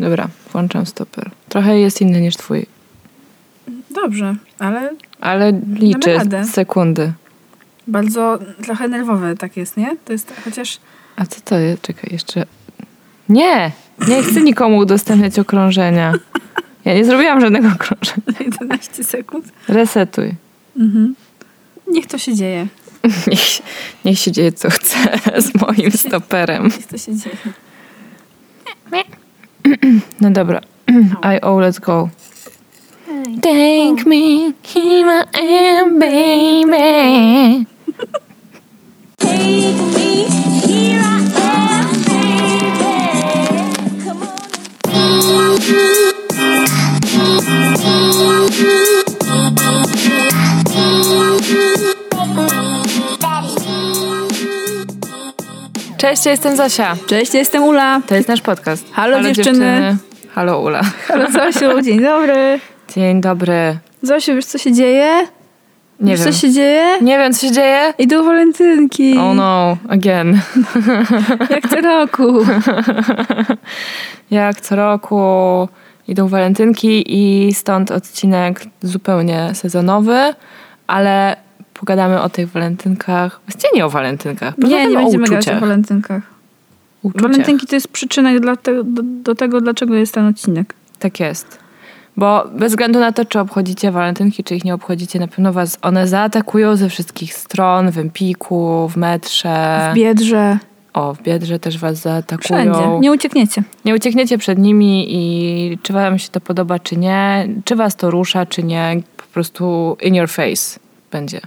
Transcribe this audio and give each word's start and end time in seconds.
Dobra, 0.00 0.28
włączam 0.52 0.86
stoper. 0.86 1.30
Trochę 1.48 1.78
jest 1.78 2.00
inny 2.00 2.20
niż 2.20 2.36
twój, 2.36 2.66
Dobrze, 3.94 4.36
ale 4.58 4.90
ale 5.20 5.52
liczę 5.74 6.18
sekundy. 6.44 7.12
bardzo 7.86 8.38
trochę 8.62 8.88
nerwowe 8.88 9.36
tak 9.36 9.56
jest, 9.56 9.76
nie? 9.76 9.96
To 10.04 10.12
jest 10.12 10.32
chociaż... 10.44 10.78
A 11.16 11.26
co 11.26 11.40
to 11.40 11.58
jest? 11.58 11.82
Czekaj, 11.82 12.10
jeszcze... 12.12 12.46
Nie! 13.28 13.72
Nie 14.08 14.22
chcę 14.22 14.40
nikomu 14.40 14.76
udostępniać 14.76 15.38
okrążenia. 15.38 16.12
Ja 16.84 16.94
nie 16.94 17.04
zrobiłam 17.04 17.40
żadnego 17.40 17.68
okrążenia. 17.68 18.38
11 18.60 19.04
sekund. 19.04 19.44
Resetuj. 19.68 20.34
Mhm. 20.76 21.14
Niech 21.88 22.06
to 22.06 22.18
się 22.18 22.34
dzieje. 22.34 22.66
Niech, 23.30 23.38
się- 23.40 23.62
niech 24.04 24.18
się 24.18 24.32
dzieje 24.32 24.52
co 24.52 24.70
chce 24.70 24.96
z 25.38 25.54
moim 25.54 25.90
stoperem. 25.90 26.64
Niech 26.64 26.86
to 26.86 26.98
się 26.98 27.16
dzieje. 27.16 27.36
No 30.20 30.30
dobra. 30.30 30.62
I 31.22 31.38
oh, 31.42 31.56
let's 31.56 31.78
go. 31.78 32.10
Take 33.42 34.06
me, 34.06 34.54
here 34.62 35.06
I 35.06 35.40
am, 35.40 35.98
baby. 35.98 37.66
Take 39.18 39.76
me, 39.94 40.24
here 40.66 41.00
I 41.02 41.20
am, 41.38 41.89
Cześć, 56.00 56.26
ja 56.26 56.30
jestem 56.30 56.56
Zosia. 56.56 56.96
Cześć, 57.06 57.34
jestem 57.34 57.62
Ula. 57.62 58.00
To 58.06 58.14
jest 58.14 58.28
nasz 58.28 58.40
podcast. 58.40 58.86
Halo, 58.92 59.22
dziewczyny. 59.22 59.96
Halo 60.34 60.60
Ula. 60.60 60.82
Halo 61.08 61.30
Zosiu, 61.30 61.82
dzień 61.82 62.00
dobry. 62.00 62.60
Dzień 62.94 63.20
dobry. 63.20 63.78
Zosiu, 64.02 64.34
wiesz 64.34 64.44
co 64.44 64.58
się 64.58 64.72
dzieje? 64.72 65.26
Nie 66.00 66.12
wiesz 66.12 66.24
wiem. 66.24 66.32
co 66.32 66.38
się 66.38 66.52
dzieje? 66.52 66.98
Nie 67.02 67.18
wiem, 67.18 67.32
co 67.32 67.46
się 67.46 67.52
dzieje. 67.52 67.94
Idą 67.98 68.24
walentynki. 68.24 69.18
Oh 69.18 69.34
no, 69.34 69.76
again. 69.88 70.40
Jak 71.50 71.68
co 71.68 71.80
roku. 71.80 72.46
Jak 74.30 74.60
co 74.60 74.76
roku 74.76 75.68
idą 76.08 76.28
walentynki 76.28 77.04
i 77.06 77.54
stąd 77.54 77.90
odcinek 77.90 78.64
zupełnie 78.82 79.50
sezonowy, 79.54 80.34
ale 80.86 81.36
pogadamy 81.80 82.20
o 82.22 82.28
tych 82.28 82.48
walentynkach. 82.48 83.40
Właściwie 83.46 83.68
nie 83.74 83.86
o 83.86 83.90
walentynkach. 83.90 84.58
Nie, 84.58 84.86
nie 84.86 84.96
będziemy 84.96 85.28
gadać 85.28 85.48
o 85.48 85.60
walentynkach. 85.60 86.22
Uczuciach. 87.02 87.22
Walentynki 87.22 87.66
to 87.66 87.74
jest 87.74 87.88
przyczynek 87.88 88.40
dla 88.40 88.56
te, 88.56 88.84
do, 88.84 89.02
do 89.02 89.34
tego, 89.34 89.60
dlaczego 89.60 89.94
jest 89.94 90.14
ten 90.14 90.26
odcinek. 90.26 90.74
Tak 90.98 91.20
jest. 91.20 91.58
Bo 92.16 92.44
bez 92.52 92.72
względu 92.72 93.00
na 93.00 93.12
to, 93.12 93.24
czy 93.24 93.40
obchodzicie 93.40 93.90
walentynki, 93.90 94.44
czy 94.44 94.54
ich 94.54 94.64
nie 94.64 94.74
obchodzicie, 94.74 95.18
na 95.18 95.28
pewno 95.28 95.52
was 95.52 95.78
one 95.82 96.06
zaatakują 96.06 96.76
ze 96.76 96.88
wszystkich 96.88 97.34
stron, 97.34 97.90
w 97.90 97.98
Empiku, 97.98 98.88
w 98.88 98.96
metrze. 98.96 99.88
W 99.92 99.94
Biedrze, 99.94 100.58
o, 100.92 101.14
w 101.14 101.22
Biedrze 101.22 101.58
też 101.58 101.78
was 101.78 101.98
zaatakują. 101.98 102.38
wszędzie. 102.62 102.98
Nie 103.00 103.12
uciekniecie. 103.12 103.62
Nie 103.84 103.94
uciekniecie 103.94 104.38
przed 104.38 104.58
nimi 104.58 105.06
i 105.08 105.78
czy 105.82 105.92
wam 105.92 106.18
się 106.18 106.28
to 106.28 106.40
podoba, 106.40 106.78
czy 106.78 106.96
nie, 106.96 107.48
czy 107.64 107.76
was 107.76 107.96
to 107.96 108.10
rusza, 108.10 108.46
czy 108.46 108.62
nie, 108.62 109.02
po 109.16 109.22
prostu 109.22 109.96
in 110.02 110.14
your 110.14 110.28
face 110.28 110.80
będzie. 111.10 111.40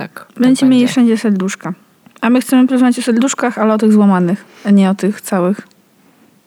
Tak. 0.00 0.26
Będziecie 0.36 0.66
mieli 0.66 0.80
będzie. 0.80 0.92
wszędzie 0.92 1.16
serduszka. 1.18 1.72
A 2.20 2.30
my 2.30 2.40
chcemy 2.40 2.66
porozmawiać 2.66 2.98
o 2.98 3.02
serduszkach, 3.02 3.58
ale 3.58 3.74
o 3.74 3.78
tych 3.78 3.92
złamanych, 3.92 4.44
a 4.64 4.70
nie 4.70 4.90
o 4.90 4.94
tych 4.94 5.20
całych. 5.20 5.68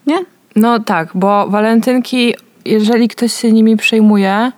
Nie? 0.08 0.18
No 0.56 0.80
tak, 0.80 1.09
bo 1.16 1.50
walentynki, 1.50 2.34
jeżeli 2.66 3.08
ktoś 3.08 3.34
się 3.34 3.52
nimi 3.52 3.78
przejmuje, 3.78 4.52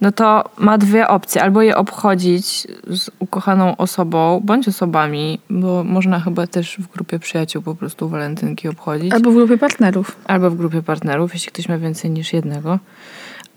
no 0.00 0.12
to 0.12 0.44
ma 0.58 0.78
dwie 0.78 1.08
opcje. 1.08 1.42
Albo 1.42 1.62
je 1.62 1.76
obchodzić 1.76 2.66
z 2.90 3.10
ukochaną 3.18 3.76
osobą, 3.76 4.40
bądź 4.44 4.68
osobami, 4.68 5.40
bo 5.50 5.84
można 5.84 6.20
chyba 6.20 6.46
też 6.46 6.76
w 6.78 6.92
grupie 6.92 7.18
przyjaciół 7.18 7.62
po 7.62 7.74
prostu 7.74 8.08
walentynki 8.08 8.68
obchodzić. 8.68 9.12
Albo 9.12 9.30
w 9.30 9.34
grupie 9.34 9.58
partnerów. 9.58 10.16
albo 10.24 10.50
w 10.50 10.56
grupie 10.56 10.82
partnerów, 10.82 11.34
jeśli 11.34 11.52
ktoś 11.52 11.68
ma 11.68 11.78
więcej 11.78 12.10
niż 12.10 12.32
jednego. 12.32 12.78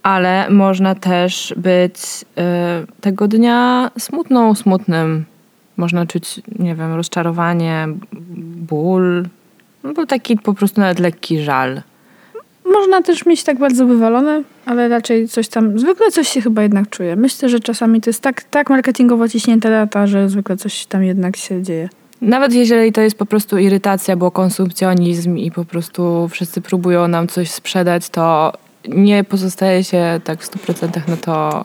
Ale 0.02 0.50
można 0.50 0.94
też 0.94 1.54
być 1.56 1.94
y, 1.94 3.00
tego 3.00 3.28
dnia 3.28 3.90
smutną, 3.98 4.54
smutnym. 4.54 5.24
Można 5.76 6.06
czuć, 6.06 6.40
nie 6.58 6.74
wiem, 6.74 6.94
rozczarowanie, 6.94 7.88
ból, 8.68 9.24
albo 9.84 10.06
taki 10.06 10.36
po 10.36 10.54
prostu 10.54 10.80
nawet 10.80 10.98
lekki 10.98 11.42
żal. 11.42 11.82
Można 12.64 13.02
też 13.02 13.26
mieć 13.26 13.44
tak 13.44 13.58
bardzo 13.58 13.86
wywalone, 13.86 14.42
ale 14.66 14.88
raczej 14.88 15.28
coś 15.28 15.48
tam, 15.48 15.78
zwykle 15.78 16.10
coś 16.10 16.28
się 16.28 16.40
chyba 16.40 16.62
jednak 16.62 16.90
czuje. 16.90 17.16
Myślę, 17.16 17.48
że 17.48 17.60
czasami 17.60 18.00
to 18.00 18.10
jest 18.10 18.20
tak, 18.20 18.42
tak 18.42 18.70
marketingowo 18.70 19.28
ciśnięte 19.28 19.70
lata, 19.70 20.06
że 20.06 20.28
zwykle 20.28 20.56
coś 20.56 20.86
tam 20.86 21.04
jednak 21.04 21.36
się 21.36 21.62
dzieje. 21.62 21.88
Nawet 22.20 22.54
jeżeli 22.54 22.92
to 22.92 23.00
jest 23.00 23.18
po 23.18 23.26
prostu 23.26 23.58
irytacja, 23.58 24.16
bo 24.16 24.30
konsumpcjonizm 24.30 25.36
i 25.36 25.50
po 25.50 25.64
prostu 25.64 26.28
wszyscy 26.28 26.60
próbują 26.60 27.08
nam 27.08 27.28
coś 27.28 27.50
sprzedać, 27.50 28.08
to 28.08 28.52
nie 28.88 29.24
pozostaje 29.24 29.84
się 29.84 30.20
tak 30.24 30.42
w 30.42 30.50
100% 30.50 31.08
na 31.08 31.16
to 31.16 31.64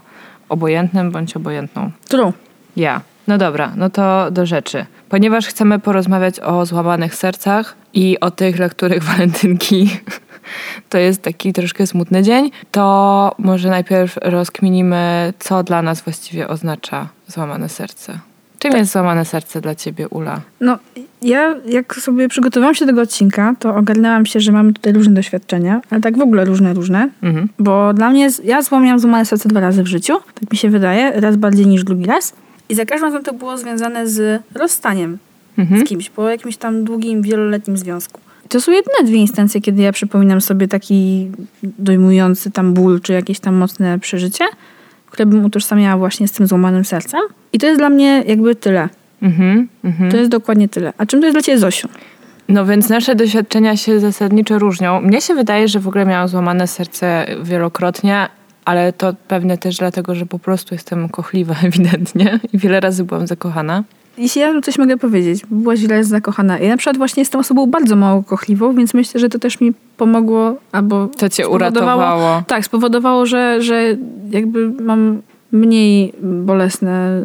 obojętnym 0.49 1.11
bądź 1.11 1.35
obojętną. 1.35 1.91
True. 2.07 2.33
Ja. 2.75 3.01
No 3.27 3.37
dobra, 3.37 3.73
no 3.75 3.89
to 3.89 4.31
do 4.31 4.45
rzeczy. 4.45 4.85
Ponieważ 5.09 5.47
chcemy 5.47 5.79
porozmawiać 5.79 6.39
o 6.39 6.65
złamanych 6.65 7.15
sercach 7.15 7.75
i 7.93 8.19
o 8.19 8.31
tych, 8.31 8.55
dla 8.55 8.69
których 8.69 9.03
walentynki 9.11 9.89
to 10.89 10.97
jest 10.97 11.21
taki 11.21 11.53
troszkę 11.53 11.87
smutny 11.87 12.23
dzień, 12.23 12.51
to 12.71 13.35
może 13.37 13.69
najpierw 13.69 14.17
rozkminimy, 14.21 15.33
co 15.39 15.63
dla 15.63 15.81
nas 15.81 16.01
właściwie 16.01 16.47
oznacza 16.47 17.07
złamane 17.27 17.69
serce. 17.69 18.19
Czym 18.59 18.73
jest 18.73 18.91
złamane 18.91 19.25
serce 19.25 19.61
dla 19.61 19.75
ciebie, 19.75 20.07
Ula? 20.09 20.41
No, 20.61 20.77
ja 21.21 21.55
jak 21.65 21.95
sobie 21.95 22.29
przygotowałam 22.29 22.75
się 22.75 22.85
do 22.85 22.91
tego 22.91 23.01
odcinka, 23.01 23.55
to 23.59 23.75
ogarnęłam 23.75 24.25
się, 24.25 24.39
że 24.39 24.51
mamy 24.51 24.73
tutaj 24.73 24.93
różne 24.93 25.13
doświadczenia, 25.13 25.81
ale 25.89 26.01
tak 26.01 26.17
w 26.17 26.21
ogóle 26.21 26.45
różne, 26.45 26.73
różne. 26.73 27.09
Mhm. 27.23 27.49
Bo 27.59 27.93
dla 27.93 28.09
mnie, 28.09 28.29
ja 28.43 28.61
złamałam 28.61 28.99
złamane 28.99 29.25
serce 29.25 29.49
dwa 29.49 29.59
razy 29.59 29.83
w 29.83 29.87
życiu, 29.87 30.13
tak 30.39 30.51
mi 30.51 30.57
się 30.57 30.69
wydaje, 30.69 31.11
raz 31.21 31.35
bardziej 31.35 31.67
niż 31.67 31.83
drugi 31.83 32.05
raz. 32.05 32.33
I 32.69 32.75
za 32.75 32.85
każdym 32.85 33.07
razem 33.09 33.23
to 33.23 33.33
było 33.33 33.57
związane 33.57 34.07
z 34.07 34.41
rozstaniem 34.55 35.17
Mhm. 35.57 35.81
z 35.81 35.83
kimś, 35.89 36.09
po 36.09 36.29
jakimś 36.29 36.57
tam 36.57 36.83
długim, 36.83 37.21
wieloletnim 37.21 37.77
związku. 37.77 38.21
To 38.49 38.61
są 38.61 38.71
jedyne 38.71 39.03
dwie 39.03 39.17
instancje, 39.17 39.61
kiedy 39.61 39.81
ja 39.81 39.91
przypominam 39.91 40.41
sobie 40.41 40.67
taki 40.67 41.31
dojmujący 41.63 42.51
tam 42.51 42.73
ból, 42.73 43.01
czy 43.01 43.13
jakieś 43.13 43.39
tam 43.39 43.55
mocne 43.55 43.99
przeżycie, 43.99 44.45
które 45.11 45.25
bym 45.25 45.45
utożsamiała 45.45 45.97
właśnie 45.97 46.27
z 46.27 46.31
tym 46.31 46.47
złamanym 46.47 46.85
sercem. 46.85 47.21
I 47.53 47.57
to 47.59 47.65
jest 47.67 47.79
dla 47.79 47.89
mnie 47.89 48.23
jakby 48.27 48.55
tyle. 48.55 48.89
Mhm. 49.21 49.67
Mhm. 49.83 50.11
To 50.11 50.17
jest 50.17 50.29
dokładnie 50.29 50.69
tyle. 50.69 50.93
A 50.97 51.05
czym 51.05 51.19
to 51.19 51.25
jest 51.25 51.35
dla 51.35 51.41
ciebie, 51.41 51.57
Zosiu? 51.57 51.87
No 52.49 52.65
więc 52.65 52.89
nasze 52.89 53.15
doświadczenia 53.15 53.77
się 53.77 53.99
zasadniczo 53.99 54.59
różnią. 54.59 55.01
Mnie 55.01 55.21
się 55.21 55.35
wydaje, 55.35 55.67
że 55.67 55.79
w 55.79 55.87
ogóle 55.87 56.05
miałam 56.05 56.27
złamane 56.27 56.67
serce 56.67 57.25
wielokrotnie, 57.43 58.27
ale 58.65 58.93
to 58.93 59.13
pewnie 59.27 59.57
też 59.57 59.77
dlatego, 59.77 60.15
że 60.15 60.25
po 60.25 60.39
prostu 60.39 60.75
jestem 60.75 61.09
kochliwa 61.09 61.55
ewidentnie 61.67 62.39
i 62.53 62.57
wiele 62.57 62.79
razy 62.79 63.03
byłam 63.03 63.27
zakochana. 63.27 63.83
Jeśli 64.17 64.41
ja 64.41 64.61
coś 64.61 64.77
mogę 64.77 64.97
powiedzieć, 64.97 65.45
bo 65.49 65.55
byłaś 65.55 65.79
źle 65.79 66.03
zakochana. 66.03 66.59
Ja 66.59 66.69
na 66.69 66.77
przykład 66.77 66.97
właśnie 66.97 67.21
jestem 67.21 67.41
osobą 67.41 67.67
bardzo 67.67 67.95
mało 67.95 68.23
kochliwą, 68.23 68.75
więc 68.75 68.93
myślę, 68.93 69.19
że 69.19 69.29
to 69.29 69.39
też 69.39 69.61
mi 69.61 69.73
pomogło, 69.97 70.55
albo 70.71 71.07
To 71.07 71.29
cię 71.29 71.47
uratowało. 71.47 72.43
Tak, 72.47 72.65
spowodowało, 72.65 73.25
że, 73.25 73.61
że 73.61 73.97
jakby 74.29 74.69
mam 74.69 75.21
mniej 75.51 76.13
bolesne, 76.23 77.21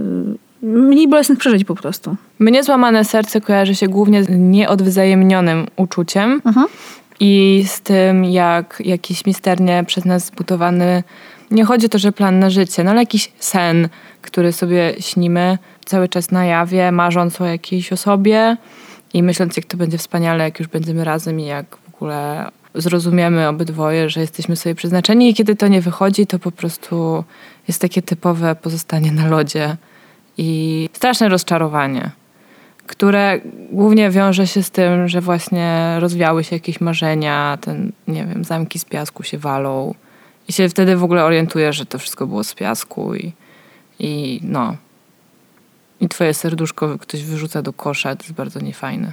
mniej 0.63 1.09
bolesnych 1.09 1.39
przeżyć 1.39 1.65
po 1.65 1.75
prostu. 1.75 2.17
Mnie 2.39 2.65
złamane 2.65 3.05
serce 3.05 3.41
kojarzy 3.41 3.75
się 3.75 3.89
głównie 3.89 4.25
z 4.25 4.27
nieodwzajemnionym 4.31 5.67
uczuciem 5.77 6.43
i 7.21 7.65
z 7.67 7.81
tym, 7.81 8.25
jak 8.25 8.83
jakiś 8.85 9.27
misternie 9.27 9.85
przez 9.87 10.05
nas 10.05 10.27
zbudowany, 10.27 11.03
nie 11.51 11.65
chodzi 11.65 11.87
o 11.87 11.89
to, 11.89 11.99
że 11.99 12.13
plan 12.13 12.39
na 12.39 12.51
życie, 12.51 12.85
no 12.85 12.91
ale 12.91 13.01
jakiś 13.01 13.33
sen, 13.39 13.89
który 14.23 14.53
sobie 14.53 14.95
śnimy 15.01 15.59
cały 15.85 16.09
czas 16.09 16.31
na 16.31 16.45
jawie, 16.45 16.93
marząc 16.93 17.41
o 17.41 17.45
jakiejś 17.45 17.93
osobie 17.93 18.57
i 19.15 19.23
myśląc, 19.23 19.57
jak 19.57 19.67
to 19.67 19.77
będzie 19.77 19.99
wspaniale, 19.99 20.45
jak 20.45 20.59
już 20.59 20.69
będziemy 20.69 21.05
razem 21.05 21.41
i 21.41 21.47
jak 21.47 21.77
w 21.77 21.95
ogóle 21.95 22.51
zrozumiemy 22.75 23.49
obydwoje, 23.49 24.11
że 24.11 24.21
jesteśmy 24.21 24.57
sobie 24.57 24.75
przeznaczeni 24.75 25.31
i 25.31 25.35
kiedy 25.35 25.57
to 25.57 25.69
nie 25.69 25.81
wychodzi, 25.81 26.27
to 26.27 26.39
po 26.39 26.53
prostu 26.53 27.25
jest 27.69 27.81
takie 27.81 28.03
typowe 28.03 28.55
pozostanie 28.55 29.13
na 29.13 29.29
lodzie 29.29 29.77
i 30.39 30.89
straszne 30.93 31.29
rozczarowanie 31.29 32.11
które 32.87 33.41
głównie 33.73 34.11
wiąże 34.11 34.47
się 34.47 34.63
z 34.63 34.71
tym, 34.71 35.09
że 35.09 35.21
właśnie 35.21 35.97
rozwiały 35.99 36.45
się 36.45 36.57
jakieś 36.57 36.81
marzenia, 36.81 37.59
ten, 37.61 37.93
nie 38.09 38.27
wiem, 38.27 38.45
zamki 38.45 38.79
z 38.79 38.85
piasku 38.85 39.23
się 39.23 39.39
walą 39.39 39.95
i 40.49 40.53
się 40.53 40.69
wtedy 40.69 40.97
w 40.97 41.05
ogóle 41.05 41.25
orientujesz, 41.25 41.77
że 41.77 41.87
to 41.87 41.99
wszystko 41.99 42.27
było 42.27 42.45
z 42.45 42.55
piasku 42.55 43.15
i, 43.15 43.33
i 43.99 44.41
no. 44.43 44.77
I 46.03 46.09
twoje 46.09 46.35
serduszko 46.35 46.99
ktoś 46.99 47.25
wyrzuca 47.25 47.63
do 47.63 47.73
kosza, 47.73 48.17
to 48.17 48.23
jest 48.23 48.35
bardzo 48.35 48.61
niefajne. 48.61 49.13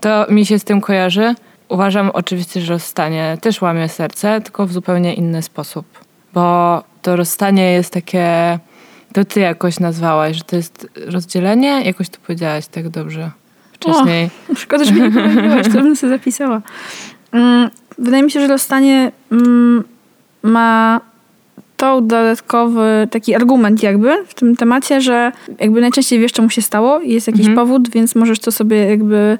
To 0.00 0.26
mi 0.30 0.46
się 0.46 0.58
z 0.58 0.64
tym 0.64 0.80
kojarzy. 0.80 1.34
uważam 1.68 2.10
oczywiście, 2.10 2.60
że 2.60 2.72
rozstanie 2.72 3.38
też 3.40 3.62
łamie 3.62 3.88
serce, 3.88 4.40
tylko 4.40 4.66
w 4.66 4.72
zupełnie 4.72 5.14
inny 5.14 5.42
sposób. 5.42 5.86
Bo 6.34 6.82
to 7.02 7.16
rozstanie 7.16 7.72
jest 7.72 7.92
takie, 7.92 8.58
to 9.12 9.24
ty 9.24 9.40
jakoś 9.40 9.80
nazwałaś, 9.80 10.36
że 10.36 10.44
to 10.44 10.56
jest 10.56 10.88
rozdzielenie, 11.06 11.82
jakoś 11.84 12.08
to 12.08 12.18
powiedziałaś 12.26 12.66
tak 12.66 12.88
dobrze 12.88 13.30
wcześniej. 13.72 14.30
Szkoda, 14.62 14.84
że 14.84 14.92
nie 14.92 15.10
powiedziałaś, 15.10 15.66
to 15.66 15.72
bym 15.72 15.96
sobie 15.96 16.12
zapisała. 16.12 16.62
Mm, 17.32 17.70
Wydaje 17.98 18.22
mi 18.22 18.30
się, 18.30 18.40
że 18.40 18.46
rozstanie 18.46 19.12
mm, 19.32 19.84
ma 20.42 21.00
to 21.76 22.00
dodatkowy 22.00 23.08
taki 23.10 23.34
argument 23.34 23.82
jakby 23.82 24.24
w 24.26 24.34
tym 24.34 24.56
temacie, 24.56 25.00
że 25.00 25.32
jakby 25.60 25.80
najczęściej 25.80 26.18
wiesz, 26.20 26.32
czemu 26.32 26.50
się 26.50 26.62
stało 26.62 27.00
i 27.00 27.12
jest 27.12 27.26
jakiś 27.26 27.46
Mhm. 27.46 27.56
powód, 27.56 27.90
więc 27.90 28.14
możesz 28.14 28.38
to 28.38 28.52
sobie 28.52 28.76
jakby 28.76 29.38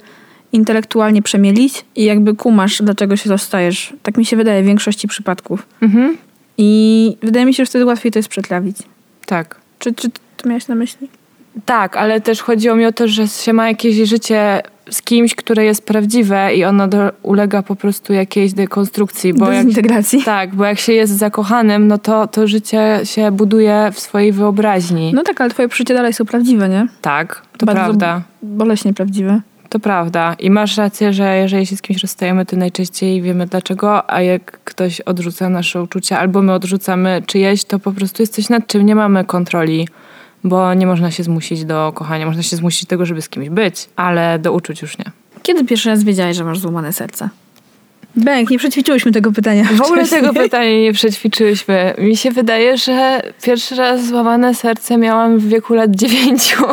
intelektualnie 0.53 1.23
przemielić 1.23 1.85
i 1.97 2.05
jakby 2.05 2.35
kumasz, 2.35 2.83
dlaczego 2.83 3.17
się 3.17 3.31
rozstajesz. 3.31 3.93
Tak 4.03 4.17
mi 4.17 4.25
się 4.25 4.37
wydaje 4.37 4.63
w 4.63 4.67
większości 4.67 5.09
przypadków. 5.09 5.67
Mhm. 5.83 6.17
I 6.59 7.17
wydaje 7.23 7.47
mi 7.47 7.55
się, 7.55 7.63
że 7.65 7.67
wtedy 7.67 7.85
łatwiej 7.85 8.13
to 8.13 8.19
jest 8.19 8.29
przetrawić. 8.29 8.77
Tak. 9.27 9.57
Czy, 9.79 9.95
czy 9.95 10.11
to 10.37 10.49
miałeś 10.49 10.69
na 10.69 10.75
myśli? 10.75 11.09
Tak, 11.65 11.97
ale 11.97 12.21
też 12.21 12.43
chodziło 12.43 12.77
mi 12.77 12.87
o 12.87 12.93
to, 12.93 13.09
że 13.09 13.29
się 13.29 13.53
ma 13.53 13.69
jakieś 13.69 14.09
życie 14.09 14.63
z 14.91 15.03
kimś, 15.03 15.35
które 15.35 15.65
jest 15.65 15.87
prawdziwe 15.87 16.55
i 16.55 16.65
ono 16.65 16.89
do, 16.89 17.13
ulega 17.23 17.63
po 17.63 17.77
prostu 17.77 18.13
jakiejś 18.13 18.53
dekonstrukcji. 18.53 19.35
Bo 19.35 19.53
jak, 19.53 19.67
Dezintegracji. 19.67 20.23
tak, 20.23 20.55
bo 20.55 20.65
jak 20.65 20.79
się 20.79 20.93
jest 20.93 21.13
zakochanym, 21.13 21.89
no 21.89 21.99
to 21.99 22.27
to 22.27 22.47
życie 22.47 23.01
się 23.05 23.31
buduje 23.31 23.91
w 23.93 24.01
swojej 24.01 24.33
wyobraźni. 24.33 25.13
No 25.15 25.23
tak, 25.23 25.41
ale 25.41 25.51
twoje 25.51 25.69
przeżycia 25.69 25.95
dalej 25.95 26.13
są 26.13 26.25
prawdziwe, 26.25 26.69
nie? 26.69 26.87
tak, 27.01 27.43
to 27.59 27.67
Bardzo 27.67 27.81
prawda. 27.85 28.23
Boleśnie 28.43 28.95
prawdziwe. 28.95 29.41
To 29.69 29.81
prawda. 29.81 30.37
I 30.39 30.51
masz 30.51 30.77
rację, 30.77 31.13
że 31.13 31.37
jeżeli 31.37 31.67
się 31.67 31.77
z 31.77 31.83
kimś 31.83 32.03
rozstajemy, 32.03 32.47
to 32.47 32.57
najczęściej 32.57 33.23
wiemy 33.23 33.47
dlaczego, 33.47 34.11
a 34.11 34.23
jak 34.23 34.61
ktoś 34.65 35.01
odrzuca 35.01 35.49
nasze 35.49 35.83
uczucia, 35.83 36.19
albo 36.19 36.43
my 36.43 36.53
odrzucamy 36.53 37.23
czyjeś, 37.27 37.65
to 37.65 37.79
po 37.79 37.93
prostu 37.93 38.23
jest 38.23 38.35
coś 38.35 38.49
nad 38.49 38.67
czym 38.67 38.87
nie 38.87 38.95
mamy 38.95 39.25
kontroli, 39.25 39.89
bo 40.45 40.75
nie 40.75 40.87
można 40.87 41.11
się 41.11 41.23
zmusić 41.23 41.65
do 41.65 41.93
kochania. 41.95 42.27
Można 42.27 42.43
się 42.43 42.57
zmusić 42.57 42.85
do 42.85 42.89
tego, 42.91 43.07
żeby 43.07 43.23
z 43.23 43.29
kimś 43.29 43.49
być, 43.49 43.89
ale 43.97 44.39
do 44.39 44.53
uczuć 44.53 44.83
już 44.83 44.99
nie. 44.99 45.05
Kiedy 45.43 45.65
pierwszy 45.65 45.89
raz 45.89 46.05
wiedziałeś, 46.05 46.37
że 46.37 46.45
masz 46.45 46.59
złamane 46.59 46.93
serce? 46.93 47.29
Bęk, 48.17 48.51
nie 48.51 48.59
przećwiczyłyśmy 48.59 49.13
tego 49.13 49.33
pytania. 49.33 49.65
W 49.65 49.83
ogóle 49.83 50.01
wcześniej. 50.01 50.21
tego 50.21 50.35
pytania 50.43 50.81
nie 50.81 50.93
przećwiczyłyśmy. 50.93 51.95
Mi 51.99 52.17
się 52.17 52.31
wydaje, 52.31 52.77
że 52.77 53.23
pierwszy 53.43 53.75
raz 53.77 54.07
złamane 54.07 54.55
serce 54.55 54.97
miałam 54.97 55.39
w 55.39 55.49
wieku 55.49 55.75
lat 55.75 55.91
dziewięciu. 55.91 56.65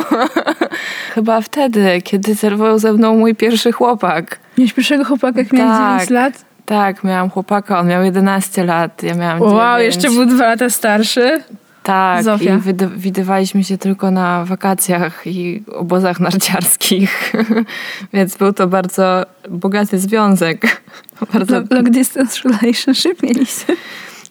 Chyba 1.15 1.41
wtedy, 1.41 2.01
kiedy 2.03 2.33
zerwał 2.35 2.79
ze 2.79 2.93
mną 2.93 3.15
mój 3.17 3.35
pierwszy 3.35 3.71
chłopak. 3.71 4.39
Miałeś 4.57 4.73
pierwszego 4.73 5.05
chłopaka, 5.05 5.39
jak 5.39 5.53
miałeś 5.53 5.77
Tak. 5.77 5.99
9 5.99 6.09
lat? 6.09 6.45
Tak, 6.65 7.03
miałam 7.03 7.29
chłopaka, 7.29 7.79
on 7.79 7.87
miał 7.87 8.03
11 8.03 8.63
lat, 8.63 9.03
ja 9.03 9.15
miałam 9.15 9.41
Wow, 9.41 9.77
9. 9.77 9.95
jeszcze 9.95 10.09
był 10.11 10.25
dwa 10.25 10.45
lata 10.47 10.69
starszy. 10.69 11.43
Tak, 11.83 12.23
Zofia. 12.23 12.55
i 12.55 12.57
wyd- 12.59 12.97
widywaliśmy 12.97 13.63
się 13.63 13.77
tylko 13.77 14.11
na 14.11 14.45
wakacjach 14.45 15.21
i 15.27 15.63
obozach 15.75 16.19
narciarskich, 16.19 17.33
więc 18.13 18.37
był 18.37 18.53
to 18.53 18.67
bardzo 18.67 19.25
bogaty 19.49 19.99
związek. 19.99 20.81
Bardzo, 21.33 21.55
Long, 21.55 21.71
long 21.71 21.89
distance 21.89 22.39
relationship 22.49 23.23
mieliście. 23.23 23.65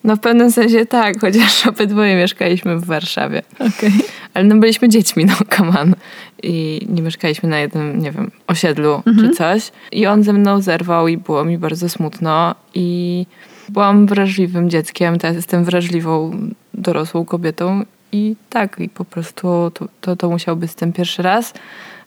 no 0.05 0.17
w 0.17 0.21
pewnym 0.21 0.51
sensie 0.51 0.87
tak, 0.87 1.21
chociaż 1.21 1.67
obydwoje 1.67 2.17
mieszkaliśmy 2.17 2.77
w 2.79 2.85
Warszawie. 2.85 3.43
Okej. 3.55 3.93
Ale 4.35 4.45
no 4.45 4.57
byliśmy 4.57 4.89
dziećmi, 4.89 5.25
no 5.25 5.35
come 5.57 5.81
on. 5.81 5.95
I 6.43 6.87
nie 6.89 7.03
mieszkaliśmy 7.03 7.49
na 7.49 7.59
jednym, 7.59 7.99
nie 8.03 8.13
wiem, 8.13 8.31
osiedlu 8.47 9.03
czy 9.21 9.31
coś. 9.31 9.71
I 9.93 10.07
on 10.07 10.23
ze 10.23 10.33
mną 10.33 10.61
zerwał 10.61 11.09
i 11.09 11.17
było 11.17 11.45
mi 11.45 11.59
bardzo 11.59 11.89
smutno. 11.89 12.55
I 12.75 13.27
byłam 13.73 14.07
wrażliwym 14.07 14.71
dzieckiem, 14.71 15.19
teraz 15.19 15.37
jestem 15.37 15.65
wrażliwą, 15.65 16.31
dorosłą 16.75 17.25
kobietą. 17.25 17.83
I 18.13 18.37
tak, 18.51 18.81
i 18.81 18.89
po 18.89 19.05
prostu 19.05 19.71
to, 19.75 19.89
to, 20.01 20.17
to 20.17 20.31
musiał 20.31 20.57
być 20.57 20.75
ten 20.75 20.93
pierwszy 20.93 21.23
raz. 21.23 21.55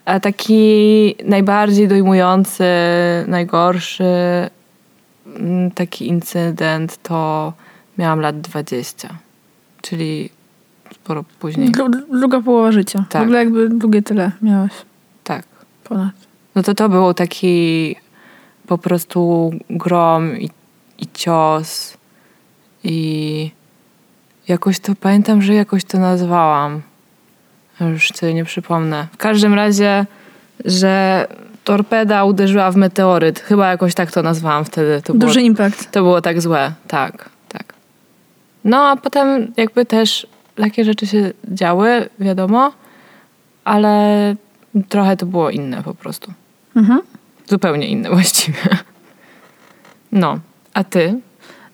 A 0.05 0.19
taki 0.19 1.15
najbardziej 1.25 1.87
dojmujący, 1.87 2.63
najgorszy 3.27 4.03
mm, 5.35 5.71
taki 5.71 6.07
incydent 6.07 6.97
to 7.03 7.53
miałam 7.97 8.19
lat 8.19 8.41
20. 8.41 9.09
Czyli 9.81 10.29
sporo 10.93 11.23
później. 11.39 11.71
Dru- 11.71 12.19
druga 12.19 12.41
połowa 12.41 12.71
życia. 12.71 13.05
Tak. 13.09 13.21
W 13.21 13.23
ogóle 13.23 13.39
jakby 13.39 13.69
drugie 13.69 14.01
tyle 14.01 14.31
miałeś. 14.41 14.71
Tak. 15.23 15.43
Ponad. 15.83 16.13
No 16.55 16.63
to 16.63 16.73
to 16.73 16.89
był 16.89 17.13
taki 17.13 17.95
po 18.67 18.77
prostu 18.77 19.51
grom 19.69 20.37
i, 20.37 20.49
i 20.99 21.07
cios 21.13 21.97
i 22.83 23.51
jakoś 24.47 24.79
to 24.79 24.95
pamiętam, 24.95 25.41
że 25.41 25.53
jakoś 25.53 25.83
to 25.83 25.99
nazwałam. 25.99 26.81
Już 27.81 28.07
sobie 28.09 28.33
nie 28.33 28.45
przypomnę. 28.45 29.07
W 29.11 29.17
każdym 29.17 29.53
razie, 29.53 30.05
że 30.65 31.27
torpeda 31.63 32.23
uderzyła 32.23 32.71
w 32.71 32.75
meteoryt. 32.75 33.39
Chyba 33.39 33.69
jakoś 33.69 33.93
tak 33.93 34.11
to 34.11 34.21
nazwałam 34.23 34.65
wtedy. 34.65 35.01
To 35.01 35.13
było, 35.13 35.27
Duży 35.27 35.41
impact. 35.41 35.91
to 35.91 36.01
było 36.01 36.21
tak 36.21 36.41
złe. 36.41 36.73
Tak, 36.87 37.29
tak. 37.49 37.73
No 38.63 38.89
a 38.89 38.95
potem 38.95 39.53
jakby 39.57 39.85
też 39.85 40.27
takie 40.55 40.85
rzeczy 40.85 41.07
się 41.07 41.31
działy, 41.45 42.09
wiadomo, 42.19 42.71
ale 43.63 44.35
trochę 44.89 45.17
to 45.17 45.25
było 45.25 45.49
inne 45.49 45.83
po 45.83 45.93
prostu. 45.95 46.33
Mhm. 46.75 47.01
Zupełnie 47.49 47.87
inne 47.87 48.09
właściwie. 48.15 48.59
No, 50.11 50.39
a 50.75 50.83
ty? 50.83 51.19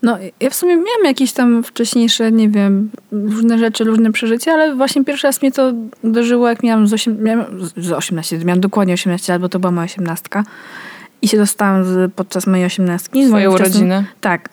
No, 0.03 0.17
ja 0.39 0.49
w 0.49 0.55
sumie 0.55 0.75
miałam 0.75 1.05
jakieś 1.05 1.33
tam 1.33 1.63
wcześniejsze, 1.63 2.31
nie 2.31 2.49
wiem, 2.49 2.89
różne 3.11 3.57
rzeczy, 3.57 3.83
różne 3.83 4.11
przeżycia, 4.11 4.51
ale 4.51 4.75
właśnie 4.75 5.05
pierwszy 5.05 5.27
raz 5.27 5.41
mnie 5.41 5.51
to 5.51 5.73
uderzyło, 6.03 6.49
jak 6.49 6.63
miałam 6.63 6.87
z, 6.87 6.93
8, 6.93 7.23
miałam 7.23 7.45
z 7.77 7.91
18, 7.91 8.37
miałam 8.37 8.59
dokładnie 8.59 8.93
18 8.93 9.33
lat, 9.33 9.41
bo 9.41 9.49
to 9.49 9.59
była 9.59 9.71
moja 9.71 9.85
18. 9.85 10.29
I 11.21 11.27
się 11.27 11.37
dostałam 11.37 11.83
z, 11.83 12.13
podczas 12.13 12.47
mojej 12.47 12.65
18. 12.65 13.25
z 13.25 13.27
Swoje 13.27 13.49
urodziny? 13.49 14.05
Tak. 14.21 14.49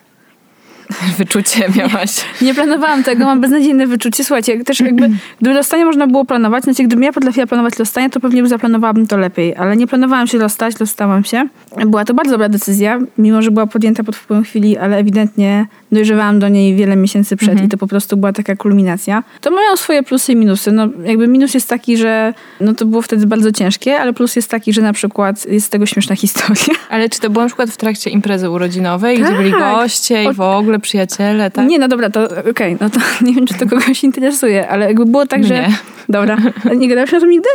Wyczucie 1.17 1.69
miałaś. 1.75 2.11
Nie 2.41 2.53
planowałam 2.53 3.03
tego, 3.03 3.25
mam 3.25 3.41
beznadziejne 3.41 3.87
wyczucie. 3.87 4.23
Słuchajcie, 4.23 4.63
też 4.63 4.79
jakby, 4.79 5.09
gdyby 5.41 5.55
rozstanie 5.55 5.85
można 5.85 6.07
było 6.07 6.25
planować, 6.25 6.63
znaczy 6.63 6.83
gdybym 6.83 7.03
ja 7.03 7.13
potrafiła 7.13 7.47
planować 7.47 7.79
rozstanie, 7.79 8.09
to 8.09 8.19
pewnie 8.19 8.47
zaplanowałabym 8.47 9.07
to 9.07 9.17
lepiej, 9.17 9.55
ale 9.55 9.77
nie 9.77 9.87
planowałam 9.87 10.27
się 10.27 10.37
rozstać, 10.37 10.79
rozstałam 10.79 11.23
się. 11.23 11.47
Była 11.85 12.05
to 12.05 12.13
bardzo 12.13 12.31
dobra 12.31 12.49
decyzja, 12.49 12.99
mimo 13.17 13.41
że 13.41 13.51
była 13.51 13.67
podjęta 13.67 14.03
pod 14.03 14.15
wpływem 14.15 14.43
chwili, 14.43 14.77
ale 14.77 14.97
ewidentnie 14.97 15.67
dojrzewałam 15.91 16.39
do 16.39 16.49
niej 16.49 16.75
wiele 16.75 16.95
miesięcy 16.95 17.37
przed 17.37 17.61
i 17.63 17.67
to 17.67 17.77
po 17.77 17.87
prostu 17.87 18.17
była 18.17 18.33
taka 18.33 18.55
kulminacja. 18.55 19.23
To 19.41 19.51
mają 19.51 19.75
swoje 19.77 20.03
plusy 20.03 20.31
i 20.31 20.35
minusy. 20.35 20.71
No, 20.71 20.87
jakby 21.03 21.27
minus 21.27 21.53
jest 21.53 21.69
taki, 21.69 21.97
że 21.97 22.33
no 22.61 22.73
to 22.73 22.85
było 22.85 23.01
wtedy 23.01 23.27
bardzo 23.27 23.51
ciężkie, 23.51 23.99
ale 23.99 24.13
plus 24.13 24.35
jest 24.35 24.49
taki, 24.49 24.73
że 24.73 24.81
na 24.81 24.93
przykład 24.93 25.45
jest 25.45 25.65
z 25.65 25.69
tego 25.69 25.85
śmieszna 25.85 26.15
historia. 26.25 26.75
Ale 26.89 27.09
czy 27.09 27.19
to 27.19 27.29
było 27.29 27.43
na 27.43 27.49
przykład 27.49 27.69
w 27.69 27.77
trakcie 27.77 28.09
imprezy 28.09 28.49
urodzinowej, 28.49 29.17
gdzie 29.17 29.27
Tak. 29.27 29.37
byli 29.37 29.51
goście 29.51 30.23
i 30.23 30.33
w 30.33 30.41
ogóle 30.41 30.79
przyjaciele, 30.79 31.51
tak? 31.51 31.67
Nie, 31.67 31.79
no 31.79 31.87
dobra, 31.87 32.09
to 32.09 32.27
okej, 32.49 32.77
no 32.81 32.89
to 32.89 32.99
nie 33.25 33.33
wiem, 33.33 33.47
czy 33.47 33.53
to 33.53 33.67
kogoś 33.67 34.03
interesuje, 34.03 34.69
ale 34.69 34.85
jakby 34.85 35.05
było 35.05 35.25
tak, 35.27 35.43
że... 35.45 35.53
Nie. 35.53 35.69
Dobra. 36.09 36.37
Nie 36.77 36.87
gadałeś 36.89 37.13
o 37.13 37.19
tym 37.19 37.29
nigdy? 37.29 37.49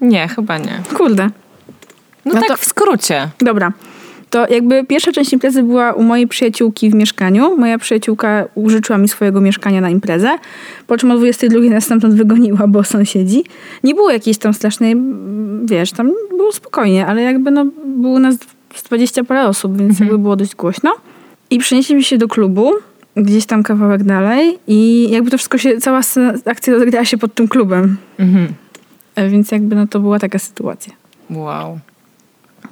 Nie, 0.00 0.28
chyba 0.28 0.58
nie. 0.58 0.80
Kurde. 0.94 1.30
No, 2.24 2.34
No 2.34 2.40
tak 2.40 2.48
to- 2.48 2.56
w 2.56 2.64
skrócie. 2.64 3.28
Dobra. 3.40 3.72
To 4.30 4.46
jakby 4.48 4.84
pierwsza 4.84 5.12
część 5.12 5.32
imprezy 5.32 5.62
była 5.62 5.92
u 5.92 6.02
mojej 6.02 6.28
przyjaciółki 6.28 6.90
w 6.90 6.94
mieszkaniu. 6.94 7.56
Moja 7.56 7.78
przyjaciółka 7.78 8.44
użyczyła 8.54 8.98
mi 8.98 9.08
swojego 9.08 9.40
mieszkania 9.40 9.80
na 9.80 9.90
imprezę, 9.90 10.38
po 10.86 10.96
czym 10.96 11.10
o 11.10 11.16
22 11.16 11.60
nas 11.60 11.84
stamtąd 11.84 12.14
wygoniła, 12.14 12.66
bo 12.66 12.84
sąsiedzi. 12.84 13.44
Nie 13.84 13.94
było 13.94 14.10
jakiejś 14.10 14.38
tam 14.38 14.54
strasznej, 14.54 14.96
wiesz, 15.64 15.92
tam 15.92 16.12
było 16.36 16.52
spokojnie, 16.52 17.06
ale 17.06 17.22
jakby 17.22 17.50
no, 17.50 17.66
było 17.86 18.18
nas 18.18 18.36
z 18.74 18.82
20 18.82 19.24
parę 19.24 19.46
osób, 19.46 19.78
więc 19.78 20.00
jakby 20.00 20.18
było 20.18 20.36
dość 20.36 20.54
głośno. 20.54 20.90
I 21.50 21.58
przenieśliśmy 21.58 22.02
się 22.02 22.18
do 22.18 22.28
klubu, 22.28 22.70
gdzieś 23.16 23.46
tam 23.46 23.62
kawałek 23.62 24.02
dalej 24.02 24.58
i 24.66 25.10
jakby 25.10 25.30
to 25.30 25.38
wszystko 25.38 25.58
się, 25.58 25.78
cała 25.78 26.00
akcja 26.44 26.72
rozegrała 26.72 27.04
się 27.04 27.18
pod 27.18 27.34
tym 27.34 27.48
klubem. 27.48 27.96
Mhm. 28.18 28.48
E, 29.14 29.28
Więc 29.28 29.50
jakby 29.50 29.76
no 29.76 29.86
to 29.86 30.00
była 30.00 30.18
taka 30.18 30.38
sytuacja. 30.38 30.92
Wow. 31.30 31.78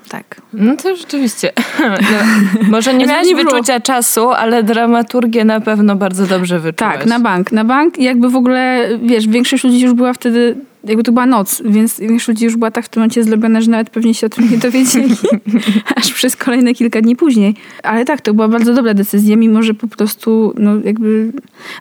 Tak. 0.08 0.40
No 0.52 0.76
to 0.76 0.96
rzeczywiście. 0.96 1.52
No, 1.80 2.70
może 2.70 2.94
nie 2.94 3.06
miałaś 3.10 3.26
nie 3.26 3.36
wyczucia 3.36 3.80
czasu, 3.80 4.30
ale 4.30 4.62
dramaturgię 4.62 5.44
na 5.44 5.60
pewno 5.60 5.96
bardzo 5.96 6.26
dobrze 6.26 6.58
wyczułaś. 6.58 6.96
Tak, 6.96 7.06
na 7.06 7.20
bank. 7.20 7.52
Na 7.52 7.64
bank 7.64 7.98
jakby 7.98 8.30
w 8.30 8.36
ogóle, 8.36 8.88
wiesz, 9.02 9.28
większość 9.28 9.64
ludzi 9.64 9.80
już 9.80 9.92
była 9.92 10.12
wtedy, 10.12 10.56
jakby 10.88 11.02
to 11.02 11.12
była 11.12 11.26
noc, 11.26 11.62
więc 11.64 12.00
większość 12.00 12.28
ludzi 12.28 12.44
już 12.44 12.56
była 12.56 12.70
tak 12.70 12.84
w 12.84 12.88
tym 12.88 13.00
momencie 13.00 13.24
zrobiona, 13.24 13.60
że 13.60 13.70
nawet 13.70 13.90
pewnie 13.90 14.14
się 14.14 14.26
o 14.26 14.30
tym 14.30 14.50
nie 14.50 14.58
dowiedzieli, 14.58 15.14
aż 15.96 16.12
przez 16.12 16.36
kolejne 16.36 16.74
kilka 16.74 17.00
dni 17.00 17.16
później. 17.16 17.54
Ale 17.82 18.04
tak, 18.04 18.20
to 18.20 18.34
była 18.34 18.48
bardzo 18.48 18.74
dobra 18.74 18.94
decyzja, 18.94 19.36
mimo 19.36 19.62
że 19.62 19.74
po 19.74 19.88
prostu, 19.88 20.54
no 20.58 20.76
jakby... 20.84 21.32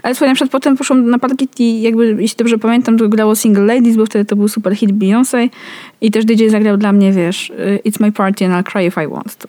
Ale 0.03 0.15
słuchaj, 0.15 0.29
na 0.29 0.35
przykład 0.35 0.51
potem 0.51 0.77
poszłam 0.77 1.09
na 1.09 1.19
parkiet 1.19 1.59
i 1.59 1.81
jakby, 1.81 2.17
jeśli 2.19 2.37
dobrze 2.37 2.57
pamiętam, 2.57 2.97
to 2.97 3.09
grało 3.09 3.35
Single 3.35 3.65
Ladies, 3.65 3.97
bo 3.97 4.05
wtedy 4.05 4.25
to 4.25 4.35
był 4.35 4.47
super 4.47 4.75
hit 4.75 4.91
Beyoncé 4.91 5.49
i 6.01 6.11
też 6.11 6.25
DJ 6.25 6.47
zagrał 6.47 6.77
dla 6.77 6.93
mnie, 6.93 7.11
wiesz, 7.11 7.49
y, 7.49 7.79
It's 7.85 8.01
My 8.01 8.11
Party 8.11 8.45
and 8.45 8.53
I'll 8.53 8.71
Cry 8.71 8.85
If 8.85 9.03
I 9.03 9.07
Want 9.07 9.35
to. 9.35 9.47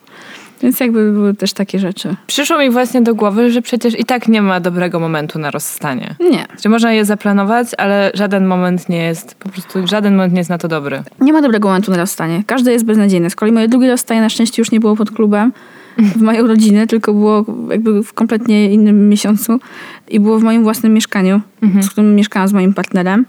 Więc 0.62 0.81
jakby 0.81 1.12
były 1.12 1.35
też 1.35 1.53
takie 1.53 1.79
rzeczy. 1.79 2.17
Przyszło 2.27 2.59
mi 2.59 2.71
właśnie 2.71 3.03
do 3.03 3.15
głowy, 3.15 3.50
że 3.50 3.62
przecież 3.62 4.00
i 4.00 4.05
tak 4.05 4.29
nie 4.29 4.43
ma 4.43 4.61
dobrego 4.61 5.00
momentu 5.00 5.38
na 5.38 5.50
rozstanie. 5.50 6.15
Nie. 6.21 6.47
Że 6.62 6.69
można 6.69 6.93
je 6.93 7.05
zaplanować, 7.05 7.69
ale 7.79 8.11
żaden 8.15 8.47
moment 8.47 8.88
nie 8.88 9.05
jest, 9.05 9.35
po 9.35 9.49
prostu 9.49 9.87
żaden 9.87 10.17
moment 10.17 10.33
nie 10.33 10.41
jest 10.41 10.50
na 10.50 10.59
to 10.59 10.69
dobry. 10.69 11.03
Nie 11.21 11.33
ma 11.33 11.43
dobrego 11.43 11.69
momentu 11.69 11.91
na 11.91 11.97
rozstanie. 11.97 12.43
Każde 12.47 12.73
jest 12.73 12.85
beznadziejne. 12.85 13.31
Z 13.31 13.37
kolei 13.37 13.55
moje 13.55 13.69
drugie 13.69 13.91
rozstanie 13.91 14.21
na 14.21 14.29
szczęście 14.29 14.62
już 14.62 14.71
nie 14.71 14.81
było 14.81 14.97
pod 14.97 15.11
klubem 15.11 15.53
w 15.99 16.23
moją 16.23 16.47
rodzinę, 16.47 16.87
tylko 16.87 17.12
było 17.12 17.45
jakby 17.71 18.03
w 18.03 18.12
kompletnie 18.12 18.71
innym 18.71 19.09
miesiącu 19.09 19.61
i 20.09 20.21
było 20.21 20.38
w 20.38 20.43
moim 20.43 20.62
własnym 20.62 20.95
mieszkaniu, 20.95 21.41
z 21.81 21.91
którym 21.91 22.15
mieszkałam 22.15 22.49
z 22.49 22.53
moim 22.53 22.75
partnerem. 22.75 23.25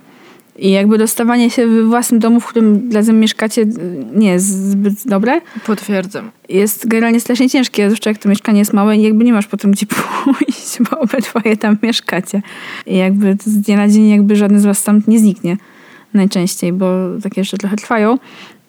I 0.62 0.72
jakby 0.72 0.98
dostawanie 0.98 1.50
się 1.50 1.68
we 1.68 1.84
własnym 1.84 2.20
domu, 2.20 2.40
w 2.40 2.48
którym 2.48 2.90
razem 2.94 3.20
mieszkacie, 3.20 3.66
nie 4.14 4.28
jest 4.28 4.70
zbyt 4.70 4.94
dobre. 5.08 5.42
Potwierdzam. 5.66 6.32
Jest 6.50 6.88
generalnie 6.88 7.20
strasznie 7.20 7.50
ciężkie, 7.50 7.86
zwłaszcza 7.86 8.10
jak 8.10 8.18
to 8.18 8.30
mieszkanie 8.30 8.60
jest 8.60 8.74
małe 8.74 8.98
i 8.98 9.02
jakby 9.02 9.24
nie 9.24 9.34
masz 9.34 9.48
potem 9.48 9.72
gdzie 9.72 9.86
pójść, 10.24 10.78
bo 10.92 11.00
obydwoje 11.00 11.58
tam 11.58 11.78
mieszkacie. 11.84 12.42
I 12.86 12.98
jakby 12.98 13.38
z 13.44 13.58
dnia 13.58 13.78
na 13.78 13.88
dzień 13.88 14.10
jakby 14.10 14.36
żaden 14.36 14.60
z 14.60 14.66
was 14.66 14.84
tam 14.84 15.02
nie 15.08 15.20
zniknie 15.20 15.58
najczęściej, 16.14 16.74
bo 16.74 16.96
takie 17.24 17.42
jeszcze 17.42 17.58
trochę 17.58 17.76
trwają. 17.76 18.18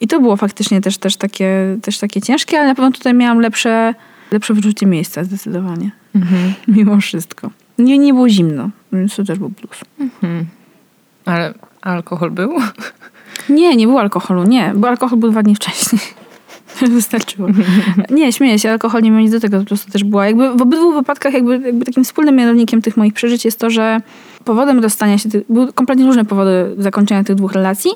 I 0.01 0.09
to 0.09 0.21
było 0.21 0.37
faktycznie 0.37 0.81
też, 0.81 0.99
też, 0.99 1.17
takie, 1.17 1.79
też 1.83 1.99
takie 1.99 2.21
ciężkie, 2.21 2.59
ale 2.59 2.69
na 2.69 2.75
pewno 2.75 2.93
tutaj 2.93 3.15
miałam 3.15 3.41
lepsze, 3.41 3.95
lepsze 4.33 4.55
wyczucie 4.55 4.87
miejsca 4.87 5.25
zdecydowanie. 5.25 5.91
Mimo 6.69 7.01
wszystko. 7.01 7.51
Nie, 7.79 7.99
nie 7.99 8.15
było 8.15 8.29
zimno, 8.29 8.71
więc 8.93 9.17
to 9.17 9.25
też 9.25 9.39
był 9.39 9.51
plus. 9.51 9.81
Ale 11.25 11.55
alkohol 11.83 12.31
był? 12.31 12.53
Nie, 13.49 13.77
nie 13.77 13.87
było 13.87 14.01
alkoholu, 14.01 14.45
nie, 14.45 14.73
bo 14.77 14.89
alkohol 14.89 15.19
był 15.19 15.31
dwa 15.31 15.43
dni 15.43 15.55
wcześniej. 15.55 16.03
Wystarczyło. 16.91 17.49
Nie, 18.11 18.33
śmieję 18.33 18.59
się, 18.59 18.71
alkohol 18.71 19.03
nie 19.03 19.11
miał 19.11 19.21
nic 19.21 19.33
do 19.33 19.41
tego, 19.41 19.59
po 19.59 19.65
prostu 19.65 19.93
też 19.93 20.05
była. 20.05 20.27
Jakby 20.27 20.55
w 20.57 20.63
obydwu 20.63 20.93
wypadkach 20.93 21.33
jakby, 21.33 21.59
jakby 21.59 21.85
takim 21.85 22.05
wspólnym 22.05 22.37
mianownikiem 22.37 22.83
tych 22.83 22.97
moich 22.97 23.15
przeżyć 23.15 23.45
jest 23.45 23.59
to, 23.59 23.71
że 23.71 24.01
powodem 24.45 24.79
rozstania 24.79 25.19
się, 25.19 25.29
tych, 25.31 25.43
były 25.49 25.73
kompletnie 25.73 26.07
różne 26.07 26.25
powody 26.25 26.75
zakończenia 26.79 27.25
tych 27.25 27.37
dwóch 27.37 27.53
relacji, 27.53 27.91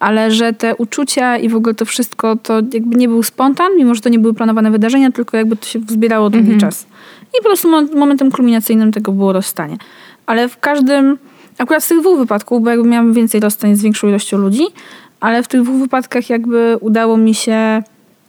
ale 0.00 0.30
że 0.30 0.52
te 0.52 0.76
uczucia 0.76 1.36
i 1.36 1.48
w 1.48 1.56
ogóle 1.56 1.74
to 1.74 1.84
wszystko 1.84 2.36
to 2.36 2.54
jakby 2.72 2.96
nie 2.96 3.08
był 3.08 3.22
spontan, 3.22 3.76
mimo 3.76 3.94
że 3.94 4.00
to 4.00 4.08
nie 4.08 4.18
były 4.18 4.34
planowane 4.34 4.70
wydarzenia, 4.70 5.12
tylko 5.12 5.36
jakby 5.36 5.56
to 5.56 5.66
się 5.66 5.80
zbierało 5.88 6.30
długi 6.30 6.58
czas. 6.58 6.86
I 7.38 7.42
po 7.42 7.44
prostu 7.48 7.70
mo- 7.70 7.98
momentem 7.98 8.30
kulminacyjnym 8.30 8.92
tego 8.92 9.12
było 9.12 9.32
rozstanie. 9.32 9.76
Ale 10.26 10.48
w 10.48 10.60
każdym, 10.60 11.18
akurat 11.58 11.84
z 11.84 11.88
tych 11.88 12.00
dwóch 12.00 12.18
wypadków, 12.18 12.62
bo 12.62 12.70
jakby 12.70 12.88
miałam 12.88 13.12
więcej 13.12 13.40
rozstań 13.40 13.76
z 13.76 13.82
większą 13.82 14.08
ilością 14.08 14.38
ludzi, 14.38 14.62
ale 15.20 15.42
w 15.42 15.48
tych 15.48 15.62
dwóch 15.62 15.76
wypadkach 15.76 16.30
jakby 16.30 16.76
udało 16.80 17.16
mi 17.16 17.34
się, 17.34 17.82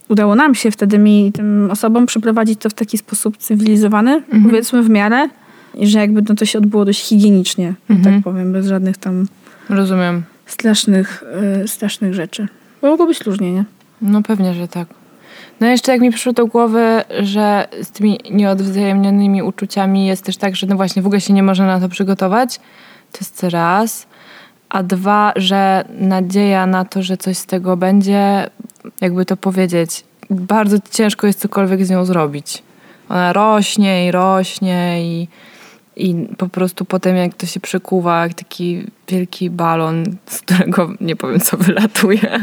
udało 0.10 0.36
nam 0.36 0.55
się 0.55 0.72
wtedy 0.72 0.98
mi 0.98 1.32
tym 1.32 1.72
osobom 1.72 2.05
przeprowadzić 2.05 2.60
to 2.60 2.70
w 2.70 2.74
taki 2.74 2.98
sposób 2.98 3.38
cywilizowany, 3.38 4.24
powiedzmy 4.44 4.84
w 4.84 4.89
miarę, 4.89 5.29
i 5.75 5.88
że 5.88 6.00
jakby 6.00 6.22
no 6.29 6.36
to 6.36 6.46
się 6.46 6.60
odbyło 6.60 6.86
dość 6.86 7.01
higienicznie, 7.01 7.74
że 7.89 7.96
tak 8.03 8.13
powiem, 8.24 8.53
bez 8.53 8.67
żadnych 8.67 8.98
tam 8.98 9.27
Rozumiem. 9.70 10.24
strasznych, 10.46 11.24
y, 11.63 11.67
strasznych 11.67 12.13
rzeczy. 12.13 12.48
Bo 12.82 12.88
mogło 12.88 13.08
być 13.08 13.22
różnie, 13.22 13.51
nie? 13.53 13.65
No 14.01 14.22
pewnie, 14.22 14.53
że 14.53 14.67
tak. 14.67 14.88
No 15.60 15.67
jeszcze 15.67 15.91
jak 15.91 16.01
mi 16.01 16.12
przyszło 16.12 16.34
do 16.34 16.46
głowy, 16.46 17.01
że 17.24 17.67
z 17.82 17.91
tymi 17.91 18.20
nieodwzajemnionymi 18.32 19.44
uczuciami 19.44 20.05
jest 20.05 20.24
też 20.24 20.38
tak, 20.38 20.55
że 20.55 20.67
no 20.67 20.75
właśnie 20.75 21.01
w 21.01 21.05
ogóle 21.05 21.22
się 21.22 21.34
nie 21.34 21.44
można 21.44 21.65
na 21.65 21.79
to 21.79 21.89
przygotować. 21.89 22.60
To 23.15 23.19
jest 23.22 23.43
raz. 23.43 24.07
A 24.69 24.84
dwa, 24.84 25.34
że 25.36 25.86
nadzieja 26.00 26.65
na 26.67 26.86
to, 26.86 27.03
że 27.03 27.17
coś 27.17 27.38
z 27.38 27.45
tego 27.45 27.77
będzie, 27.77 28.50
jakby 29.01 29.25
to 29.25 29.38
powiedzieć, 29.38 30.03
bardzo 30.29 30.77
ciężko 30.91 31.27
jest 31.27 31.39
cokolwiek 31.39 31.86
z 31.86 31.89
nią 31.89 32.05
zrobić. 32.05 32.63
Ona 33.10 33.34
rośnie 33.34 34.07
i 34.07 34.12
rośnie 34.12 34.98
i, 35.01 35.27
i 35.95 36.27
po 36.38 36.50
prostu 36.50 36.86
potem 36.86 37.15
jak 37.15 37.34
to 37.34 37.45
się 37.45 37.60
przekuwa, 37.60 38.24
jak 38.24 38.34
taki 38.34 38.84
wielki 39.07 39.50
balon, 39.50 40.03
z 40.25 40.39
którego 40.41 40.93
nie 41.01 41.15
powiem 41.15 41.39
co 41.39 41.57
wylatuje 41.57 42.39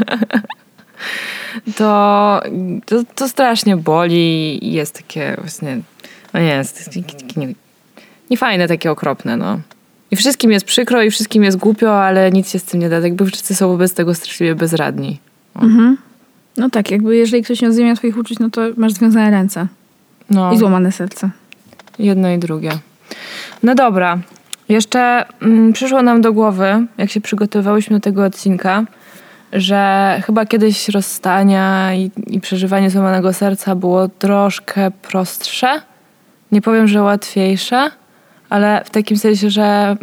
to, 1.77 2.41
to, 2.87 3.05
to 3.15 3.29
strasznie 3.29 3.77
boli 3.77 4.59
i 4.69 4.73
jest 4.73 4.95
takie 4.95 5.37
właśnie, 5.41 5.81
no 6.35 6.41
nie, 6.41 6.47
jest 6.47 6.85
takie 6.85 7.03
nie, 7.37 7.55
niefajne, 8.31 8.69
takie 8.69 8.91
okropne, 8.91 9.37
no. 9.37 9.61
I 10.13 10.17
wszystkim 10.17 10.51
jest 10.51 10.67
przykro 10.67 11.03
i 11.03 11.11
wszystkim 11.11 11.45
jest 11.45 11.57
głupio, 11.57 12.03
ale 12.05 12.31
nic 12.31 12.51
się 12.51 12.59
z 12.59 12.65
tym 12.65 12.81
nie 12.81 12.89
da. 12.89 12.99
Jakby 12.99 13.27
wszyscy 13.27 13.55
są 13.55 13.69
wobec 13.69 13.95
tego 13.95 14.15
straszliwie 14.15 14.55
bezradni. 14.55 15.19
No 16.57 16.71
tak, 16.71 16.91
jakby 16.91 17.17
jeżeli 17.17 17.43
ktoś 17.43 17.63
nie 17.63 17.69
odzywa 17.69 17.95
twoich 17.95 18.17
uczuć, 18.19 18.39
no 18.39 18.51
to 18.51 18.61
masz 18.77 18.93
związane 18.93 19.31
ręce 19.31 19.67
No, 20.31 20.53
i 20.53 20.59
złamane 20.59 20.93
serce. 20.93 21.31
jedno 21.99 22.31
i 22.31 22.39
drugie. 22.39 22.71
No 23.63 23.75
dobra. 23.75 24.19
Jeszcze 24.69 25.25
mm, 25.43 25.73
przyszło 25.73 26.03
nam 26.03 26.21
do 26.21 26.33
głowy, 26.33 26.87
jak 26.99 27.11
się 27.11 27.21
przygotowywałyśmy 27.21 27.97
do 27.97 28.01
tego 28.01 28.25
odcinka, 28.25 28.85
że 29.53 30.21
chyba 30.27 30.47
kiedyś 30.47 30.89
rozstania 30.89 31.95
i, 31.95 32.11
i 32.27 32.41
przeżywanie 32.41 32.91
złamanego 32.91 33.33
serca 33.33 33.75
było 33.75 34.09
troszkę 34.09 34.91
prostsze. 34.91 35.83
Nie 36.53 36.63
powiem, 36.63 36.89
że 36.89 37.03
łatwiejsze, 37.03 37.91
ale 38.53 38.85
w 38.85 38.91
takim 38.91 39.17
sensie, 39.17 39.51
że 39.51 39.97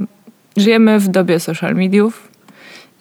żyjemy 0.58 1.00
w 1.00 1.08
dobie 1.08 1.40
social 1.40 1.76
mediów 1.76 2.28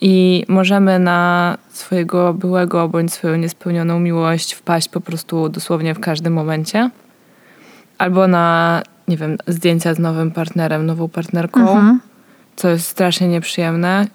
i 0.00 0.45
możemy 0.49 0.99
na 0.99 1.59
swojego 1.69 2.35
byłego 2.35 2.88
bądź 2.88 3.12
swoją 3.12 3.37
niespełnioną 3.37 4.00
miłość 4.00 4.52
wpaść 4.52 4.88
po 4.88 5.00
prostu 5.00 5.49
dosłownie 5.49 5.95
w 5.95 6.00
każdym 6.00 6.33
momencie. 6.33 6.90
Albo 7.99 8.28
na, 8.28 8.83
nie 9.09 9.17
wiem, 9.17 9.38
zdjęcia 9.47 9.95
z 9.95 9.99
nowym 9.99 10.31
partnerem, 10.31 10.87
nową 10.87 11.09
partnerką, 11.09 11.99
co 12.57 12.69
jest 12.69 12.87
strasznie 12.87 13.28
nieprzyjemne. 13.28 14.07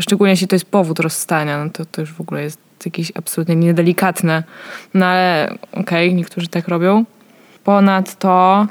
Szczególnie 0.00 0.30
jeśli 0.30 0.48
to 0.48 0.56
jest 0.56 0.70
powód 0.70 1.00
rozstania, 1.00 1.64
no 1.64 1.70
to, 1.70 1.84
to 1.84 2.00
już 2.00 2.12
w 2.12 2.20
ogóle 2.20 2.42
jest 2.42 2.58
jakieś 2.84 3.12
absolutnie 3.14 3.56
niedelikatne. 3.56 4.42
No 4.94 5.06
ale 5.06 5.54
okej, 5.72 6.14
niektórzy 6.14 6.48
tak 6.48 6.68
robią. 6.68 7.04
Ponadto 7.64 8.66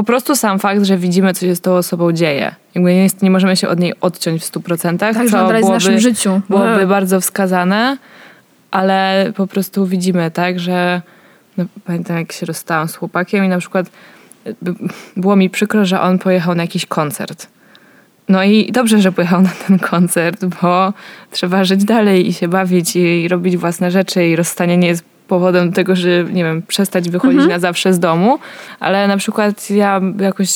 po 0.00 0.04
prostu 0.04 0.36
sam 0.36 0.58
fakt, 0.58 0.82
że 0.84 0.96
widzimy, 0.96 1.34
co 1.34 1.40
się 1.46 1.54
z 1.56 1.60
tą 1.60 1.72
osobą 1.72 2.12
dzieje. 2.12 2.54
Jakby 2.74 2.94
nie, 2.94 3.02
jest, 3.02 3.22
nie 3.22 3.30
możemy 3.30 3.56
się 3.56 3.68
od 3.68 3.78
niej 3.80 3.92
odciąć 4.00 4.42
w 4.42 4.52
100%, 4.52 4.98
Tak, 4.98 5.14
co 5.14 5.22
jest 5.22 5.34
w 5.34 5.38
byłoby, 5.38 5.60
naszym 5.60 5.98
życiu. 6.00 6.40
byłoby 6.48 6.80
Eee. 6.80 6.86
bardzo 6.86 7.20
wskazane, 7.20 7.96
ale 8.70 9.32
po 9.36 9.46
prostu 9.46 9.86
widzimy, 9.86 10.30
tak, 10.30 10.60
że 10.60 11.02
no, 11.56 11.64
pamiętam 11.84 12.16
jak 12.16 12.32
się 12.32 12.46
rozstałam 12.46 12.88
z 12.88 12.94
chłopakiem 12.96 13.44
i 13.44 13.48
na 13.48 13.58
przykład 13.58 13.90
by- 14.62 14.74
było 15.16 15.36
mi 15.36 15.50
przykro, 15.50 15.84
że 15.84 16.00
on 16.00 16.18
pojechał 16.18 16.54
na 16.54 16.62
jakiś 16.62 16.86
koncert. 16.86 17.46
No 18.28 18.44
i 18.44 18.72
dobrze, 18.72 19.00
że 19.00 19.12
pojechał 19.12 19.42
na 19.42 19.50
ten 19.66 19.78
koncert, 19.78 20.44
bo 20.62 20.92
trzeba 21.30 21.64
żyć 21.64 21.84
dalej 21.84 22.28
i 22.28 22.32
się 22.32 22.48
bawić 22.48 22.96
i, 22.96 23.00
i 23.22 23.28
robić 23.28 23.56
własne 23.56 23.90
rzeczy 23.90 24.26
i 24.26 24.36
rozstanie 24.36 24.76
nie 24.76 24.88
jest 24.88 25.04
powodem 25.30 25.70
do 25.70 25.76
tego, 25.76 25.96
że 25.96 26.24
nie 26.32 26.44
wiem, 26.44 26.62
przestać 26.62 27.10
wychodzić 27.10 27.46
na 27.46 27.58
zawsze 27.58 27.92
z 27.92 27.98
domu, 27.98 28.38
ale 28.80 29.08
na 29.08 29.16
przykład 29.16 29.70
ja 29.70 30.00
jakoś 30.20 30.50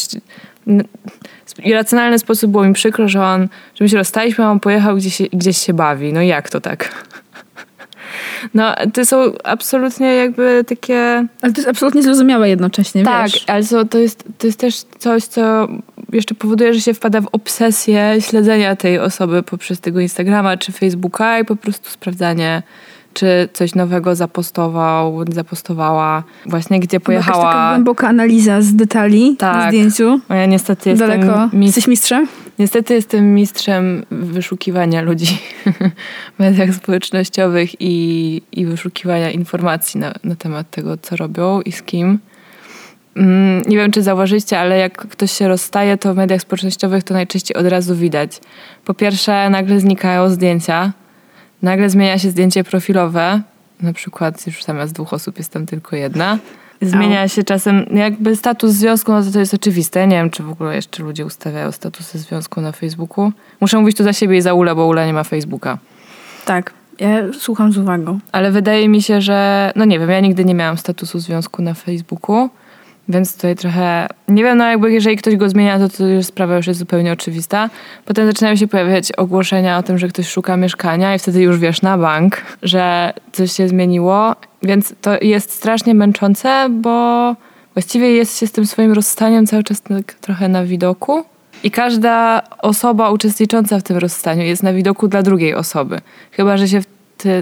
irracjonalny 1.64 2.18
sposób 2.18 2.50
było 2.50 2.64
mi 2.64 2.74
przykro, 2.74 3.08
że 3.08 3.22
on, 3.24 3.48
że 3.74 3.84
my 3.84 3.88
się 3.88 3.96
rozstaliśmy, 3.96 4.44
a 4.44 4.50
on 4.50 4.60
pojechał 4.60 4.96
gdzieś, 4.96 5.14
się- 5.16 5.28
gdzieś 5.32 5.58
się 5.58 5.74
bawi. 5.74 6.12
No 6.12 6.22
jak 6.22 6.50
to 6.50 6.60
tak? 6.60 6.88
No, 8.54 8.74
to 8.92 9.06
są 9.06 9.16
absolutnie 9.44 10.14
jakby 10.14 10.64
takie... 10.68 11.26
Ale 11.42 11.52
to 11.52 11.58
jest 11.60 11.68
absolutnie 11.68 12.02
zrozumiałe 12.02 12.48
jednocześnie, 12.48 13.04
Tak, 13.04 13.30
wiesz. 13.30 13.44
ale 13.46 13.64
to, 13.64 13.84
to, 13.84 13.98
jest, 13.98 14.24
to 14.38 14.46
jest 14.46 14.58
też 14.60 14.82
coś, 14.98 15.24
co 15.24 15.68
jeszcze 16.12 16.34
powoduje, 16.34 16.74
że 16.74 16.80
się 16.80 16.94
wpada 16.94 17.20
w 17.20 17.26
obsesję 17.32 18.16
śledzenia 18.20 18.76
tej 18.76 18.98
osoby 18.98 19.42
poprzez 19.42 19.80
tego 19.80 20.00
Instagrama 20.00 20.56
czy 20.56 20.72
Facebooka 20.72 21.38
i 21.38 21.44
po 21.44 21.56
prostu 21.56 21.90
sprawdzanie, 21.90 22.62
czy 23.14 23.48
coś 23.52 23.74
nowego 23.74 24.14
zapostował, 24.16 25.24
zapostowała, 25.32 26.22
właśnie 26.46 26.80
gdzie 26.80 26.96
Jakaś 26.96 27.16
taka 27.16 27.32
pojechała. 27.32 27.68
głęboka 27.70 28.08
analiza 28.08 28.62
z 28.62 28.74
detali 28.74 29.30
na 29.30 29.36
Tak. 29.36 29.68
zdjęciu. 29.68 30.20
No 30.28 30.36
ja 30.36 30.46
niestety 30.46 30.90
jestem, 30.90 31.08
Daleko. 31.08 31.48
Jesteś 31.52 31.86
mistrzem? 31.86 32.26
niestety 32.58 32.94
jestem 32.94 33.34
mistrzem 33.34 34.04
wyszukiwania 34.10 35.02
ludzi 35.02 35.38
w 36.36 36.38
mediach 36.38 36.74
społecznościowych 36.74 37.70
i, 37.80 38.42
i 38.52 38.66
wyszukiwania 38.66 39.30
informacji 39.30 40.00
na, 40.00 40.12
na 40.24 40.34
temat 40.36 40.70
tego, 40.70 40.96
co 40.96 41.16
robią 41.16 41.60
i 41.60 41.72
z 41.72 41.82
kim. 41.82 42.18
Mm, 43.16 43.62
Nie 43.66 43.76
wiem, 43.76 43.90
czy 43.92 44.02
zauważyliście, 44.02 44.58
ale 44.60 44.78
jak 44.78 44.96
ktoś 45.08 45.32
się 45.32 45.48
rozstaje, 45.48 45.98
to 45.98 46.14
w 46.14 46.16
mediach 46.16 46.40
społecznościowych 46.40 47.04
to 47.04 47.14
najczęściej 47.14 47.56
od 47.56 47.66
razu 47.66 47.96
widać. 47.96 48.40
Po 48.84 48.94
pierwsze, 48.94 49.50
nagle 49.50 49.80
znikają 49.80 50.30
zdjęcia, 50.30 50.92
nagle 51.64 51.90
zmienia 51.90 52.18
się 52.18 52.30
zdjęcie 52.30 52.64
profilowe, 52.64 53.40
na 53.80 53.92
przykład 53.92 54.46
już 54.46 54.64
zamiast 54.64 54.92
dwóch 54.92 55.12
osób 55.12 55.38
jest 55.38 55.52
tam 55.52 55.66
tylko 55.66 55.96
jedna. 55.96 56.38
Zmienia 56.82 57.28
się 57.28 57.44
czasem, 57.44 57.86
jakby 57.94 58.36
status 58.36 58.70
związku, 58.70 59.12
no 59.12 59.22
to, 59.22 59.30
to 59.30 59.38
jest 59.38 59.54
oczywiste. 59.54 60.06
Nie 60.06 60.16
wiem, 60.16 60.30
czy 60.30 60.42
w 60.42 60.50
ogóle 60.50 60.76
jeszcze 60.76 61.02
ludzie 61.02 61.26
ustawiają 61.26 61.72
statusy 61.72 62.18
związku 62.18 62.60
na 62.60 62.72
Facebooku. 62.72 63.32
Muszę 63.60 63.78
mówić 63.80 63.96
tu 63.96 64.04
za 64.04 64.12
siebie 64.12 64.36
i 64.36 64.42
za 64.42 64.54
Ulę, 64.54 64.74
bo 64.74 64.86
Ula 64.86 65.06
nie 65.06 65.12
ma 65.12 65.24
Facebooka. 65.24 65.78
Tak. 66.44 66.72
Ja 67.00 67.08
słucham 67.38 67.72
z 67.72 67.78
uwagą. 67.78 68.18
Ale 68.32 68.50
wydaje 68.50 68.88
mi 68.88 69.02
się, 69.02 69.20
że, 69.20 69.72
no 69.76 69.84
nie 69.84 69.98
wiem, 69.98 70.10
ja 70.10 70.20
nigdy 70.20 70.44
nie 70.44 70.54
miałam 70.54 70.78
statusu 70.78 71.18
związku 71.18 71.62
na 71.62 71.74
Facebooku, 71.74 72.50
więc 73.08 73.34
tutaj 73.34 73.56
trochę, 73.56 74.06
nie 74.28 74.44
wiem, 74.44 74.58
no 74.58 74.64
jakby 74.64 74.92
jeżeli 74.92 75.16
ktoś 75.16 75.36
go 75.36 75.48
zmienia, 75.48 75.78
to, 75.78 75.88
to 75.88 76.06
już 76.06 76.26
sprawa 76.26 76.56
już 76.56 76.66
jest 76.66 76.78
zupełnie 76.78 77.12
oczywista. 77.12 77.70
Potem 78.04 78.26
zaczynają 78.26 78.56
się 78.56 78.68
pojawiać 78.68 79.12
ogłoszenia 79.12 79.78
o 79.78 79.82
tym, 79.82 79.98
że 79.98 80.08
ktoś 80.08 80.28
szuka 80.28 80.56
mieszkania 80.56 81.14
i 81.14 81.18
wtedy 81.18 81.42
już 81.42 81.58
wiesz 81.58 81.82
na 81.82 81.98
bank, 81.98 82.42
że 82.62 83.12
coś 83.32 83.52
się 83.52 83.68
zmieniło, 83.68 84.36
więc 84.62 84.94
to 85.00 85.16
jest 85.22 85.50
strasznie 85.50 85.94
męczące, 85.94 86.66
bo 86.70 87.36
właściwie 87.74 88.12
jest 88.12 88.38
się 88.38 88.46
z 88.46 88.52
tym 88.52 88.66
swoim 88.66 88.92
rozstaniem 88.92 89.46
cały 89.46 89.62
czas 89.62 89.80
tak 89.80 90.14
trochę 90.14 90.48
na 90.48 90.64
widoku. 90.64 91.24
I 91.64 91.70
każda 91.70 92.42
osoba 92.58 93.10
uczestnicząca 93.10 93.78
w 93.78 93.82
tym 93.82 93.96
rozstaniu 93.96 94.42
jest 94.42 94.62
na 94.62 94.72
widoku 94.72 95.08
dla 95.08 95.22
drugiej 95.22 95.54
osoby. 95.54 96.00
Chyba, 96.30 96.56
że 96.56 96.68
się 96.68 96.80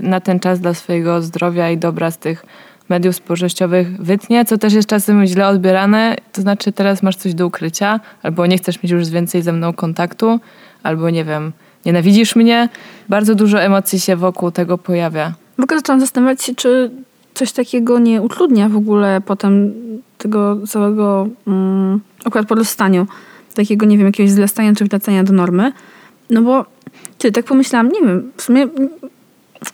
na 0.02 0.20
ten 0.20 0.40
czas 0.40 0.60
dla 0.60 0.74
swojego 0.74 1.22
zdrowia 1.22 1.70
i 1.70 1.78
dobra 1.78 2.10
z 2.10 2.18
tych 2.18 2.44
mediów 2.88 3.16
społecznościowych 3.16 4.02
wytnie, 4.02 4.44
co 4.44 4.58
też 4.58 4.72
jest 4.72 4.88
czasem 4.88 5.26
źle 5.26 5.48
odbierane. 5.48 6.16
To 6.32 6.42
znaczy, 6.42 6.72
teraz 6.72 7.02
masz 7.02 7.16
coś 7.16 7.34
do 7.34 7.46
ukrycia, 7.46 8.00
albo 8.22 8.46
nie 8.46 8.58
chcesz 8.58 8.82
mieć 8.82 8.92
już 8.92 9.08
więcej 9.08 9.42
ze 9.42 9.52
mną 9.52 9.72
kontaktu, 9.72 10.40
albo 10.82 11.10
nie 11.10 11.24
wiem, 11.24 11.52
nienawidzisz 11.86 12.36
mnie. 12.36 12.68
Bardzo 13.08 13.34
dużo 13.34 13.62
emocji 13.62 14.00
się 14.00 14.16
wokół 14.16 14.50
tego 14.50 14.78
pojawia. 14.78 15.34
W 15.58 15.62
ogóle 15.62 15.80
zaczęłam 15.80 16.00
zastanawiać 16.00 16.42
się, 16.42 16.54
czy 16.54 16.90
coś 17.34 17.52
takiego 17.52 17.98
nie 17.98 18.22
utrudnia 18.22 18.68
w 18.68 18.76
ogóle 18.76 19.20
potem 19.26 19.72
tego 20.18 20.66
całego 20.66 21.28
mm, 21.46 22.00
akurat 22.24 22.48
po 22.48 22.54
rozstaniu, 22.54 23.06
takiego, 23.54 23.86
nie 23.86 23.98
wiem, 23.98 24.06
jakiegoś 24.06 24.32
zlastania 24.32 24.74
czy 24.74 24.84
wracania 24.84 25.24
do 25.24 25.32
normy. 25.32 25.72
No 26.30 26.42
bo, 26.42 26.66
ty, 27.18 27.32
tak 27.32 27.44
pomyślałam, 27.44 27.88
nie 27.88 28.00
wiem, 28.00 28.32
w 28.36 28.42
sumie, 28.42 28.68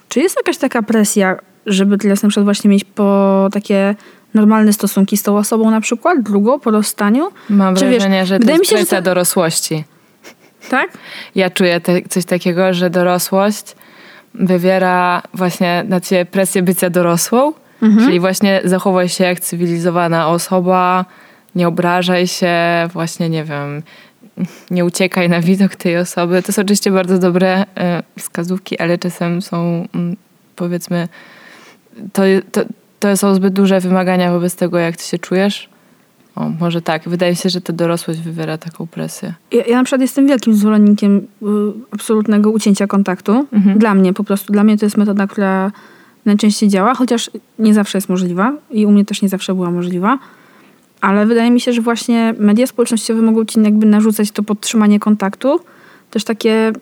czy 0.09 0.21
jest 0.21 0.37
jakaś 0.37 0.59
taka 0.59 0.83
presja, 0.83 1.37
żeby 1.69 1.99
teraz 1.99 2.23
na 2.23 2.29
przykład 2.29 2.45
właśnie 2.45 2.71
mieć 2.71 2.85
po 2.85 3.49
takie 3.53 3.95
normalne 4.35 4.73
stosunki 4.73 5.17
z 5.17 5.23
tą 5.23 5.37
osobą 5.37 5.71
na 5.71 5.81
przykład, 5.81 6.23
drugą 6.23 6.61
po 6.61 6.71
rozstaniu? 6.71 7.29
Mam 7.51 7.75
Czy 7.75 7.85
wiesz, 7.85 7.95
wrażenie, 7.99 8.27
że 8.27 8.39
to 8.39 8.51
jest 8.51 8.61
mi 8.61 8.79
się, 8.79 8.87
to- 8.87 9.03
dorosłości. 9.03 9.85
Tak? 10.71 10.91
Ja 11.35 11.51
czuję 11.51 11.81
te, 11.81 12.03
coś 12.03 12.25
takiego, 12.25 12.75
że 12.75 12.91
dorosłość 12.91 13.77
wywiera 14.35 15.23
właśnie 15.35 15.85
na 15.89 16.01
ciebie 16.01 16.27
presję 16.27 16.63
bycia 16.63 16.91
dorosłą, 16.91 17.53
czyli 18.05 18.21
właśnie 18.21 18.61
zachowaj 18.65 19.09
się 19.09 19.25
jak 19.25 19.41
cywilizowana 19.41 20.29
osoba, 20.29 21.05
nie 21.55 21.69
obrażaj 21.69 22.27
się, 22.27 22.57
właśnie 22.93 23.29
nie 23.29 23.45
wiem, 23.45 23.83
nie 24.71 24.85
uciekaj 24.85 25.29
na 25.29 25.41
widok 25.41 25.77
tej 25.77 25.99
osoby. 25.99 26.43
To 26.43 26.53
są 26.53 26.63
oczywiście 26.63 26.91
bardzo 26.91 27.19
dobre 27.19 27.65
e, 27.77 28.03
wskazówki, 28.19 28.79
ale 28.79 28.99
czasem 28.99 29.43
są 29.43 29.87
mm, 29.95 30.17
powiedzmy, 30.57 31.09
to, 32.13 32.23
to, 32.53 32.61
to 33.01 33.17
są 33.17 33.35
zbyt 33.35 33.55
duże 33.55 33.81
wymagania 33.81 34.33
wobec 34.33 34.57
tego, 34.57 34.79
jak 34.79 34.97
ty 34.97 35.05
się 35.05 35.19
czujesz. 35.19 35.69
O, 36.37 36.49
może 36.61 36.83
tak. 36.83 37.09
Wydaje 37.09 37.33
mi 37.33 37.37
się, 37.37 37.49
że 37.49 37.61
ta 37.61 37.73
dorosłość 37.73 38.21
wywiera 38.21 38.59
taką 38.59 38.87
presję. 38.87 39.35
Ja, 39.53 39.65
ja 39.65 39.77
na 39.77 39.85
przykład 39.85 40.01
jestem 40.01 40.27
wielkim 40.27 40.55
zwolennikiem 40.55 41.17
y, 41.17 41.47
absolutnego 41.91 42.51
ucięcia 42.51 42.87
kontaktu. 42.87 43.47
Mhm. 43.53 43.79
Dla 43.79 43.95
mnie 43.95 44.13
po 44.13 44.25
prostu. 44.25 44.53
Dla 44.53 44.65
mnie 44.65 44.79
to 44.79 44.87
jest 44.87 44.97
metoda, 44.97 45.27
która 45.27 45.73
najczęściej 46.25 46.69
działa, 46.69 46.95
chociaż 46.95 47.31
nie 47.59 47.75
zawsze 47.75 47.99
jest 47.99 48.09
możliwa 48.09 48.53
i 48.71 48.87
u 48.87 48.91
mnie 48.91 49.05
też 49.05 49.23
nie 49.23 49.29
zawsze 49.29 49.55
była 49.55 49.71
możliwa. 49.71 50.19
Ale 51.01 51.27
wydaje 51.27 51.51
mi 51.51 51.61
się, 51.61 51.73
że 51.73 51.83
właśnie 51.83 52.35
media 52.39 52.67
społecznościowe 52.67 53.23
mogą 53.23 53.45
ci 53.45 53.63
jakby 53.63 53.87
narzucać 53.87 54.31
to 54.31 54.43
podtrzymanie 54.43 55.01
kontaktu. 55.01 55.61
Też 56.11 56.25
takie, 56.25 56.73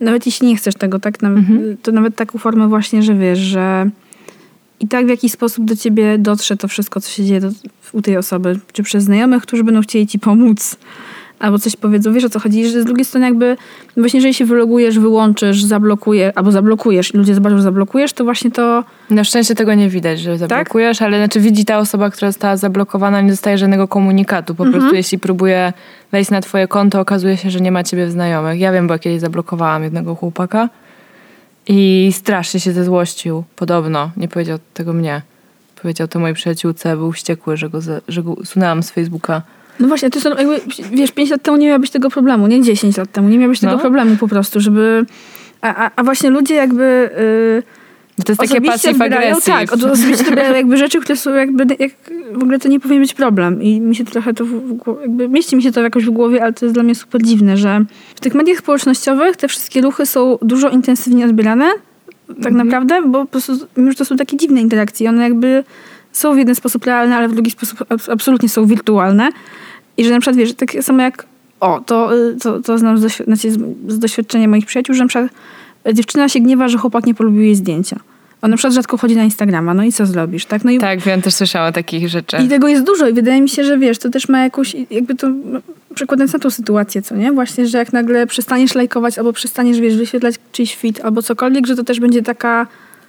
nawet 0.00 0.26
jeśli 0.26 0.46
nie 0.48 0.56
chcesz 0.56 0.74
tego, 0.74 0.98
tak, 0.98 1.24
Mhm. 1.24 1.76
to 1.82 1.92
nawet 1.92 2.16
taką 2.16 2.38
formę 2.38 2.68
właśnie, 2.68 3.02
że 3.02 3.14
wiesz, 3.14 3.38
że 3.38 3.90
i 4.80 4.88
tak 4.88 5.06
w 5.06 5.08
jakiś 5.08 5.32
sposób 5.32 5.64
do 5.64 5.76
ciebie 5.76 6.18
dotrze 6.18 6.56
to 6.56 6.68
wszystko, 6.68 7.00
co 7.00 7.10
się 7.10 7.24
dzieje 7.24 7.40
do, 7.40 7.48
u 7.92 8.02
tej 8.02 8.16
osoby. 8.16 8.60
Czy 8.72 8.82
przez 8.82 9.04
znajomych, 9.04 9.42
którzy 9.42 9.64
będą 9.64 9.80
chcieli 9.80 10.06
ci 10.06 10.18
pomóc, 10.18 10.76
albo 11.38 11.58
coś 11.58 11.76
powiedzą. 11.76 12.12
Wiesz 12.12 12.24
o 12.24 12.28
co 12.30 12.40
chodzi? 12.40 12.68
Że 12.68 12.82
z 12.82 12.84
drugiej 12.84 13.04
strony 13.04 13.26
jakby, 13.26 13.56
właśnie 13.96 14.18
jeżeli 14.18 14.34
się 14.34 14.44
wylogujesz, 14.44 14.98
wyłączysz, 14.98 15.62
zablokujesz, 15.64 16.32
albo 16.34 16.52
zablokujesz 16.52 17.14
i 17.14 17.18
ludzie 17.18 17.34
zobaczą, 17.34 17.56
że 17.56 17.62
zablokujesz, 17.62 18.12
to 18.12 18.24
właśnie 18.24 18.50
to... 18.50 18.84
Na 19.10 19.24
szczęście 19.24 19.54
tego 19.54 19.74
nie 19.74 19.88
widać, 19.88 20.20
że 20.20 20.30
Tak? 20.30 20.38
zablokujesz, 20.38 21.02
ale 21.02 21.18
znaczy 21.18 21.40
widzi 21.40 21.64
ta 21.64 21.78
osoba, 21.78 22.10
która 22.10 22.30
została 22.30 22.56
zablokowana, 22.56 23.20
nie 23.20 23.30
dostaje 23.30 23.58
żadnego 23.58 23.88
komunikatu. 23.88 24.54
Po 24.54 24.64
Mhm. 24.64 24.80
prostu 24.80 24.96
jeśli 24.96 25.18
próbuje 25.18 25.72
wejść 26.12 26.30
na 26.30 26.40
twoje 26.40 26.68
konto, 26.68 27.00
okazuje 27.00 27.36
się, 27.36 27.50
że 27.50 27.60
nie 27.60 27.72
ma 27.72 27.84
ciebie 27.84 28.06
w 28.06 28.10
znajomych. 28.10 28.60
Ja 28.60 28.72
wiem, 28.72 28.86
bo 28.86 28.98
kiedyś 28.98 29.20
zablokowałam 29.20 29.82
jednego 29.82 30.14
chłopaka 30.14 30.68
i 31.68 32.10
strasznie 32.12 32.60
się 32.60 32.72
zezłościł. 32.72 33.44
Podobno. 33.56 34.10
Nie 34.16 34.28
powiedział 34.28 34.58
tego 34.74 34.92
mnie. 34.92 35.22
Powiedział 35.82 36.08
to 36.08 36.18
mojej 36.18 36.34
przyjaciółce, 36.34 36.96
był 36.96 37.12
wściekły, 37.12 37.56
że 37.56 37.70
go, 37.70 37.80
za- 37.80 38.00
że 38.08 38.22
go 38.22 38.32
usunęłam 38.32 38.82
z 38.82 38.90
Facebooka. 38.90 39.42
No 39.80 39.88
właśnie, 39.88 40.10
to 40.10 40.20
są 40.20 40.30
jakby, 40.30 40.60
wiesz, 40.92 41.12
5 41.12 41.30
lat 41.30 41.42
temu 41.42 41.56
nie 41.56 41.66
miałabyś 41.66 41.90
tego 41.90 42.10
problemu, 42.10 42.46
nie 42.46 42.62
10 42.62 42.96
lat 42.96 43.12
temu, 43.12 43.28
nie 43.28 43.38
miałabyś 43.38 43.60
tego 43.60 43.72
No. 43.72 43.78
problemu 43.78 44.16
po 44.16 44.28
prostu, 44.28 44.60
żeby... 44.60 45.06
A, 45.60 45.74
a, 45.86 45.90
a 45.96 46.02
właśnie 46.04 46.30
ludzie 46.30 46.54
jakby... 46.54 47.10
Yy, 47.56 47.77
to 48.24 48.32
jest 48.32 48.40
takie 48.40 48.60
passive 48.60 49.02
aggressive. 49.02 49.44
tak, 49.44 49.72
osobiście 49.72 50.34
jakby 50.34 50.76
rzeczy, 50.76 51.00
które 51.00 51.16
są 51.16 51.34
jakby, 51.34 51.66
jak, 51.78 51.92
w 52.32 52.42
ogóle 52.42 52.58
to 52.58 52.68
nie 52.68 52.80
powinien 52.80 53.02
być 53.02 53.14
problem. 53.14 53.62
I 53.62 53.80
mi 53.80 53.96
się 53.96 54.04
trochę 54.04 54.34
to, 54.34 54.44
w, 54.44 54.78
jakby 55.02 55.28
mieści 55.28 55.56
mi 55.56 55.62
się 55.62 55.72
to 55.72 55.82
jakoś 55.82 56.04
w 56.04 56.10
głowie, 56.10 56.42
ale 56.42 56.52
to 56.52 56.66
jest 56.66 56.74
dla 56.74 56.82
mnie 56.82 56.94
super 56.94 57.22
dziwne, 57.22 57.56
że 57.56 57.84
w 58.14 58.20
tych 58.20 58.34
mediach 58.34 58.58
społecznościowych 58.58 59.36
te 59.36 59.48
wszystkie 59.48 59.80
ruchy 59.80 60.06
są 60.06 60.38
dużo 60.42 60.68
intensywniej 60.68 61.24
odbierane, 61.24 61.70
tak 62.42 62.52
naprawdę, 62.52 63.02
bo 63.02 63.20
po 63.20 63.26
prostu, 63.26 63.52
to 63.98 64.04
są 64.04 64.16
takie 64.16 64.36
dziwne 64.36 64.60
interakcje, 64.60 65.08
one 65.08 65.22
jakby 65.22 65.64
są 66.12 66.34
w 66.34 66.38
jeden 66.38 66.54
sposób 66.54 66.84
realne, 66.84 67.16
ale 67.16 67.28
w 67.28 67.32
drugi 67.34 67.50
sposób 67.50 67.78
abs- 67.78 68.12
absolutnie 68.12 68.48
są 68.48 68.66
wirtualne. 68.66 69.28
I 69.96 70.04
że 70.04 70.10
na 70.10 70.20
przykład, 70.20 70.36
wiesz, 70.36 70.54
tak 70.54 70.72
samo 70.80 71.02
jak 71.02 71.26
o, 71.60 71.80
to, 71.86 72.16
y, 72.16 72.36
to, 72.42 72.60
to 72.60 72.78
znam 72.78 72.98
z, 72.98 73.16
znaczy 73.24 73.50
z, 73.88 73.98
doświadczenia 73.98 74.48
moich 74.48 74.66
przyjaciół, 74.66 74.94
że 74.94 75.04
na 75.04 75.08
przykład 75.08 75.32
dziewczyna 75.94 76.28
się 76.28 76.40
gniewa, 76.40 76.68
że 76.68 76.78
chłopak 76.78 77.06
nie 77.06 77.14
polubił 77.14 77.42
jej 77.42 77.54
zdjęcia. 77.54 77.96
On 78.42 78.50
na 78.50 78.56
przykład 78.56 78.74
rzadko 78.74 78.96
chodzi 78.96 79.16
na 79.16 79.24
Instagrama, 79.24 79.74
no 79.74 79.82
i 79.82 79.92
co 79.92 80.06
zrobisz, 80.06 80.46
tak? 80.46 80.64
No 80.64 80.70
i, 80.70 80.78
Tak, 80.78 81.00
wiem, 81.00 81.22
też 81.22 81.34
słyszałam 81.34 81.68
o 81.68 81.72
takich 81.72 82.08
rzeczach. 82.08 82.44
i 82.44 82.48
tego 82.48 82.68
jest 82.68 82.84
dużo 82.84 83.08
i 83.08 83.12
wydaje 83.12 83.40
mi 83.40 83.48
się, 83.48 83.64
że 83.64 83.78
wiesz, 83.78 83.98
to 83.98 84.10
też 84.10 84.28
ma 84.28 84.42
jakąś, 84.42 84.76
jakby 84.90 85.14
to 85.14 85.28
no, 85.28 85.60
przekładając 85.94 86.32
na 86.32 86.38
tą 86.38 86.50
sytuację, 86.50 87.02
co 87.02 87.16
nie? 87.16 87.32
Właśnie, 87.32 87.66
że 87.66 87.78
jak 87.78 87.92
nagle 87.92 88.26
przestaniesz 88.26 88.74
lajkować 88.74 89.18
albo 89.18 89.32
przestaniesz, 89.32 89.80
wiesz, 89.80 89.96
wyświetlać 89.96 90.34
czyjś 90.52 90.74
fit 90.76 91.00
albo 91.04 91.22
cokolwiek, 91.22 91.66
że 91.66 91.76
to 91.76 91.84
też 91.84 92.00
będzie 92.00 92.22
taka 92.22 92.66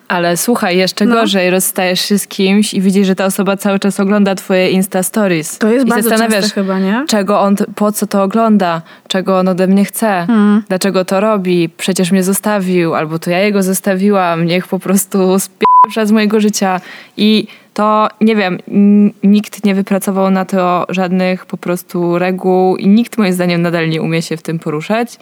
Ale 0.10 0.38
słuchaj, 0.38 0.78
jeszcze 0.78 1.06
No. 1.06 1.16
gorzej, 1.16 1.50
rozstajesz 1.50 2.02
się 2.02 2.20
z 2.20 2.28
kimś 2.28 2.74
i 2.74 2.82
widzisz, 2.82 3.08
że 3.08 3.16
ta 3.16 3.26
osoba 3.26 3.58
cały 3.58 3.80
czas 3.80 4.00
ogląda 4.00 4.36
twoje 4.36 4.70
Insta 4.70 5.04
Stories. 5.04 5.58
To 5.58 5.72
jest 5.72 5.86
I 5.88 5.90
bardzo 5.90 6.10
zastanawiasz, 6.10 6.54
chyba, 6.54 6.80
nie? 6.80 7.06
czego 7.08 7.40
on, 7.42 7.56
po 7.76 7.92
co 7.92 8.08
to 8.08 8.24
ogląda, 8.24 8.82
czego 9.08 9.40
on 9.40 9.48
ode 9.48 9.68
mnie 9.68 9.86
chce, 9.86 10.24
Hmm. 10.28 10.64
dlaczego 10.68 11.06
to 11.06 11.20
robi, 11.20 11.70
przecież 11.78 12.12
mnie 12.12 12.24
zostawił, 12.24 12.96
albo 12.96 13.20
to 13.20 13.30
ja 13.30 13.40
jego 13.40 13.64
zostawiłam, 13.64 14.46
niech 14.46 14.68
po 14.68 14.80
prostu 14.80 15.40
spieprza 15.40 16.06
z 16.06 16.12
mojego 16.12 16.40
życia. 16.40 16.82
I 17.18 17.48
to, 17.74 18.08
nie 18.22 18.36
wiem, 18.36 18.60
nikt 19.24 19.66
nie 19.66 19.76
wypracował 19.76 20.32
na 20.32 20.46
to 20.46 20.86
żadnych 20.90 21.46
po 21.46 21.58
prostu 21.58 22.20
reguł 22.20 22.76
i 22.78 22.88
nikt 22.88 23.18
moim 23.18 23.34
zdaniem 23.34 23.62
nadal 23.62 23.90
nie 23.90 24.02
umie 24.02 24.22
się 24.22 24.38
w 24.38 24.42
tym 24.42 24.60
poruszać. 24.60 25.18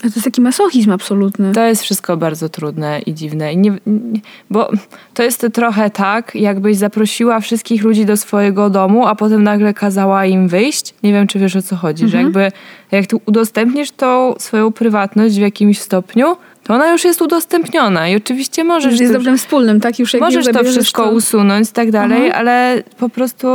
To 0.00 0.06
jest 0.06 0.24
taki 0.24 0.40
masochizm 0.40 0.90
absolutny. 0.92 1.52
To 1.52 1.64
jest 1.64 1.82
wszystko 1.82 2.16
bardzo 2.16 2.48
trudne 2.48 3.00
i 3.06 3.14
dziwne. 3.14 3.52
I 3.52 3.56
nie, 3.56 3.70
nie, 3.86 4.20
bo 4.50 4.70
to 5.14 5.22
jest 5.22 5.46
trochę 5.52 5.90
tak, 5.90 6.34
jakbyś 6.34 6.76
zaprosiła 6.76 7.40
wszystkich 7.40 7.82
ludzi 7.84 8.06
do 8.06 8.16
swojego 8.16 8.70
domu, 8.70 9.06
a 9.06 9.14
potem 9.14 9.42
nagle 9.42 9.74
kazała 9.74 10.26
im 10.26 10.48
wyjść. 10.48 10.94
Nie 11.02 11.12
wiem, 11.12 11.26
czy 11.26 11.38
wiesz 11.38 11.56
o 11.56 11.62
co 11.62 11.76
chodzi, 11.76 12.08
że 12.08 12.16
jakby 12.16 12.52
jak 12.90 13.06
ty 13.06 13.16
udostępnisz 13.26 13.90
tą 13.90 14.34
swoją 14.38 14.72
prywatność 14.72 15.36
w 15.36 15.40
jakimś 15.40 15.78
stopniu, 15.78 16.36
to 16.64 16.74
ona 16.74 16.92
już 16.92 17.04
jest 17.04 17.22
udostępniona 17.22 18.08
i 18.08 18.16
oczywiście 18.16 18.64
możesz... 18.64 18.94
Że 18.94 19.02
jest 19.02 19.14
dobrem 19.14 19.38
wspólnym, 19.38 19.80
tak? 19.80 19.98
Już 19.98 20.14
jak 20.14 20.22
Możesz 20.22 20.46
to 20.46 20.64
wszystko 20.64 21.04
to... 21.04 21.10
usunąć 21.10 21.68
i 21.70 21.72
tak 21.72 21.90
dalej, 21.90 22.16
Mhm. 22.26 22.32
ale 22.40 22.82
po 22.98 23.08
prostu 23.08 23.48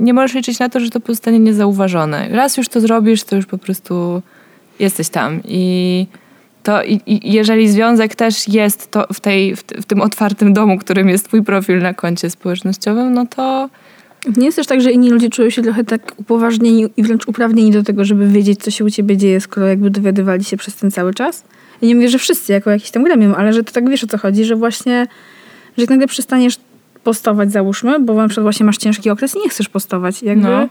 nie 0.00 0.14
możesz 0.14 0.34
liczyć 0.34 0.58
na 0.58 0.68
to, 0.68 0.80
że 0.80 0.90
to 0.90 1.00
pozostanie 1.00 1.38
niezauważone. 1.38 2.28
Raz 2.30 2.56
już 2.56 2.68
to 2.68 2.80
zrobisz, 2.80 3.24
to 3.24 3.36
już 3.36 3.46
po 3.46 3.58
prostu 3.58 4.22
jesteś 4.80 5.08
tam. 5.08 5.40
I 5.44 6.06
to 6.62 6.84
i, 6.84 7.00
i 7.06 7.32
jeżeli 7.32 7.68
związek 7.68 8.14
też 8.14 8.48
jest 8.48 8.90
to 8.90 9.06
w, 9.12 9.20
tej, 9.20 9.56
w, 9.56 9.62
w 9.62 9.84
tym 9.84 10.00
otwartym 10.00 10.52
domu, 10.52 10.78
którym 10.78 11.08
jest 11.08 11.28
twój 11.28 11.42
profil 11.42 11.82
na 11.82 11.94
koncie 11.94 12.30
społecznościowym, 12.30 13.12
no 13.14 13.26
to 13.26 13.68
Nie 14.36 14.44
jest 14.44 14.56
też 14.56 14.66
tak, 14.66 14.80
że 14.80 14.92
inni 14.92 15.10
ludzie 15.10 15.30
czują 15.30 15.50
się 15.50 15.62
trochę 15.62 15.84
tak 15.84 16.14
upoważnieni 16.16 16.88
i 16.96 17.02
wręcz 17.02 17.28
uprawnieni 17.28 17.70
do 17.70 17.82
tego, 17.82 18.04
żeby 18.04 18.28
wiedzieć, 18.28 18.62
co 18.62 18.70
się 18.70 18.84
u 18.84 18.90
ciebie 18.90 19.16
dzieje, 19.16 19.40
skoro 19.40 19.66
jakby 19.66 19.90
dowiadywali 19.90 20.44
się 20.44 20.56
przez 20.56 20.76
ten 20.76 20.90
cały 20.90 21.14
czas? 21.14 21.44
Ja 21.82 21.88
nie 21.88 21.94
mówię, 21.94 22.08
że 22.08 22.18
wszyscy 22.18 22.52
jako 22.52 22.70
jakiś 22.70 22.90
tam 22.90 23.04
gremium, 23.04 23.34
ale 23.34 23.52
że 23.52 23.64
to 23.64 23.72
tak 23.72 23.88
wiesz 23.90 24.04
o 24.04 24.06
co 24.06 24.18
chodzi, 24.18 24.44
że 24.44 24.56
właśnie, 24.56 25.06
że 25.76 25.82
jak 25.82 25.90
nagle 25.90 26.06
przestaniesz 26.06 26.56
postować, 27.04 27.52
załóżmy, 27.52 28.00
bo 28.00 28.14
na 28.14 28.28
przykład 28.28 28.42
właśnie 28.42 28.66
masz 28.66 28.76
ciężki 28.76 29.10
okres 29.10 29.36
i 29.36 29.38
nie 29.38 29.48
chcesz 29.48 29.68
postować. 29.68 30.22
Jakby 30.22 30.48
No. 30.48 30.68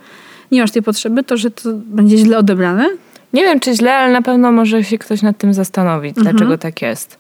nie 0.52 0.62
masz 0.62 0.72
tej 0.72 0.82
potrzeby, 0.82 1.24
to 1.24 1.38
że 1.38 1.52
to 1.52 1.70
będzie 1.74 2.18
źle 2.18 2.38
odebrane. 2.38 2.90
Nie 3.34 3.44
wiem, 3.44 3.60
czy 3.60 3.74
źle, 3.74 3.96
ale 3.96 4.14
na 4.14 4.22
pewno 4.22 4.52
może 4.52 4.84
się 4.84 4.98
ktoś 4.98 5.22
nad 5.22 5.38
tym 5.38 5.54
zastanowić, 5.54 6.16
dlaczego 6.16 6.58
tak 6.58 6.82
jest. 6.82 7.18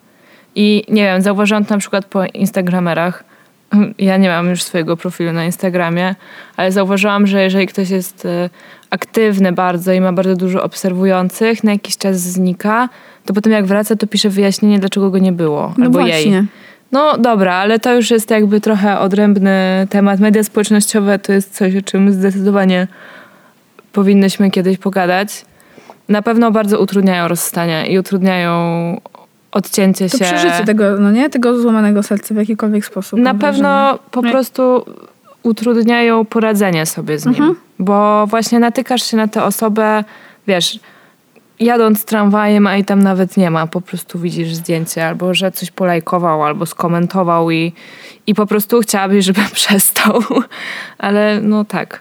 I 0.55 0.83
nie 0.89 1.03
wiem, 1.03 1.21
zauważyłam 1.21 1.65
to 1.65 1.73
na 1.73 1.79
przykład 1.79 2.05
po 2.05 2.25
Instagramerach. 2.25 3.23
Ja 3.97 4.17
nie 4.17 4.29
mam 4.29 4.49
już 4.49 4.63
swojego 4.63 4.97
profilu 4.97 5.33
na 5.33 5.45
Instagramie, 5.45 6.15
ale 6.57 6.71
zauważyłam, 6.71 7.27
że 7.27 7.43
jeżeli 7.43 7.67
ktoś 7.67 7.89
jest 7.89 8.25
e, 8.25 8.49
aktywny 8.89 9.51
bardzo 9.51 9.93
i 9.93 10.01
ma 10.01 10.13
bardzo 10.13 10.35
dużo 10.35 10.63
obserwujących, 10.63 11.63
na 11.63 11.71
jakiś 11.71 11.97
czas 11.97 12.19
znika, 12.19 12.89
to 13.25 13.33
potem 13.33 13.53
jak 13.53 13.65
wraca, 13.65 13.95
to 13.95 14.07
pisze 14.07 14.29
wyjaśnienie, 14.29 14.79
dlaczego 14.79 15.09
go 15.09 15.17
nie 15.17 15.31
było. 15.31 15.73
No 15.77 15.85
albo 15.85 15.99
właśnie. 15.99 16.31
jej. 16.31 16.43
No 16.91 17.17
dobra, 17.17 17.53
ale 17.53 17.79
to 17.79 17.95
już 17.95 18.11
jest 18.11 18.29
jakby 18.29 18.61
trochę 18.61 18.99
odrębny 18.99 19.87
temat. 19.89 20.19
Media 20.19 20.43
społecznościowe 20.43 21.19
to 21.19 21.33
jest 21.33 21.55
coś, 21.55 21.75
o 21.75 21.81
czym 21.81 22.13
zdecydowanie 22.13 22.87
powinnyśmy 23.91 24.51
kiedyś 24.51 24.77
pogadać. 24.77 25.45
Na 26.09 26.21
pewno 26.21 26.51
bardzo 26.51 26.79
utrudniają 26.79 27.27
rozstania 27.27 27.85
i 27.85 27.99
utrudniają 27.99 28.51
odcięcie 29.51 30.09
To 30.09 30.17
się. 30.17 30.25
przeżycie 30.25 30.65
tego, 30.65 30.83
no 30.99 31.11
nie? 31.11 31.29
Tego 31.29 31.59
złamanego 31.61 32.03
serca 32.03 32.33
w 32.35 32.37
jakikolwiek 32.37 32.85
sposób. 32.85 33.19
Na 33.19 33.33
pewno 33.33 33.99
po 34.11 34.21
No 34.21 34.27
i- 34.29 34.31
prostu 34.31 34.85
utrudniają 35.43 36.25
poradzenie 36.25 36.85
sobie 36.85 37.19
z 37.19 37.25
nim. 37.25 37.35
Mhm. 37.35 37.55
Bo 37.79 38.27
właśnie 38.27 38.59
natykasz 38.59 39.03
się 39.03 39.17
na 39.17 39.27
tę 39.27 39.43
osobę, 39.43 40.03
wiesz, 40.47 40.79
jadąc 41.59 42.05
tramwajem, 42.05 42.67
a 42.67 42.77
i 42.77 42.85
tam 42.85 43.03
nawet 43.03 43.37
nie 43.37 43.51
ma, 43.51 43.67
po 43.67 43.81
prostu 43.81 44.19
widzisz 44.19 44.53
zdjęcie, 44.53 45.07
albo 45.07 45.33
że 45.33 45.51
coś 45.51 45.71
polajkował, 45.71 46.43
albo 46.43 46.65
skomentował 46.65 47.51
i, 47.51 47.73
i 48.27 48.35
po 48.35 48.45
prostu 48.45 48.79
chciałabyś, 48.81 49.25
żeby 49.25 49.41
przestał. 49.53 50.23
Ale 50.97 51.41
no 51.41 51.65
tak. 51.65 51.99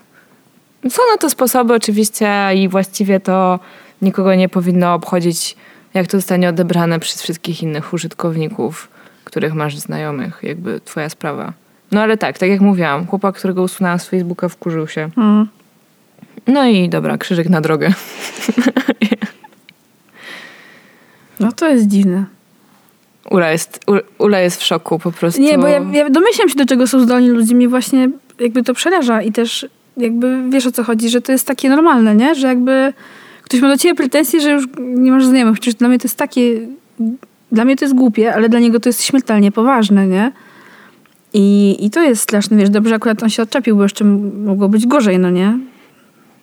Są 0.89 1.03
na 1.13 1.19
to 1.19 1.31
sposoby 1.31 1.75
oczywiście 1.75 2.31
i 2.55 2.69
właściwie 2.69 3.21
to 3.21 3.59
nikogo 4.03 4.35
nie 4.35 4.49
powinno 4.49 4.95
obchodzić, 4.95 5.57
jak 5.95 6.07
to 6.07 6.19
zostanie 6.19 6.49
odebrane 6.49 7.01
przez 7.01 7.23
wszystkich 7.23 7.63
innych 7.63 7.93
użytkowników, 7.93 8.89
których 9.25 9.55
masz 9.55 9.79
znajomych. 9.79 10.41
Jakby 10.43 10.81
twoja 10.81 11.09
sprawa. 11.09 11.53
No 11.93 12.03
ale 12.03 12.17
tak, 12.17 12.39
tak 12.39 12.49
jak 12.49 12.61
mówiłam, 12.61 13.07
chłopak, 13.07 13.37
którego 13.37 13.63
usunęłam 13.63 13.99
z 13.99 14.07
Facebooka 14.07 14.49
wkurzył 14.49 14.89
się. 14.89 15.11
Mm. 15.17 15.49
No 16.47 16.67
i 16.67 16.89
dobra, 16.89 17.19
krzyżyk 17.19 17.49
na 17.49 17.61
drogę. 17.61 17.93
No 21.41 21.53
to 21.53 21.69
jest 21.69 21.87
dziwne. 21.87 22.25
Ula 23.31 23.51
jest, 23.51 23.81
Ula 24.19 24.41
jest 24.41 24.61
w 24.61 24.65
szoku 24.65 24.99
po 24.99 25.13
prostu. 25.13 25.41
Nie, 25.43 25.59
bo 25.59 25.69
ja, 25.69 25.81
ja 25.93 26.11
domyślam 26.11 26.49
się, 26.49 26.55
do 26.55 26.67
czego 26.67 26.87
są 26.87 27.01
zdolni 27.01 27.29
ludzie. 27.29 27.55
Mnie 27.55 27.69
właśnie 27.69 28.11
jakby 28.41 28.63
to 28.63 28.75
przeraża 28.75 29.23
i 29.23 29.33
też 29.33 29.67
jakby 29.97 30.51
wiesz 30.51 30.67
o 30.67 30.73
co 30.73 30.85
chodzi, 30.85 31.09
że 31.11 31.21
to 31.21 31.33
jest 31.33 31.47
takie 31.47 31.69
normalne, 31.69 32.15
nie? 32.15 32.35
Że 32.35 32.47
jakby 32.47 32.93
ktoś 33.49 33.61
ma 33.61 33.69
do 33.69 33.77
ciebie 33.77 33.95
pretensje, 33.95 34.41
że 34.41 34.51
już 34.51 34.67
nie 34.79 35.11
masz 35.13 35.27
znajomych. 35.27 35.55
Przecież 35.55 35.75
dla 35.75 35.89
mnie 35.89 35.99
to 35.99 36.05
jest 36.05 36.17
takie... 36.17 36.61
Dla 37.53 37.65
mnie 37.65 37.77
to 37.77 37.85
jest 37.85 37.95
głupie, 37.95 38.35
ale 38.35 38.49
dla 38.49 38.61
niego 38.61 38.81
to 38.81 38.89
jest 38.89 39.03
śmiertelnie 39.03 39.53
poważne, 39.53 40.07
nie? 40.07 40.33
I, 41.35 41.77
I 41.81 41.91
to 41.91 42.03
jest 42.03 42.23
straszne, 42.23 42.57
wiesz, 42.57 42.71
dobrze 42.71 42.95
akurat 42.95 43.23
on 43.23 43.31
się 43.31 43.43
odczepił, 43.43 43.77
bo 43.77 43.83
jeszcze 43.83 44.05
mogło 44.05 44.69
być 44.69 44.87
gorzej, 44.87 45.19
no 45.19 45.31
nie? 45.31 45.59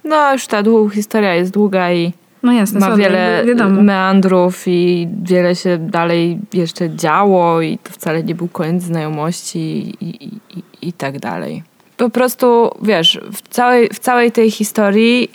No 0.04 0.34
już 0.34 0.48
ta 0.48 0.64
dłu- 0.64 0.90
historia 0.92 1.36
jest 1.36 1.52
długa 1.52 1.94
i 1.94 2.14
No 2.44 2.54
jasne, 2.54 2.80
ma 2.80 2.96
wiele 2.96 3.20
jakby 3.38 3.56
wiadomo. 3.56 3.82
meandrów 3.82 4.64
i 4.68 5.08
wiele 5.24 5.56
się 5.56 5.78
dalej 5.78 6.40
jeszcze 6.54 6.96
działo 6.96 7.62
i 7.62 7.78
to 7.78 7.90
wcale 7.92 8.24
nie 8.24 8.36
był 8.36 8.48
koniec 8.48 8.84
znajomości 8.84 9.60
i, 9.60 10.06
i, 10.06 10.26
i, 10.58 10.88
i 10.90 10.94
tak 10.94 11.20
dalej. 11.20 11.64
Po 11.98 12.10
prostu, 12.10 12.70
wiesz, 12.82 13.20
w 13.32 13.50
całej, 13.50 13.90
w 13.94 14.00
całej 14.00 14.32
tej 14.32 14.52
historii 14.52 15.30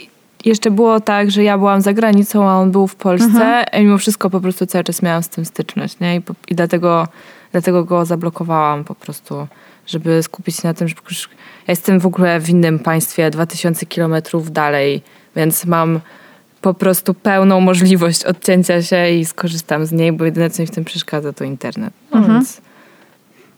jeszcze 0.44 0.70
było 0.70 1.00
tak, 1.00 1.31
że 1.31 1.42
ja 1.44 1.59
byłam 1.59 1.81
za 1.81 1.92
granicą, 1.92 2.48
a 2.50 2.55
on 2.55 2.70
był 2.70 2.87
w 2.87 2.94
Polsce 2.94 3.26
Mhm. 3.26 3.64
i 3.72 3.85
mimo 3.85 3.98
wszystko 3.98 4.31
po 4.31 4.40
prostu 4.40 4.66
cały 4.66 4.85
czas 4.85 5.03
miałam 5.03 5.22
z 5.22 5.29
tym 5.29 5.44
styczność, 5.44 6.00
nie? 6.00 6.16
I, 6.16 6.20
po, 6.20 6.35
i 6.48 6.55
dlatego, 6.55 7.09
dlatego 7.53 7.85
go 7.85 8.05
zablokowałam 8.05 8.85
po 8.85 8.94
prostu, 8.94 9.46
żeby 9.87 10.22
skupić 10.22 10.57
się 10.57 10.68
na 10.68 10.74
tym, 10.74 10.88
że 10.88 10.94
ja 11.66 11.72
jestem 11.72 12.00
w 12.00 12.07
ogóle 12.07 12.40
w 12.40 12.48
innym 12.48 12.79
państwie 12.79 13.31
2000 13.31 13.87
kilometrów 13.87 14.53
dalej, 14.53 15.03
więc 15.37 15.64
mam 15.66 16.00
po 16.61 16.74
prostu 16.74 17.14
pełną 17.14 17.61
możliwość 17.61 18.24
odcięcia 18.24 18.83
się 18.83 19.11
i 19.11 19.24
skorzystam 19.24 19.87
z 19.87 19.92
niej, 19.92 20.12
bo 20.12 20.24
jedyne, 20.24 20.50
co 20.50 20.62
mi 20.62 20.66
w 20.66 20.70
tym 20.70 20.85
przeszkadza, 20.85 21.33
to 21.33 21.44
internet. 21.44 21.92
No, 22.12 22.18
Mhm. 22.18 22.35
więc, 22.38 22.61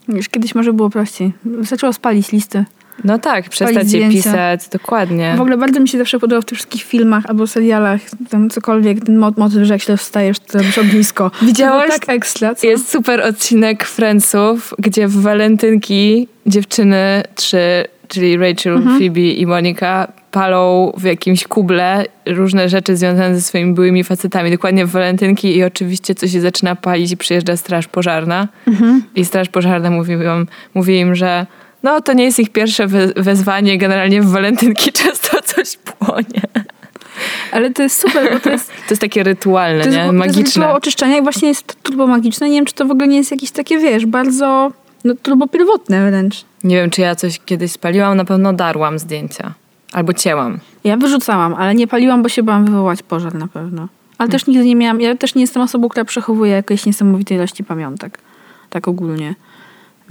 Już 0.08 0.28
kiedyś 0.28 0.54
może 0.54 0.72
było 0.72 0.90
prościej. 0.90 1.32
Wystarczyło 1.44 1.92
spalić 1.92 2.32
listy. 2.32 2.64
No 3.04 3.18
tak, 3.18 3.48
przestać 3.48 3.92
je 3.92 4.08
pisać, 4.10 4.68
dokładnie. 4.68 5.34
W 5.36 5.40
ogóle 5.40 5.56
bardzo 5.56 5.80
mi 5.80 5.88
się 5.88 5.98
zawsze 5.98 6.18
podobał 6.18 6.42
w 6.42 6.44
tych 6.44 6.58
wszystkich 6.58 6.82
filmach 6.82 7.24
albo 7.28 7.46
serialach, 7.46 8.00
tam 8.30 8.50
cokolwiek, 8.50 9.04
ten 9.04 9.18
mo- 9.18 9.32
motyw, 9.36 9.62
że 9.62 9.74
jak 9.74 9.82
się 9.82 9.96
wstajesz, 9.96 10.38
to 10.38 10.58
robisz 10.58 10.78
ognisko. 10.78 11.30
Widziałaś? 11.42 11.88
Tak 11.90 12.08
ekstra, 12.08 12.54
co? 12.54 12.66
Jest 12.66 12.88
super 12.90 13.20
odcinek 13.20 13.84
Friendsów, 13.84 14.74
gdzie 14.78 15.08
w 15.08 15.22
walentynki 15.22 16.28
dziewczyny 16.46 17.22
trzy, 17.34 17.84
czyli 18.08 18.36
Rachel, 18.36 18.76
Mhm. 18.76 18.98
Phoebe 18.98 19.20
i 19.20 19.46
Monika, 19.46 20.12
palą 20.30 20.92
w 20.96 21.02
jakimś 21.04 21.44
kuble 21.44 22.04
różne 22.26 22.68
rzeczy 22.68 22.96
związane 22.96 23.34
ze 23.34 23.40
swoimi 23.40 23.74
byłymi 23.74 24.04
facetami. 24.04 24.50
Dokładnie 24.50 24.86
w 24.86 24.90
walentynki 24.90 25.56
i 25.56 25.64
oczywiście 25.64 26.14
coś 26.14 26.32
się 26.32 26.40
zaczyna 26.40 26.76
palić 26.76 27.12
i 27.12 27.16
przyjeżdża 27.16 27.56
straż 27.56 27.86
pożarna. 27.88 28.48
Mhm. 28.68 29.02
I 29.14 29.24
straż 29.24 29.48
pożarna 29.48 29.90
mówi, 29.90 30.12
mówi 30.74 30.98
im, 30.98 31.14
że 31.14 31.46
no 31.82 32.00
to 32.00 32.12
nie 32.12 32.24
jest 32.24 32.38
ich 32.38 32.50
pierwsze 32.50 32.86
we- 32.86 33.12
wezwanie, 33.16 33.78
generalnie 33.78 34.22
w 34.22 34.30
walentynki 34.30 34.92
często 35.02 35.42
coś 35.42 35.76
płonie. 35.76 36.42
Ale 37.52 37.70
to 37.70 37.82
jest 37.82 38.00
super, 38.00 38.32
bo 38.34 38.40
to 38.40 38.50
jest, 38.50 38.68
To 38.88 38.90
jest 38.90 39.00
takie 39.00 39.22
rytualne, 39.22 39.80
to 39.82 39.88
jest, 39.88 39.98
nie? 39.98 40.04
to 40.04 40.12
jest 40.12 40.18
Magiczne. 40.18 40.42
rytuał 40.62 40.76
oczyszczenia 40.76 41.18
i 41.18 41.22
właśnie 41.22 41.48
jest 41.48 41.82
turbo 41.82 42.06
magiczne. 42.06 42.48
Nie 42.50 42.56
wiem, 42.56 42.64
czy 42.64 42.74
to 42.74 42.86
w 42.86 42.90
ogóle 42.90 43.08
nie 43.08 43.16
jest 43.16 43.30
jakieś 43.30 43.50
takie, 43.50 43.78
wiesz, 43.78 44.06
bardzo 44.06 44.72
no, 45.04 45.14
turbo 45.22 45.46
pierwotne 45.48 46.10
wręcz. 46.10 46.44
Nie 46.64 46.76
wiem, 46.76 46.90
czy 46.90 47.00
ja 47.00 47.14
coś 47.14 47.40
kiedyś 47.44 47.72
spaliłam, 47.72 48.16
na 48.16 48.24
pewno 48.24 48.52
darłam 48.52 48.98
zdjęcia. 48.98 49.54
Albo 49.92 50.12
cięłam. 50.12 50.58
Ja 50.84 50.96
wyrzucałam, 50.96 51.54
ale 51.54 51.74
nie 51.74 51.86
paliłam, 51.86 52.22
bo 52.22 52.28
się 52.28 52.42
bałam 52.42 52.64
wywołać 52.64 53.02
pożar 53.02 53.34
na 53.34 53.48
pewno. 53.48 53.88
Ale 54.18 54.28
też 54.28 54.46
nigdy 54.46 54.64
nie 54.64 54.76
miałam, 54.76 55.00
ja 55.00 55.16
też 55.16 55.34
nie 55.34 55.40
jestem 55.40 55.62
osobą, 55.62 55.88
która 55.88 56.04
przechowuje 56.04 56.52
jakieś 56.52 56.86
niesamowite 56.86 57.34
ilości 57.34 57.64
pamiątek. 57.64 58.18
Tak 58.70 58.88
ogólnie. 58.88 59.34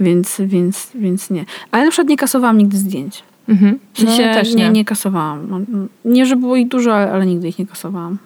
Więc, 0.00 0.40
więc, 0.40 0.90
więc 0.94 1.30
nie. 1.30 1.44
Ale 1.70 1.84
na 1.84 1.90
przykład 1.90 2.08
nie 2.08 2.16
kasowałam 2.16 2.58
nigdy 2.58 2.76
zdjęć. 2.76 3.22
Mhm. 3.48 3.78
W 3.92 4.00
sensie 4.00 4.26
no, 4.26 4.34
też 4.34 4.54
nie, 4.54 4.64
nie. 4.64 4.70
nie 4.70 4.84
kasowałam. 4.84 5.46
No, 5.50 5.86
Nie, 6.04 6.26
że 6.26 6.36
było 6.36 6.56
ich 6.56 6.68
dużo, 6.68 6.94
ale, 6.94 7.12
ale 7.12 7.26
nigdy 7.26 7.48
ich 7.48 7.58
nie 7.58 7.66
kasowałam. 7.66 8.18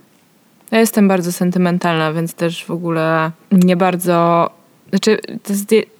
Ja 0.70 0.80
jestem 0.80 1.08
bardzo 1.08 1.32
sentymentalna, 1.32 2.12
więc 2.12 2.34
też 2.34 2.64
w 2.64 2.70
ogóle 2.70 3.30
nie 3.52 3.76
bardzo... 3.76 4.50
Znaczy, 4.90 5.18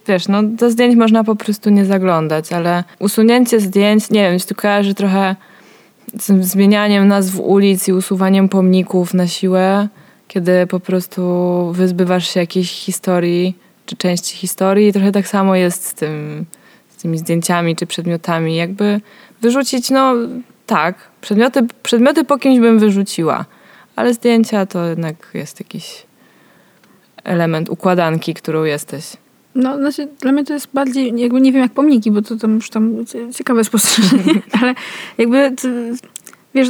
wiesz, 0.07 0.27
no 0.27 0.43
do 0.43 0.71
zdjęć 0.71 0.95
można 0.95 1.23
po 1.23 1.35
prostu 1.35 1.69
nie 1.69 1.85
zaglądać, 1.85 2.53
ale 2.53 2.83
usunięcie 2.99 3.59
zdjęć, 3.59 4.09
nie 4.09 4.29
wiem, 4.29 4.39
się 4.39 4.45
to 4.45 4.55
kojarzy 4.55 4.93
trochę 4.93 5.35
z 6.13 6.45
zmienianiem 6.45 7.07
nazw 7.07 7.39
ulic 7.39 7.87
i 7.87 7.93
usuwaniem 7.93 8.49
pomników 8.49 9.13
na 9.13 9.27
siłę, 9.27 9.87
kiedy 10.27 10.67
po 10.67 10.79
prostu 10.79 11.21
wyzbywasz 11.73 12.33
się 12.33 12.39
jakiejś 12.39 12.71
historii, 12.71 13.55
czy 13.87 13.95
części 13.95 14.37
historii 14.37 14.87
i 14.87 14.93
trochę 14.93 15.11
tak 15.11 15.27
samo 15.27 15.55
jest 15.55 15.85
z 15.85 15.93
tym, 15.93 16.45
z 16.89 16.95
tymi 17.01 17.17
zdjęciami 17.17 17.75
czy 17.75 17.85
przedmiotami. 17.85 18.55
Jakby 18.55 19.01
wyrzucić, 19.41 19.89
no 19.89 20.13
tak, 20.65 20.95
przedmioty, 21.21 21.67
przedmioty 21.83 22.23
po 22.23 22.37
kimś 22.37 22.59
bym 22.59 22.79
wyrzuciła, 22.79 23.45
ale 23.95 24.13
zdjęcia 24.13 24.65
to 24.65 24.85
jednak 24.85 25.15
jest 25.33 25.59
jakiś 25.59 26.05
element 27.23 27.69
układanki, 27.69 28.33
którą 28.33 28.63
jesteś. 28.63 29.05
No, 29.55 29.77
znaczy, 29.77 30.07
dla 30.21 30.31
mnie 30.31 30.45
to 30.45 30.53
jest 30.53 30.67
bardziej, 30.73 31.19
jakby 31.19 31.41
nie 31.41 31.51
wiem 31.51 31.61
jak 31.61 31.71
pomniki, 31.71 32.11
bo 32.11 32.21
to 32.21 32.35
tam 32.35 32.55
już 32.55 32.69
tam 32.69 33.05
cie- 33.05 33.33
ciekawe 33.33 33.63
spostrzeżenie, 33.63 34.41
ale 34.61 34.75
jakby, 35.17 35.51
to, 35.61 35.67
wiesz, 36.55 36.69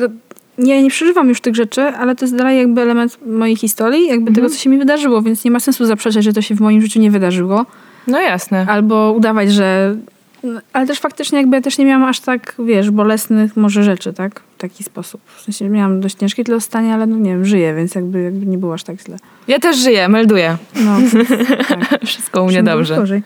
to, 0.58 0.82
nie, 0.82 0.90
przeżywam 0.90 1.30
już 1.30 1.42
tych 1.42 1.56
rzeczy, 1.56 1.82
ale 1.82 2.16
to 2.16 2.26
jest 2.26 2.36
dalej 2.36 2.58
jakby 2.58 2.82
element 2.82 3.18
mojej 3.28 3.56
historii, 3.56 4.08
jakby 4.08 4.32
tego, 4.34 4.50
co 4.50 4.58
się 4.58 4.70
mi 4.70 4.78
wydarzyło, 4.78 5.22
więc 5.22 5.44
nie 5.46 5.52
ma 5.52 5.60
sensu 5.60 5.86
zaprzeczać, 5.86 6.24
że 6.24 6.34
to 6.34 6.42
się 6.42 6.56
w 6.56 6.60
moim 6.62 6.82
życiu 6.82 7.00
nie 7.00 7.12
wydarzyło, 7.12 7.66
No 8.08 8.22
jasne. 8.22 8.66
albo 8.70 9.14
udawać, 9.18 9.52
że... 9.54 9.96
no, 10.44 10.60
Ale 10.74 10.88
też 10.88 11.00
faktycznie 11.00 11.38
jakby 11.38 11.56
ja 11.56 11.62
też 11.62 11.78
nie 11.78 11.86
miałam 11.86 12.04
aż 12.10 12.20
tak, 12.20 12.56
wiesz, 12.66 12.92
bolesnych 12.92 13.58
może 13.58 13.84
rzeczy, 13.84 14.14
tak? 14.14 14.42
W 14.58 14.62
taki 14.62 14.84
sposób. 14.84 15.22
W 15.36 15.42
sensie 15.42 15.70
miałam 15.70 16.02
dość 16.02 16.16
ciężkie 16.16 16.44
tyle 16.44 16.62
stanie, 16.62 16.94
ale 16.94 17.06
no 17.08 17.18
nie 17.18 17.30
wiem, 17.32 17.46
żyję, 17.46 17.74
więc 17.76 17.96
jakby, 17.96 18.22
jakby 18.22 18.46
nie 18.46 18.58
było 18.58 18.74
aż 18.74 18.84
tak 18.84 19.02
źle. 19.02 19.18
Ja 19.48 19.60
też 19.60 19.78
żyję, 19.78 20.10
melduję. 20.10 20.58
No, 20.76 20.98
tak. 21.70 22.06
Wszystko 22.06 22.44
u 22.44 22.48
mnie 22.48 22.64
dobrze. 22.64 22.96
Gorzej. 22.96 23.22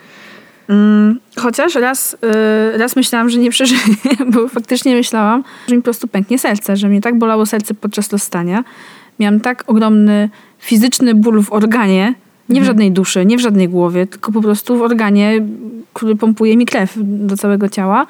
Mm, 0.72 1.20
chociaż 1.36 1.76
raz, 1.76 2.14
y, 2.74 2.78
raz 2.78 2.96
myślałam, 2.96 3.30
że 3.30 3.40
nie 3.40 3.50
przeżyję, 3.50 3.82
bo 4.34 4.48
faktycznie 4.48 4.96
myślałam, 4.96 5.44
że 5.68 5.76
mi 5.76 5.82
po 5.82 5.84
prostu 5.84 6.08
pęknie 6.08 6.40
serce, 6.40 6.78
że 6.78 6.90
mnie 6.90 7.02
tak 7.02 7.18
bolało 7.18 7.46
serce 7.46 7.74
podczas 7.74 8.12
rozstania. 8.12 8.64
Miałam 9.20 9.40
tak 9.40 9.64
ogromny 9.68 10.30
fizyczny 10.60 11.16
ból 11.16 11.44
w 11.44 11.54
organie, 11.54 12.14
nie 12.50 12.62
w 12.62 12.64
żadnej 12.64 12.92
duszy, 12.92 13.26
nie 13.26 13.38
w 13.38 13.42
żadnej 13.42 13.70
głowie, 13.70 14.08
tylko 14.08 14.32
po 14.32 14.42
prostu 14.42 14.78
w 14.78 14.82
organie, 14.82 15.32
który 15.94 16.16
pompuje 16.16 16.58
mi 16.58 16.66
krew 16.66 16.94
do 17.04 17.38
całego 17.38 17.70
ciała, 17.70 18.08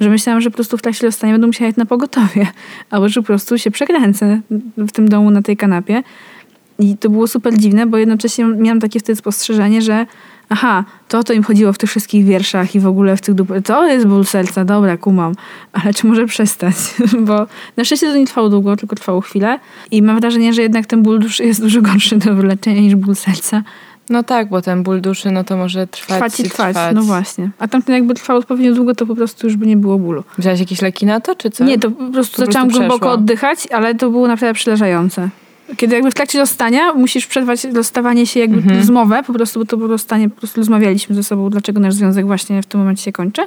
że 0.00 0.10
myślałam, 0.10 0.40
że 0.40 0.50
po 0.50 0.54
prostu 0.54 0.76
w 0.78 0.82
trakcie 0.82 1.06
rozstania 1.06 1.32
będę 1.32 1.46
musiała 1.46 1.66
jechać 1.66 1.78
na 1.78 1.86
pogotowie, 1.86 2.46
albo 2.90 3.08
że 3.08 3.20
po 3.20 3.26
prostu 3.26 3.58
się 3.58 3.70
przekręcę 3.70 4.40
w 4.76 4.92
tym 4.92 5.08
domu 5.08 5.30
na 5.30 5.42
tej 5.42 5.56
kanapie. 5.56 6.02
I 6.78 6.96
to 6.96 7.10
było 7.10 7.26
super 7.26 7.58
dziwne, 7.58 7.86
bo 7.86 7.98
jednocześnie 7.98 8.44
miałam 8.44 8.80
takie 8.80 9.00
wtedy 9.00 9.16
spostrzeżenie, 9.16 9.82
że 9.82 10.06
aha, 10.52 10.84
to 11.08 11.18
o 11.18 11.22
to 11.24 11.32
im 11.32 11.42
chodziło 11.42 11.72
w 11.72 11.78
tych 11.78 11.90
wszystkich 11.90 12.24
wierszach 12.24 12.74
i 12.74 12.80
w 12.80 12.86
ogóle 12.86 13.16
w 13.16 13.20
tych 13.20 13.34
dup- 13.34 13.62
To 13.64 13.86
jest 13.86 14.06
ból 14.06 14.24
serca, 14.24 14.64
dobra, 14.64 14.96
kumam. 14.96 15.32
Ale 15.72 15.94
czy 15.94 16.06
może 16.06 16.26
przestać? 16.26 16.74
Bo 17.26 17.46
na 17.76 17.84
szczęście 17.84 18.06
to 18.06 18.16
nie 18.16 18.26
trwało 18.26 18.48
długo, 18.48 18.76
tylko 18.76 18.96
trwało 18.96 19.20
chwilę. 19.20 19.58
I 19.90 20.02
mam 20.02 20.20
wrażenie, 20.20 20.52
że 20.52 20.62
jednak 20.62 20.86
ten 20.86 21.02
ból 21.02 21.20
duszy 21.20 21.44
jest 21.44 21.60
dużo 21.62 21.82
gorszy 21.82 22.16
do 22.16 22.34
wyleczenia 22.34 22.80
niż 22.80 22.94
ból 22.94 23.14
serca. 23.14 23.62
No 24.10 24.22
tak, 24.22 24.48
bo 24.48 24.62
ten 24.62 24.82
ból 24.82 25.00
duszy, 25.00 25.30
no 25.30 25.44
to 25.44 25.56
może 25.56 25.86
trwać, 25.86 26.18
Trwać 26.18 26.40
i 26.40 26.42
trwać, 26.42 26.74
trwać. 26.76 26.94
no 26.94 27.02
właśnie. 27.02 27.50
A 27.58 27.68
tamten 27.68 27.94
jakby 27.94 28.14
trwał 28.14 28.36
odpowiednio 28.38 28.74
długo, 28.74 28.94
to 28.94 29.06
po 29.06 29.14
prostu 29.14 29.46
już 29.46 29.56
by 29.56 29.66
nie 29.66 29.76
było 29.76 29.98
bólu. 29.98 30.24
Wziąłeś 30.38 30.60
jakieś 30.60 30.82
leki 30.82 31.06
na 31.06 31.20
to, 31.20 31.34
czy 31.34 31.50
co? 31.50 31.64
Nie, 31.64 31.78
to 31.78 31.90
po 31.90 32.12
prostu 32.12 32.36
Po 32.40 32.46
zaczęłam 32.46 32.68
prostu 32.68 32.78
głęboko 32.88 33.12
oddychać, 33.12 33.68
ale 33.72 33.94
to 33.94 34.10
było 34.10 34.28
naprawdę 34.28 34.54
przyleżające. 34.54 35.28
Kiedy 35.76 35.94
jakby 35.94 36.10
w 36.10 36.14
trakcie 36.14 36.38
rozstania 36.38 36.94
musisz 36.94 37.26
przerwać 37.26 37.64
rozstawanie 37.64 38.26
się 38.26 38.40
jakby 38.40 38.56
Mhm. 38.56 38.76
rozmowę, 38.78 39.22
po 39.26 39.32
prostu, 39.32 39.60
bo 39.60 39.66
to 39.66 39.76
było 39.76 39.88
rozstanie, 39.88 40.28
po 40.30 40.36
prostu 40.36 40.60
rozmawialiśmy 40.60 41.14
ze 41.14 41.22
sobą, 41.22 41.50
dlaczego 41.50 41.80
nasz 41.80 41.94
związek 41.94 42.26
właśnie 42.26 42.62
w 42.62 42.66
tym 42.66 42.80
momencie 42.80 43.02
się 43.02 43.12
kończy. 43.12 43.42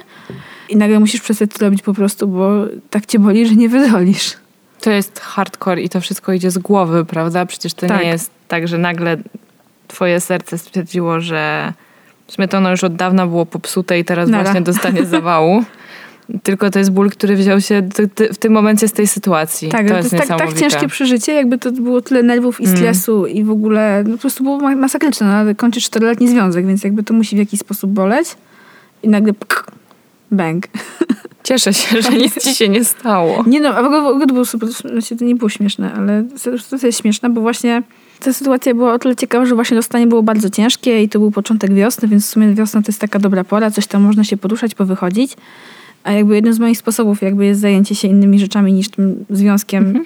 I 0.68 0.76
nagle 0.76 1.00
musisz 1.00 1.20
przestać 1.20 1.50
to 1.50 1.64
robić 1.64 1.82
po 1.82 1.94
prostu, 1.94 2.28
bo 2.28 2.50
tak 2.90 3.06
cię 3.06 3.18
boli, 3.18 3.46
że 3.46 3.54
nie 3.54 3.68
wydolisz. 3.68 4.32
To 4.80 4.90
jest 4.90 5.20
hardcore 5.20 5.82
i 5.82 5.88
to 5.88 6.00
wszystko 6.00 6.32
idzie 6.32 6.50
z 6.50 6.58
głowy, 6.58 7.04
prawda? 7.04 7.46
Przecież 7.46 7.74
to 7.74 7.86
Tak. 7.86 8.02
nie 8.02 8.08
jest 8.08 8.30
tak, 8.48 8.68
że 8.68 8.78
nagle 8.78 9.16
twoje 9.88 10.20
serce 10.20 10.58
stwierdziło, 10.58 11.20
że 11.20 11.72
w 12.26 12.32
sumie 12.32 12.48
to 12.48 12.58
ono 12.58 12.70
już 12.70 12.84
od 12.84 12.96
dawna 12.96 13.26
było 13.26 13.46
popsute 13.46 13.98
i 13.98 14.04
teraz 14.04 14.28
Nara. 14.28 14.44
właśnie 14.44 14.60
dostanie 14.60 15.04
zawału. 15.16 15.64
Tylko 16.42 16.70
to 16.70 16.78
jest 16.78 16.90
ból, 16.90 17.10
który 17.10 17.36
wziął 17.36 17.60
się 17.60 17.88
ty- 17.94 18.08
ty- 18.08 18.32
w 18.32 18.38
tym 18.38 18.52
momencie 18.52 18.88
z 18.88 18.92
tej 18.92 19.06
sytuacji. 19.06 19.68
Tak, 19.68 19.82
to 19.86 19.90
to 19.90 19.96
jest, 19.96 20.12
jest 20.12 20.28
tak, 20.28 20.38
tak 20.38 20.52
ciężkie 20.58 20.88
przeżycie, 20.88 21.32
jakby 21.32 21.58
to 21.58 21.72
było 21.72 22.00
tyle 22.00 22.22
nerwów 22.22 22.60
i 22.60 22.64
Mm. 22.64 22.76
stresu 22.76 23.26
i 23.26 23.44
w 23.44 23.50
ogóle 23.50 24.04
no, 24.06 24.12
po 24.14 24.20
prostu 24.20 24.44
było 24.44 24.58
ma- 24.58 24.76
masakryczne, 24.76 25.44
no, 25.44 25.54
kończysz 25.54 25.84
czteroletni 25.84 26.28
związek, 26.28 26.66
więc 26.66 26.84
jakby 26.84 27.02
to 27.02 27.14
musi 27.14 27.36
w 27.36 27.38
jakiś 27.38 27.60
sposób 27.60 27.90
boleć 27.90 28.28
i 29.02 29.08
nagle 29.08 29.32
pk, 29.32 29.64
bang. 30.30 30.66
Cieszę 31.44 31.72
się, 31.74 32.02
że 32.02 32.10
nic 32.10 32.42
ci 32.44 32.54
się 32.54 32.68
nie 32.68 32.84
stało. 32.84 33.44
Nie 33.46 33.60
no, 33.60 33.68
a 33.68 33.82
w 33.82 33.84
ogóle, 33.84 34.02
w 34.02 34.06
ogóle 34.06 34.26
to 34.26 34.32
było 34.32 34.44
super, 34.44 34.68
znaczy 34.68 35.16
to 35.16 35.24
nie 35.24 35.34
było 35.34 35.48
śmieszne, 35.48 35.92
ale 35.94 36.24
sytuacja 36.36 36.86
jest 36.86 37.00
śmieszna, 37.00 37.30
bo 37.30 37.40
właśnie 37.40 37.82
ta 38.20 38.32
sytuacja 38.32 38.74
była 38.74 38.92
o 38.94 38.98
tyle 38.98 39.16
ciekawa, 39.16 39.46
że 39.46 39.54
właśnie 39.54 39.76
rozstanie 39.76 40.06
było 40.06 40.22
bardzo 40.22 40.50
ciężkie 40.50 41.02
i 41.02 41.08
to 41.08 41.18
był 41.18 41.30
początek 41.30 41.74
wiosny, 41.74 42.08
więc 42.08 42.26
w 42.26 42.28
sumie 42.30 42.54
wiosna 42.54 42.82
to 42.82 42.86
jest 42.88 43.00
taka 43.00 43.18
dobra 43.18 43.44
pora, 43.44 43.70
coś 43.70 43.86
tam 43.86 44.02
można 44.02 44.24
się 44.24 44.36
poruszać, 44.36 44.74
powychodzić. 44.74 45.36
A 46.04 46.12
jakby 46.12 46.34
jednym 46.34 46.54
z 46.54 46.58
moich 46.58 46.78
sposobów 46.78 47.22
jakby 47.22 47.46
jest 47.46 47.60
zajęcie 47.60 47.94
się 47.94 48.08
innymi 48.08 48.38
rzeczami 48.38 48.72
niż 48.72 48.88
tym 48.88 49.24
związkiem, 49.30 50.04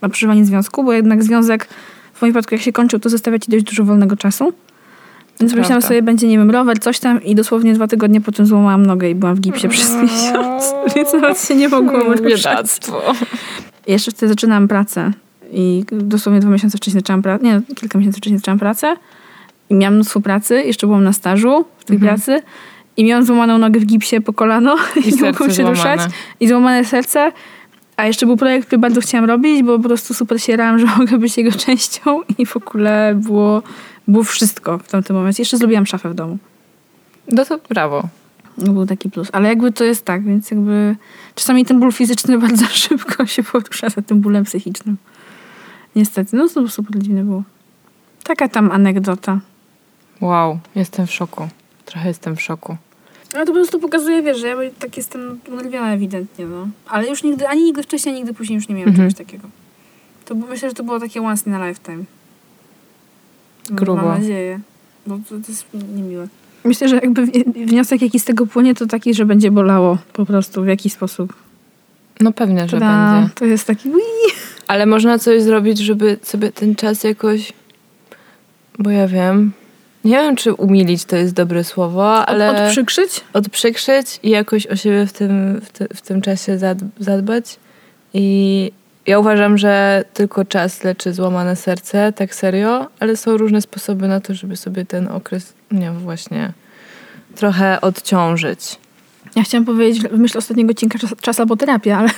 a 0.00 0.08
przeżywanie 0.08 0.44
związku, 0.44 0.84
bo 0.84 0.92
jednak 0.92 1.22
związek 1.22 1.68
w 2.14 2.22
moim 2.22 2.32
przypadku 2.32 2.54
jak 2.54 2.62
się 2.62 2.72
kończył, 2.72 3.00
to 3.00 3.08
zostawia 3.08 3.38
ci 3.38 3.50
dość 3.50 3.64
dużo 3.64 3.84
wolnego 3.84 4.16
czasu. 4.16 4.52
Więc 5.40 5.52
myślałam 5.52 5.68
prawda. 5.68 5.88
sobie, 5.88 6.02
będzie, 6.02 6.28
nie 6.28 6.38
wiem, 6.38 6.50
rower, 6.50 6.78
coś 6.78 6.98
tam 6.98 7.24
i 7.24 7.34
dosłownie 7.34 7.74
dwa 7.74 7.86
tygodnie 7.86 8.20
potem 8.20 8.46
złamałam 8.46 8.86
nogę 8.86 9.10
i 9.10 9.14
byłam 9.14 9.34
w 9.34 9.40
gipsie 9.40 9.68
przez 9.68 9.90
miesiąc, 9.90 10.74
więc 10.96 11.12
nawet 11.12 11.44
się 11.44 11.54
nie 11.54 11.68
mogłam 11.68 12.02
ruszać. 12.02 12.26
Biedactwo. 12.26 13.02
Jeszcze 13.86 14.10
wtedy 14.10 14.28
zaczynałam 14.28 14.68
pracę 14.68 15.12
i 15.52 15.84
dosłownie 15.92 16.40
dwa 16.40 16.50
miesiące 16.50 16.78
wcześniej 16.78 17.00
zaczęłam 17.00 17.22
pracę, 17.22 17.44
nie, 17.44 17.60
kilka 17.74 17.98
miesięcy 17.98 18.18
wcześniej 18.18 18.38
zaczęłam 18.38 18.58
pracę 18.58 18.96
i 19.70 19.74
miałam 19.74 19.94
mnóstwo 19.94 20.20
pracy, 20.20 20.62
jeszcze 20.62 20.86
byłam 20.86 21.04
na 21.04 21.12
stażu 21.12 21.64
w 21.78 21.84
tej 21.84 21.98
pracy 21.98 22.42
i 23.00 23.04
miałam 23.04 23.24
złamaną 23.24 23.58
nogę 23.58 23.80
w 23.80 23.86
gipsie 23.86 24.20
po 24.20 24.32
kolano 24.32 24.76
i, 24.96 24.98
nie 24.98 25.12
serce 25.12 25.26
mogłam 25.26 25.50
się 25.50 25.62
ruszać 25.62 26.00
złamane. 26.00 26.14
i 26.40 26.48
złamane 26.48 26.84
serce, 26.84 27.32
a 27.96 28.06
jeszcze 28.06 28.26
był 28.26 28.36
projekt, 28.36 28.66
który 28.66 28.78
bardzo 28.78 29.00
chciałam 29.00 29.24
robić, 29.24 29.62
bo 29.62 29.78
po 29.78 29.84
prostu 29.84 30.14
super 30.14 30.42
się 30.42 30.56
rałam, 30.56 30.78
że 30.86 30.86
mogę 30.86 31.18
być 31.18 31.36
jego 31.36 31.52
częścią 31.52 32.22
i 32.38 32.46
w 32.46 32.56
ogóle 32.56 33.14
było, 33.14 33.62
było 34.08 34.24
wszystko 34.24 34.78
w 34.78 34.88
tamtym 34.88 35.16
momencie. 35.16 35.42
Jeszcze 35.42 35.56
zrobiłam 35.56 35.86
szafę 35.86 36.10
w 36.10 36.14
domu. 36.14 36.38
No 37.28 37.44
to 37.44 37.58
brawo. 37.68 38.08
No 38.58 38.72
był 38.72 38.86
taki 38.86 39.10
plus. 39.10 39.28
Ale 39.32 39.48
jakby 39.48 39.72
to 39.72 39.84
jest 39.84 40.04
tak, 40.04 40.24
więc 40.24 40.50
jakby 40.50 40.96
czasami 41.34 41.64
ten 41.64 41.80
ból 41.80 41.92
fizyczny 41.92 42.38
bardzo 42.48 42.66
szybko 42.66 43.26
się 43.26 43.42
porusza 43.42 43.88
za 43.88 44.02
tym 44.02 44.20
bólem 44.20 44.44
psychicznym. 44.44 44.96
Niestety, 45.96 46.36
no 46.36 46.48
to 46.48 46.68
super 46.68 46.98
dziwne 46.98 47.24
było. 47.24 47.42
Taka 48.24 48.48
tam 48.48 48.72
anegdota. 48.72 49.40
Wow, 50.20 50.58
jestem 50.74 51.06
w 51.06 51.12
szoku. 51.12 51.48
Trochę 51.84 52.08
jestem 52.08 52.36
w 52.36 52.42
szoku. 52.42 52.76
Ale 53.34 53.46
to 53.46 53.52
po 53.52 53.58
prostu 53.58 53.80
pokazuje, 53.80 54.22
wiesz, 54.22 54.38
że 54.38 54.48
ja 54.48 54.56
tak 54.78 54.96
jestem 54.96 55.40
unerwiona 55.52 55.92
ewidentnie, 55.92 56.46
no. 56.46 56.68
Ale 56.88 57.08
już 57.08 57.22
nigdy, 57.22 57.48
ani 57.48 57.64
nigdy 57.64 57.82
wcześniej, 57.82 58.12
ani 58.14 58.20
nigdy 58.20 58.34
później 58.34 58.54
już 58.56 58.68
nie 58.68 58.74
miałam 58.74 58.88
Mhm. 58.88 59.08
czegoś 59.10 59.26
takiego. 59.26 59.48
To 60.24 60.34
myślę, 60.34 60.68
że 60.68 60.74
to 60.74 60.84
było 60.84 61.00
takie 61.00 61.22
once 61.22 61.50
in 61.50 61.54
a 61.56 61.68
lifetime. 61.68 62.04
No, 63.70 63.76
Grubo. 63.76 64.02
Mam 64.02 64.20
nadzieję. 64.20 64.60
Bo 65.06 65.18
to, 65.28 65.28
to 65.28 65.48
jest 65.48 65.66
niemiłe. 65.96 66.28
Myślę, 66.64 66.88
że 66.88 66.94
jakby 66.96 67.26
wniosek 67.66 68.02
jaki 68.02 68.20
z 68.20 68.24
tego 68.24 68.46
płynie, 68.46 68.74
to 68.74 68.86
taki, 68.86 69.14
że 69.14 69.26
będzie 69.26 69.50
bolało 69.50 69.98
po 70.12 70.26
prostu 70.26 70.62
w 70.62 70.66
jakiś 70.66 70.92
sposób. 70.92 71.32
No 72.20 72.32
pewnie, 72.32 72.68
że 72.68 72.80
Tada, 72.80 73.14
będzie. 73.20 73.34
To 73.34 73.44
jest 73.44 73.66
taki 73.66 73.88
ui. 73.90 74.02
Ale 74.68 74.86
można 74.86 75.18
coś 75.18 75.42
zrobić, 75.42 75.78
żeby 75.78 76.18
sobie 76.22 76.52
ten 76.52 76.74
czas 76.74 77.04
jakoś. 77.04 77.52
Bo 78.78 78.90
ja 78.90 79.08
wiem. 79.08 79.52
Nie 80.04 80.16
wiem, 80.16 80.36
czy 80.36 80.54
umilić 80.54 81.04
to 81.04 81.16
jest 81.16 81.34
dobre 81.34 81.64
słowo, 81.64 82.26
ale. 82.26 82.50
Od, 82.50 82.56
odprzykrzyć? 82.56 83.20
odprzykrzyć 83.32 84.20
i 84.22 84.30
jakoś 84.30 84.66
o 84.66 84.76
siebie 84.76 85.06
w 85.06 85.12
tym, 85.12 85.60
w, 85.60 85.70
ty, 85.70 85.88
w 85.94 86.00
tym 86.00 86.20
czasie 86.20 86.58
zad- 86.58 86.84
zadbać. 86.98 87.56
I 88.14 88.72
ja 89.06 89.18
uważam, 89.18 89.58
że 89.58 90.04
tylko 90.14 90.44
czas 90.44 90.84
leczy 90.84 91.12
złamane 91.12 91.56
serce, 91.56 92.12
tak 92.12 92.34
serio, 92.34 92.86
ale 93.00 93.16
są 93.16 93.36
różne 93.36 93.62
sposoby 93.62 94.08
na 94.08 94.20
to, 94.20 94.34
żeby 94.34 94.56
sobie 94.56 94.84
ten 94.84 95.08
okres, 95.08 95.52
nie 95.70 95.90
właśnie, 95.90 96.52
trochę 97.36 97.80
odciążyć. 97.80 98.78
Ja 99.36 99.42
chciałam 99.42 99.64
powiedzieć, 99.64 100.02
w 100.02 100.18
myśl 100.18 100.38
ostatniego 100.38 100.70
odcinka 100.70 100.98
czas, 100.98 101.14
czas 101.20 101.40
albo 101.40 101.56
terapia, 101.56 101.98
ale 101.98 102.08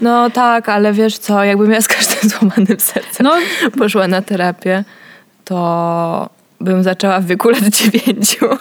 No 0.00 0.30
tak, 0.30 0.68
ale 0.68 0.92
wiesz 0.92 1.18
co, 1.18 1.44
jakbym 1.44 1.70
ja 1.70 1.80
z 1.80 1.88
każdym 1.88 2.30
złamanym 2.30 2.80
sercem 2.80 3.26
no, 3.26 3.32
poszła 3.78 4.08
na 4.08 4.22
terapię, 4.22 4.84
to 5.44 6.30
bym 6.64 6.82
zaczęła 6.82 7.20
w 7.20 7.26
wieku 7.26 7.48
lat 7.50 7.64
dziewięciu. 7.68 8.46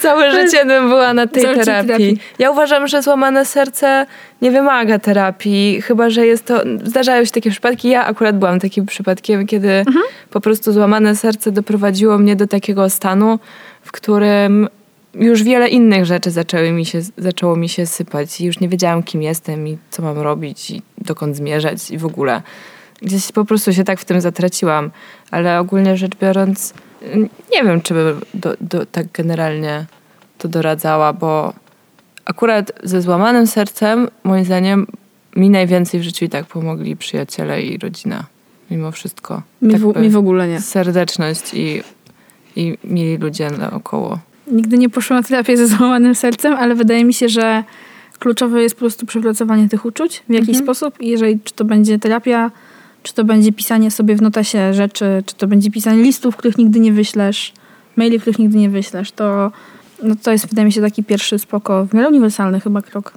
Całe 0.00 0.30
życie 0.30 0.64
bym 0.64 0.88
była 0.88 1.14
na 1.14 1.26
tej 1.26 1.42
terapii. 1.42 1.64
terapii. 1.64 2.18
Ja 2.38 2.50
uważam, 2.50 2.88
że 2.88 3.02
złamane 3.02 3.44
serce 3.44 4.06
nie 4.42 4.50
wymaga 4.50 4.98
terapii, 4.98 5.82
chyba 5.82 6.10
że 6.10 6.26
jest 6.26 6.44
to. 6.44 6.60
Zdarzają 6.84 7.24
się 7.24 7.30
takie 7.30 7.50
przypadki. 7.50 7.88
Ja 7.88 8.04
akurat 8.06 8.38
byłam 8.38 8.60
takim 8.60 8.86
przypadkiem, 8.86 9.46
kiedy 9.46 9.70
Mhm. 9.70 10.04
po 10.30 10.40
prostu 10.40 10.72
złamane 10.72 11.16
serce 11.16 11.52
doprowadziło 11.52 12.18
mnie 12.18 12.36
do 12.36 12.46
takiego 12.46 12.90
stanu, 12.90 13.38
w 13.82 13.92
którym 13.92 14.68
już 15.14 15.42
wiele 15.42 15.68
innych 15.68 16.04
rzeczy 16.04 16.30
zaczęły 16.30 16.72
mi 16.72 16.86
się, 16.86 17.00
zaczęło 17.18 17.56
mi 17.56 17.68
się 17.68 17.86
sypać 17.86 18.40
i 18.40 18.44
już 18.46 18.60
nie 18.60 18.68
wiedziałam, 18.68 19.02
kim 19.02 19.22
jestem 19.22 19.68
i 19.68 19.78
co 19.90 20.02
mam 20.02 20.18
robić 20.18 20.70
i 20.70 20.82
dokąd 20.98 21.36
zmierzać 21.36 21.90
i 21.90 21.98
w 21.98 22.06
ogóle. 22.06 22.42
Gdzieś 23.02 23.32
po 23.32 23.44
prostu 23.44 23.72
się 23.72 23.84
tak 23.84 24.00
w 24.00 24.04
tym 24.04 24.20
zatraciłam, 24.20 24.90
ale 25.30 25.60
ogólnie 25.60 25.96
rzecz 25.96 26.12
biorąc, 26.20 26.74
nie 27.54 27.64
wiem, 27.64 27.80
czy 27.80 27.94
bym 27.94 28.20
do, 28.34 28.54
do, 28.60 28.86
tak 28.86 29.06
generalnie 29.12 29.86
to 30.38 30.48
doradzała, 30.48 31.12
bo 31.12 31.52
akurat 32.24 32.72
ze 32.82 33.02
złamanym 33.02 33.46
sercem, 33.46 34.08
moim 34.24 34.44
zdaniem, 34.44 34.86
mi 35.36 35.50
najwięcej 35.50 36.00
w 36.00 36.02
życiu 36.02 36.24
i 36.24 36.28
tak 36.28 36.46
pomogli 36.46 36.96
przyjaciele 36.96 37.62
i 37.62 37.78
rodzina. 37.78 38.24
Mimo 38.70 38.92
wszystko. 38.92 39.42
mi, 39.62 39.72
Tak 39.72 39.80
w, 39.80 40.00
mi 40.00 40.10
w 40.10 40.16
ogóle 40.16 40.48
nie. 40.48 40.60
Serdeczność 40.60 41.54
i, 41.54 41.82
i 42.56 42.78
mili 42.84 43.16
ludzie 43.16 43.50
naokoło. 43.50 44.18
Nigdy 44.52 44.78
nie 44.78 44.88
poszłam 44.90 45.18
na 45.20 45.22
terapię 45.28 45.56
ze 45.56 45.66
złamanym 45.66 46.14
sercem, 46.14 46.54
ale 46.54 46.74
wydaje 46.74 47.04
mi 47.04 47.14
się, 47.14 47.28
że 47.28 47.64
kluczowe 48.18 48.62
jest 48.62 48.74
po 48.74 48.78
prostu 48.78 49.06
przepracowanie 49.06 49.68
tych 49.68 49.84
uczuć 49.84 50.22
w 50.28 50.32
jakiś 50.32 50.48
Mhm. 50.48 50.64
sposób 50.64 51.00
i 51.00 51.08
jeżeli 51.08 51.40
czy 51.44 51.54
to 51.54 51.64
będzie 51.64 51.98
terapia, 51.98 52.50
czy 53.02 53.14
to 53.14 53.24
będzie 53.24 53.52
pisanie 53.52 53.90
sobie 53.90 54.16
w 54.16 54.22
notasie 54.22 54.74
rzeczy, 54.74 55.22
czy 55.26 55.34
to 55.34 55.46
będzie 55.46 55.70
pisanie 55.70 56.02
listów, 56.02 56.36
których 56.36 56.58
nigdy 56.58 56.80
nie 56.80 56.92
wyślesz, 56.92 57.52
maili, 57.96 58.20
których 58.20 58.38
nigdy 58.38 58.58
nie 58.58 58.70
wyślesz, 58.70 59.12
to 59.12 59.52
no 60.02 60.14
to 60.22 60.32
jest 60.32 60.48
wydaje 60.48 60.66
mi 60.66 60.72
się 60.72 60.80
taki 60.80 61.04
pierwszy 61.04 61.38
spoko, 61.38 61.86
w 61.86 61.94
miarę 61.94 62.08
uniwersalny 62.08 62.60
chyba 62.60 62.82
krok, 62.82 63.12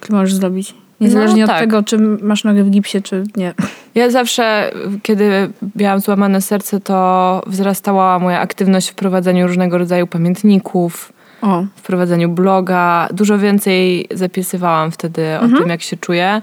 który 0.00 0.18
możesz 0.18 0.34
zrobić. 0.34 0.74
Niezależnie 1.00 1.40
No 1.40 1.44
od 1.44 1.50
tak. 1.50 1.60
tego, 1.60 1.82
czy 1.82 1.98
masz 1.98 2.44
nogę 2.44 2.64
w 2.64 2.70
gipsie, 2.70 3.02
czy 3.02 3.24
nie. 3.36 3.54
Ja 3.94 4.10
zawsze, 4.10 4.70
kiedy 5.02 5.50
miałam 5.76 6.00
złamane 6.00 6.40
serce, 6.42 6.80
to 6.80 7.42
wzrastała 7.46 8.18
moja 8.18 8.40
aktywność 8.40 8.90
w 8.90 8.94
prowadzeniu 8.94 9.46
różnego 9.46 9.78
rodzaju 9.78 10.06
pamiętników, 10.06 11.12
O, 11.42 11.64
w 11.76 11.82
prowadzeniu 11.82 12.28
bloga. 12.28 13.08
Dużo 13.12 13.38
więcej 13.38 14.06
zapisywałam 14.14 14.90
wtedy 14.90 15.22
o 15.40 15.58
tym, 15.58 15.68
jak 15.68 15.82
się 15.82 15.96
czuję. 15.96 16.42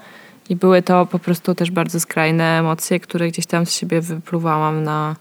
I 0.51 0.55
były 0.55 0.81
to 0.81 1.05
po 1.05 1.19
prostu 1.19 1.55
też 1.55 1.71
bardzo 1.71 1.99
skrajne 1.99 2.59
emocje, 2.59 2.99
które 2.99 3.27
gdzieś 3.27 3.45
tam 3.45 3.65
z 3.65 3.73
siebie 3.73 4.01
wypluwałam 4.01 4.83
na, 4.83 5.15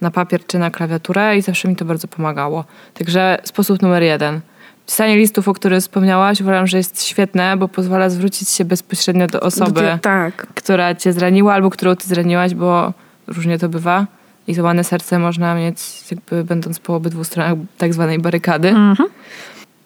na 0.00 0.10
papier 0.10 0.46
czy 0.46 0.58
na 0.58 0.70
klawiaturę 0.70 1.36
i 1.36 1.42
zawsze 1.42 1.68
mi 1.68 1.76
to 1.76 1.84
bardzo 1.84 2.08
pomagało. 2.08 2.64
Także 2.94 3.38
sposób 3.44 3.82
numer 3.82 4.02
jeden. 4.02 4.40
Pisanie 4.86 5.16
listów, 5.16 5.48
o 5.48 5.54
których 5.54 5.80
wspomniałaś, 5.80 6.40
uważam, 6.40 6.66
że 6.66 6.76
jest 6.76 7.04
świetne, 7.04 7.56
bo 7.56 7.68
pozwala 7.68 8.10
zwrócić 8.10 8.48
się 8.48 8.64
bezpośrednio 8.64 9.26
do 9.26 9.40
osoby, 9.40 9.98
tak. 10.02 10.46
która 10.54 10.94
cię 10.94 11.12
zraniła 11.12 11.54
albo 11.54 11.70
którą 11.70 11.96
ty 11.96 12.08
zraniłaś, 12.08 12.54
bo 12.54 12.92
różnie 13.26 13.58
to 13.58 13.68
bywa. 13.68 14.06
I 14.48 14.54
złamane 14.54 14.84
serce 14.84 15.18
można 15.18 15.54
mieć, 15.54 15.78
jakby 16.10 16.44
będąc 16.44 16.78
po 16.78 16.94
obydwu 16.94 17.24
stronach 17.24 17.54
tak 17.78 17.94
zwanej 17.94 18.18
barykady. 18.18 18.68
Mhm. 18.68 19.08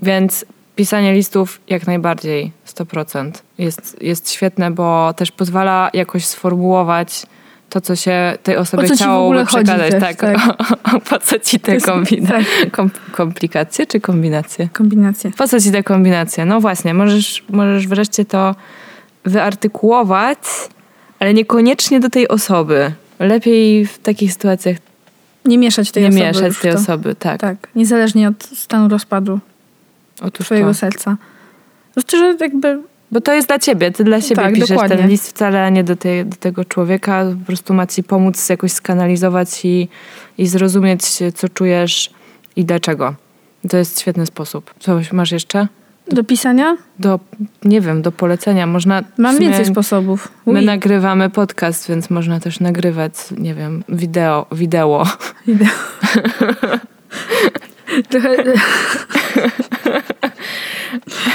Więc 0.03 0.45
pisanie 0.81 1.13
listów 1.15 1.61
jak 1.69 1.87
najbardziej 1.87 2.53
100% 2.69 3.31
jest, 3.59 4.03
jest 4.03 4.31
świetne, 4.31 4.71
bo 4.71 5.15
też 5.17 5.33
pozwala 5.33 5.91
jakoś 5.95 6.25
sformułować 6.27 7.27
to, 7.71 7.81
co 7.81 7.97
się 7.97 8.39
tej 8.43 8.57
osobie 8.57 8.83
O 8.85 8.87
co 8.87 8.95
ci 8.95 8.99
w 8.99 9.01
chciało 9.03 9.25
ogóle 9.25 9.45
chodzi 9.45 9.65
przekazać. 9.65 9.91
też, 9.91 10.01
tak, 10.01 10.17
tak. 10.17 10.37
O, 10.97 11.01
po 11.01 11.19
co 11.19 11.39
ci 11.39 11.61
te 11.61 11.77
kombina- 11.81 12.29
Tak. 12.29 12.71
kom, 12.73 12.91
komplikacje 13.13 13.87
czy 13.87 14.01
kombinacje? 14.01 14.69
Kombinacje. 14.73 15.31
Po 15.39 15.49
co 15.49 15.61
ci 15.61 15.73
te 15.73 15.83
kombinacje? 15.83 16.45
No 16.45 16.61
właśnie, 16.61 16.95
możesz, 16.95 17.45
możesz 17.51 17.89
wreszcie 17.89 18.25
to 18.25 18.55
wyartykułować, 19.25 20.39
ale 21.19 21.35
niekoniecznie 21.35 22.01
do 22.01 22.11
tej 22.11 22.29
osoby. 22.29 22.93
Lepiej 23.19 23.87
w 23.87 23.99
takich 23.99 24.33
sytuacjach 24.33 24.77
Nie 25.45 25.59
mieszać 25.59 25.91
tej 25.91 26.03
nie 26.03 26.09
osoby. 26.09 26.25
mieszać 26.25 26.47
już 26.47 26.59
w 26.59 26.61
tej 26.61 26.73
to. 26.73 26.79
osoby. 26.79 27.15
Tak, 27.15 27.41
Tak, 27.41 27.57
niezależnie 27.75 28.29
od 28.29 28.43
stanu 28.45 28.89
rozpadu 28.89 29.39
otóż 30.21 30.47
twojego 30.47 30.69
to. 30.69 30.75
serca. 30.75 31.17
Znaczy, 31.95 32.19
że 32.19 32.37
jakby 32.41 32.79
Bo 33.13 33.21
to 33.21 33.33
jest 33.33 33.49
dla 33.49 33.59
ciebie, 33.59 33.91
ty 33.91 34.05
dla 34.05 34.21
siebie 34.21 34.43
Tak, 34.43 34.55
piszesz 34.55 34.69
dokładnie. 34.69 34.97
ten 34.97 35.09
list 35.09 35.29
wcale, 35.29 35.65
a 35.65 35.69
nie 35.69 35.85
do, 35.85 35.97
tej, 35.97 36.27
do 36.27 36.37
tego 36.37 36.65
człowieka. 36.65 37.25
Po 37.41 37.47
prostu 37.47 37.75
ma 37.75 37.87
ci 37.87 38.03
pomóc 38.03 38.49
jakoś 38.49 38.73
skanalizować 38.73 39.65
i, 39.65 39.89
i 40.39 40.47
zrozumieć, 40.47 41.03
co 41.35 41.49
czujesz 41.49 42.11
i 42.57 42.65
dlaczego. 42.65 43.15
To 43.69 43.77
jest 43.77 44.01
świetny 44.01 44.27
sposób. 44.27 44.75
Coś 44.79 45.13
masz 45.13 45.33
jeszcze? 45.33 45.69
do 46.13 46.25
pisania 46.25 46.77
Do, 46.99 47.21
nie 47.65 47.81
wiem, 47.81 48.03
do 48.03 48.13
polecenia. 48.13 48.67
Można... 48.67 49.03
mam 49.19 49.35
sumie 49.35 49.49
więcej 49.49 49.67
sposobów. 49.67 50.29
My 50.47 50.63
nagrywamy 50.63 51.31
podcast, 51.31 51.89
więc 51.89 52.11
można 52.11 52.41
też 52.41 52.61
nagrywać, 52.61 53.13
nie 53.39 53.55
wiem, 53.55 53.85
wideo. 53.89 54.47
wideo. 54.53 55.07
wideo. 55.47 55.69
Trochę, 58.09 58.37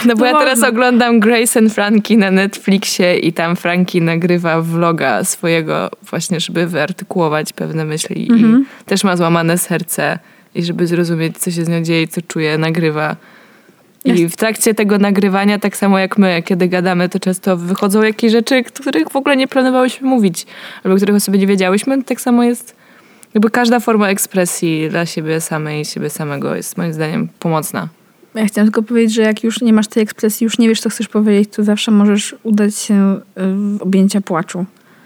No 0.06 0.16
bo 0.16 0.20
To 0.20 0.26
ja 0.26 0.40
teraz 0.40 0.64
oglądam 0.64 1.20
Grace 1.20 1.60
and 1.60 1.74
Frankie 1.74 2.18
na 2.18 2.32
Netflixie 2.32 3.18
i 3.18 3.34
tam 3.34 3.56
Frankie 3.56 4.02
nagrywa 4.02 4.62
vloga 4.62 5.24
swojego 5.24 5.90
właśnie, 6.10 6.40
żeby 6.40 6.68
wyartykułować 6.68 7.54
pewne 7.54 7.86
myśli 7.86 8.28
Mhm. 8.32 8.66
i 8.82 8.86
też 8.86 9.04
ma 9.04 9.18
złamane 9.18 9.58
serce 9.58 10.20
i 10.56 10.64
żeby 10.64 10.88
zrozumieć, 10.88 11.38
co 11.38 11.52
się 11.52 11.66
z 11.66 11.70
nią 11.70 11.82
dzieje 11.82 12.02
i 12.02 12.08
co 12.08 12.22
czuje, 12.22 12.58
nagrywa. 12.58 13.16
I 14.06 14.30
w 14.30 14.38
trakcie 14.38 14.74
tego 14.74 14.98
nagrywania, 14.98 15.60
tak 15.60 15.78
samo 15.78 16.00
jak 16.00 16.18
my, 16.18 16.44
kiedy 16.46 16.68
gadamy, 16.68 17.10
to 17.10 17.20
często 17.20 17.58
wychodzą 17.58 18.04
jakieś 18.04 18.32
rzeczy, 18.32 18.64
których 18.64 19.10
w 19.10 19.16
ogóle 19.16 19.38
nie 19.38 19.48
planowałyśmy 19.48 20.08
mówić, 20.08 20.46
albo 20.84 20.98
których 20.98 21.16
o 21.16 21.20
sobie 21.20 21.40
nie 21.40 21.48
wiedziałyśmy. 21.48 22.04
Tak 22.04 22.22
samo 22.22 22.44
jest, 22.44 22.76
jakby 23.36 23.50
każda 23.50 23.80
forma 23.80 24.10
ekspresji 24.10 24.90
dla 24.90 25.06
siebie 25.06 25.42
samej 25.42 25.82
i 25.82 25.86
siebie 25.86 26.10
samego 26.10 26.56
jest 26.56 26.78
moim 26.78 26.94
zdaniem 26.94 27.30
pomocna. 27.40 27.90
ja 28.36 28.46
chciałam 28.46 28.68
tylko 28.68 28.84
powiedzieć, 28.84 29.14
że 29.16 29.22
jak 29.22 29.44
już 29.44 29.62
nie 29.62 29.74
masz 29.74 29.88
tej 29.88 30.04
ekspresji, 30.04 30.44
już 30.44 30.58
nie 30.58 30.70
wiesz, 30.70 30.82
co 30.82 30.90
chcesz 30.90 31.08
powiedzieć, 31.08 31.50
to 31.56 31.64
zawsze 31.64 31.92
możesz 31.92 32.36
udać 32.44 32.76
się 32.76 33.16
y, 33.16 33.22
w 33.78 33.82
objęcia 33.82 34.22
płaczu. 34.22 34.66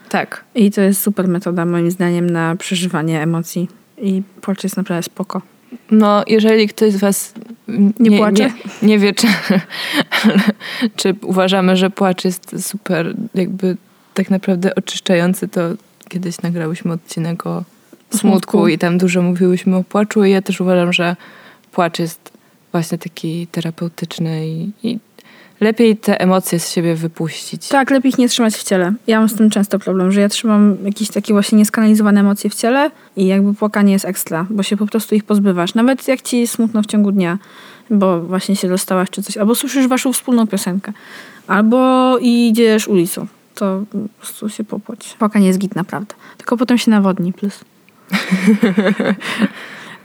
Tak. 0.09 0.43
I 0.55 0.71
to 0.71 0.81
jest 0.81 1.01
super 1.01 1.27
metoda, 1.27 1.65
moim 1.65 1.91
zdaniem, 1.91 2.29
na 2.29 2.55
przeżywanie 2.55 3.21
emocji. 3.21 3.69
I 4.01 4.21
płacz 4.41 4.63
jest 4.63 4.77
naprawdę 4.77 5.03
spoko. 5.03 5.41
No, 5.91 6.23
jeżeli 6.27 6.67
ktoś 6.67 6.93
z 6.93 6.97
Was 6.97 7.33
mm, 7.69 7.93
Nie 7.99 8.17
płacze? 8.17 8.43
nie, 8.43 8.87
nie 8.87 8.99
wie, 8.99 9.13
czy, 9.13 9.27
czy 10.95 11.15
uważamy, 11.21 11.77
że 11.77 11.89
płacz 11.89 12.25
jest 12.25 12.67
super, 12.67 13.15
jakby 13.35 13.77
tak 14.13 14.29
naprawdę 14.29 14.75
oczyszczający, 14.75 15.47
to 15.47 15.61
kiedyś 16.09 16.41
nagrałyśmy 16.41 16.93
odcinek 16.93 17.47
o 17.47 17.63
smutku, 18.17 18.67
i 18.67 18.77
tam 18.77 18.97
dużo 18.97 19.21
mówiłyśmy 19.21 19.75
o 19.75 19.83
płaczu 19.83 20.23
i 20.23 20.31
ja 20.31 20.41
też 20.41 20.61
uważam, 20.61 20.93
że 20.93 21.15
płacz 21.71 21.99
jest 21.99 22.31
właśnie 22.71 22.97
taki 22.97 23.47
terapeutyczny 23.47 24.47
i, 24.47 24.71
i 24.83 24.99
lepiej 25.59 25.97
te 25.97 26.21
emocje 26.21 26.59
z 26.59 26.71
siebie 26.71 26.95
wypuścić. 26.95 27.67
Tak, 27.67 27.91
lepiej 27.91 28.09
ich 28.09 28.17
nie 28.17 28.29
trzymać 28.29 28.55
w 28.55 28.63
ciele. 28.63 28.93
Ja 29.07 29.19
mam 29.19 29.29
z 29.29 29.35
tym 29.35 29.49
często 29.49 29.79
problem, 29.79 30.11
że 30.11 30.21
ja 30.21 30.29
trzymam 30.29 30.77
jakieś 30.83 31.09
takie 31.09 31.33
właśnie 31.33 31.57
nieskanalizowane 31.57 32.19
emocje 32.19 32.49
w 32.49 32.55
ciele 32.55 32.91
i 33.15 33.27
jakby 33.27 33.53
płakanie 33.53 33.93
jest 33.93 34.05
ekstra, 34.05 34.45
bo 34.49 34.63
się 34.63 34.77
po 34.77 34.85
prostu 34.85 35.15
ich 35.15 35.23
pozbywasz. 35.23 35.75
Nawet 35.75 36.07
jak 36.07 36.21
ci 36.21 36.47
smutno 36.47 36.81
w 36.81 36.85
ciągu 36.85 37.11
dnia, 37.11 37.37
bo 37.89 38.21
właśnie 38.21 38.55
się 38.55 38.69
dostałaś 38.69 39.09
czy 39.09 39.23
coś, 39.23 39.37
albo 39.37 39.55
słyszysz 39.55 39.87
waszą 39.87 40.13
wspólną 40.13 40.47
piosenkę, 40.47 40.93
albo 41.47 42.17
idziesz 42.17 42.87
ulicą, 42.87 43.27
to 43.55 43.83
po 43.91 43.97
prostu 44.17 44.49
się 44.49 44.63
popłać. 44.63 45.15
Płakanie 45.19 45.47
jest 45.47 45.59
git 45.59 45.75
naprawdę. 45.75 46.15
Tylko 46.37 46.57
potem 46.57 46.77
się 46.77 46.91
nawodni 46.91 47.33
plus. 47.33 47.59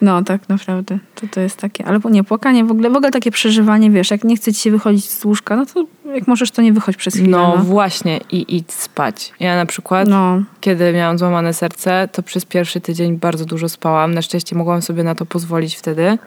No, 0.00 0.22
tak 0.22 0.48
naprawdę. 0.48 0.98
To, 1.14 1.26
to 1.30 1.40
jest 1.40 1.56
takie. 1.56 1.84
Ale 1.84 2.00
nie, 2.10 2.24
płakanie 2.24 2.64
w 2.64 2.70
ogóle, 2.70 2.90
w 2.90 2.96
ogóle 2.96 3.10
takie 3.10 3.30
przeżywanie, 3.30 3.90
wiesz, 3.90 4.10
jak 4.10 4.24
nie 4.24 4.36
chce 4.36 4.52
ci 4.52 4.60
się 4.60 4.70
wychodzić 4.70 5.10
z 5.10 5.24
łóżka, 5.24 5.56
no 5.56 5.66
to 5.66 5.84
jak 6.14 6.26
możesz, 6.26 6.50
to 6.50 6.62
nie 6.62 6.72
wychodź 6.72 6.96
przez 6.96 7.14
chwilę. 7.14 7.28
No, 7.28 7.54
No, 7.56 7.64
właśnie 7.64 8.20
i 8.30 8.56
idź 8.56 8.72
spać. 8.72 9.32
Ja 9.40 9.56
na 9.56 9.66
przykład 9.66 10.08
no. 10.08 10.42
kiedy 10.60 10.92
miałam 10.92 11.18
złamane 11.18 11.54
serce, 11.54 12.08
to 12.12 12.22
przez 12.22 12.44
pierwszy 12.44 12.80
tydzień 12.80 13.18
bardzo 13.18 13.44
dużo 13.44 13.68
spałam. 13.68 14.14
Na 14.14 14.22
szczęście 14.22 14.56
mogłam 14.56 14.82
sobie 14.82 15.04
na 15.04 15.14
to 15.14 15.26
pozwolić 15.26 15.76
wtedy 15.76 16.18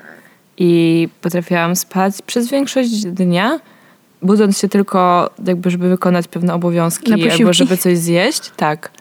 i 0.57 1.09
potrafiłam 1.21 1.75
spać 1.75 2.13
przez 2.21 2.49
większość 2.49 3.05
dnia, 3.05 3.59
budząc 4.21 4.59
się 4.59 4.69
tylko 4.69 5.29
jakby, 5.45 5.69
żeby 5.69 5.89
wykonać 5.89 6.27
pewne 6.27 6.53
obowiązki 6.53 7.31
albo 7.31 7.53
żeby 7.53 7.77
coś 7.77 7.97
zjeść. 7.97 8.51
Tak. 8.55 8.91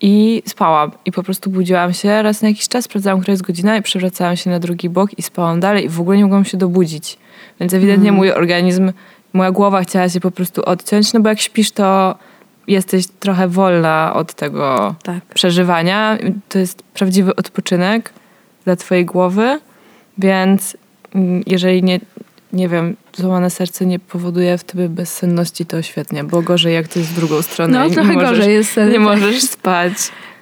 I 0.00 0.42
spałam. 0.46 0.90
I 1.04 1.12
po 1.12 1.22
prostu 1.22 1.50
budziłam 1.50 1.92
się 1.92 2.22
raz 2.22 2.42
na 2.42 2.48
jakiś 2.48 2.68
czas, 2.68 2.84
sprawdzałam, 2.84 3.20
która 3.20 3.32
jest 3.32 3.42
godzina 3.42 3.76
i 3.76 3.82
przewracałam 3.82 4.36
się 4.36 4.50
na 4.50 4.58
drugi 4.58 4.88
bok 4.88 5.18
i 5.18 5.22
spałam 5.22 5.60
dalej 5.60 5.84
i 5.84 5.88
w 5.88 6.00
ogóle 6.00 6.16
nie 6.16 6.22
mogłam 6.22 6.44
się 6.44 6.56
dobudzić. 6.56 7.18
Więc 7.60 7.74
ewidentnie 7.74 8.12
mój 8.12 8.32
organizm, 8.32 8.92
moja 9.32 9.50
głowa 9.50 9.82
chciała 9.82 10.08
się 10.08 10.20
po 10.20 10.30
prostu 10.30 10.62
odciąć, 10.64 11.12
no 11.12 11.20
bo 11.20 11.28
jak 11.28 11.40
śpisz, 11.40 11.70
to 11.70 12.14
jesteś 12.66 13.06
trochę 13.06 13.48
wolna 13.48 14.12
od 14.14 14.34
tego 14.34 14.94
Tak. 15.02 15.24
przeżywania. 15.34 16.18
To 16.48 16.58
jest 16.58 16.82
prawdziwy 16.82 17.36
odpoczynek 17.36 18.12
dla 18.64 18.76
twojej 18.76 19.04
głowy, 19.04 19.60
więc 20.18 20.76
mm, 21.14 21.42
jeżeli 21.46 21.82
nie, 21.82 22.00
nie 22.52 22.68
wiem, 22.68 22.96
złamane 23.16 23.50
serce 23.50 23.86
nie 23.86 23.98
powoduje 23.98 24.58
w 24.58 24.64
tobie 24.64 24.88
bezsenności, 24.88 25.66
to 25.66 25.82
świetnie, 25.82 26.24
bo 26.24 26.42
gorzej 26.42 26.74
jak 26.74 26.88
to 26.88 26.98
jest 26.98 27.10
w 27.10 27.14
drugą 27.16 27.42
stronę. 27.42 27.78
No, 27.78 27.94
trochę 27.94 28.08
nie 28.08 28.14
możesz, 28.14 28.30
gorzej 28.38 28.54
jest 28.54 28.76
Nie 28.76 28.92
tak. 28.92 29.00
możesz 29.00 29.42
spać. 29.42 29.92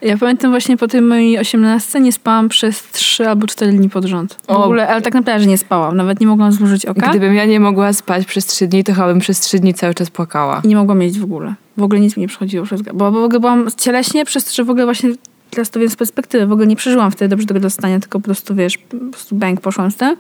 Ja 0.03 0.19
pamiętam 0.19 0.51
właśnie 0.51 0.77
po 0.77 0.89
tej 0.89 1.01
mojej 1.03 1.39
osiemnastce 1.39 2.01
nie 2.01 2.13
spałam 2.13 2.49
przez 2.49 2.83
trzy 2.93 3.29
albo 3.29 3.47
cztery 3.47 3.73
dni 3.73 3.89
pod 3.91 4.05
rząd. 4.05 4.35
W 4.47 4.51
O. 4.51 4.65
ogóle, 4.65 4.89
ale 4.89 5.03
tak 5.03 5.15
naprawdę 5.15 5.47
nie 5.47 5.59
spałam. 5.59 5.97
Nawet 5.97 6.21
nie 6.21 6.27
mogłam 6.27 6.53
złożyć 6.53 6.87
oka 6.87 7.11
Gdybym 7.11 7.35
ja 7.35 7.45
nie 7.45 7.61
mogła 7.61 7.93
spać 7.93 8.27
przez 8.27 8.47
trzy 8.47 8.67
dni, 8.67 8.85
to 8.85 8.95
chyba 8.95 9.07
bym 9.07 9.19
przez 9.19 9.41
trzy 9.41 9.59
dni 9.59 9.75
cały 9.75 9.95
czas 9.95 10.11
płakała. 10.11 10.61
i 10.65 10.69
nie 10.69 10.77
mogłam 10.77 11.03
jeść 11.03 11.19
w 11.19 11.25
ogóle. 11.25 11.55
W 11.77 11.83
ogóle 11.83 12.01
nic 12.01 12.17
mi 12.17 12.21
nie 12.21 12.29
przychodziło 12.29 12.65
przez 12.65 12.83
Bo, 12.83 12.93
bo 12.95 13.21
w 13.21 13.25
ogóle 13.25 13.41
byłam 13.41 13.69
cieleśnie, 13.77 14.25
przez 14.25 14.45
to, 14.45 14.53
że 14.55 14.65
w 14.65 14.71
ogóle 14.71 14.85
właśnie 14.85 15.11
teraz 15.51 15.71
to 15.71 15.81
wiem 15.81 15.89
z 15.89 15.97
perspektywy, 15.97 16.47
w 16.47 16.53
ogóle 16.53 16.67
nie 16.67 16.77
przeżyłam 16.77 17.11
wtedy 17.11 17.29
dobrze 17.29 17.47
tego 17.47 17.61
dostania, 17.61 18.01
tylko 18.01 18.21
po 18.21 18.25
prostu 18.25 18.55
wiesz, 18.55 18.79
po 18.79 18.97
prostu 19.13 19.35
bang 19.35 19.61
poszłam 19.61 19.91
z 19.91 19.97
tym. 19.97 20.17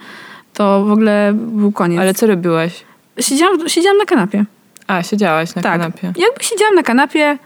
To 0.56 0.84
w 0.84 0.92
ogóle 0.92 1.32
był 1.34 1.72
koniec. 1.72 2.00
Ale 2.00 2.14
co 2.14 2.26
robiłaś? 2.26 2.84
Siedziałam, 3.20 3.68
siedziałam 3.68 3.98
na 3.98 4.04
kanapie. 4.04 4.44
A, 4.86 5.02
siedziałaś 5.02 5.54
na 5.54 5.62
tak. 5.62 5.72
kanapie. 5.72 6.06
Jakby 6.06 6.44
siedziałam 6.44 6.74
na 6.74 6.82
kanapie 6.82 7.38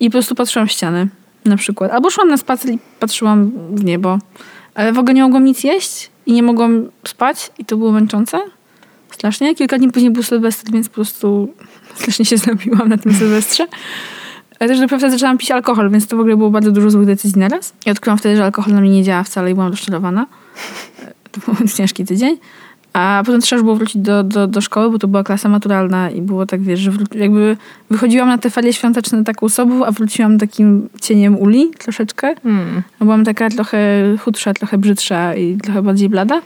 i 0.00 0.10
po 0.10 0.12
prostu 0.12 0.34
patrzyłam 0.34 0.68
w 0.68 0.72
ściany 0.72 1.08
na 1.44 1.56
przykład. 1.56 1.90
Albo 1.90 2.10
szłam 2.10 2.28
na 2.28 2.36
spacer 2.36 2.70
i 2.70 2.78
patrzyłam 3.00 3.50
w 3.74 3.84
niebo. 3.84 4.18
Ale 4.74 4.92
w 4.92 4.98
ogóle 4.98 5.14
nie 5.14 5.22
mogłam 5.22 5.44
nic 5.44 5.64
jeść 5.64 6.10
i 6.26 6.32
nie 6.32 6.42
mogłam 6.42 6.88
spać 7.06 7.50
i 7.58 7.64
to 7.64 7.76
było 7.76 7.92
męczące. 7.92 8.40
Strasznie. 9.10 9.54
Kilka 9.54 9.78
dni 9.78 9.92
później 9.92 10.10
był 10.10 10.22
Sylwester, 10.22 10.72
więc 10.72 10.88
po 10.88 10.94
prostu 10.94 11.54
strasznie 11.94 12.24
się 12.24 12.36
zabiłam 12.46 12.88
na 12.88 12.98
tym 12.98 13.14
Sylwestrze. 13.14 13.66
Ale 14.60 14.70
też 14.70 14.80
dopiero 14.80 14.98
wtedy 14.98 15.12
zaczęłam 15.12 15.38
pić 15.38 15.50
alkohol, 15.50 15.90
więc 15.90 16.06
to 16.06 16.16
w 16.16 16.20
ogóle 16.20 16.36
było 16.36 16.50
bardzo 16.50 16.70
dużo 16.70 16.90
złych 16.90 17.06
decyzji 17.06 17.40
naraz. 17.40 17.72
I 17.86 17.90
odkryłam 17.90 18.18
wtedy, 18.18 18.36
że 18.36 18.44
alkohol 18.44 18.74
na 18.74 18.80
mnie 18.80 18.90
nie 18.90 19.02
działa 19.02 19.22
wcale 19.22 19.50
i 19.50 19.54
byłam 19.54 19.70
rozczarowana. 19.70 20.26
To 21.32 21.40
był 21.52 21.68
ciężki 21.68 22.04
tydzień. 22.04 22.36
A 22.92 23.22
potem 23.26 23.40
trzeba 23.40 23.56
już 23.58 23.64
było 23.64 23.76
wrócić 23.76 24.02
do, 24.02 24.22
do, 24.22 24.46
do 24.46 24.60
szkoły, 24.60 24.90
bo 24.90 24.98
to 24.98 25.08
była 25.08 25.24
klasa 25.24 25.48
maturalna 25.48 26.10
i 26.10 26.22
było 26.22 26.46
tak, 26.46 26.62
wiesz, 26.62 26.80
że 26.80 26.90
wró- 26.90 27.16
jakby 27.18 27.56
wychodziłam 27.90 28.28
na 28.28 28.38
te 28.38 28.50
ferie 28.50 28.72
świąteczne 28.72 29.24
taką 29.24 29.46
osobą, 29.46 29.84
a 29.86 29.90
wróciłam 29.90 30.38
takim 30.38 30.88
cieniem 31.00 31.38
uli 31.38 31.70
troszeczkę. 31.78 32.34
Hmm. 32.42 32.82
Byłam 33.00 33.24
taka 33.24 33.50
trochę 33.50 33.78
chudsza, 34.24 34.54
trochę 34.54 34.78
brzydsza 34.78 35.34
i 35.34 35.56
trochę 35.56 35.82
bardziej 35.82 36.08
blada. 36.08 36.40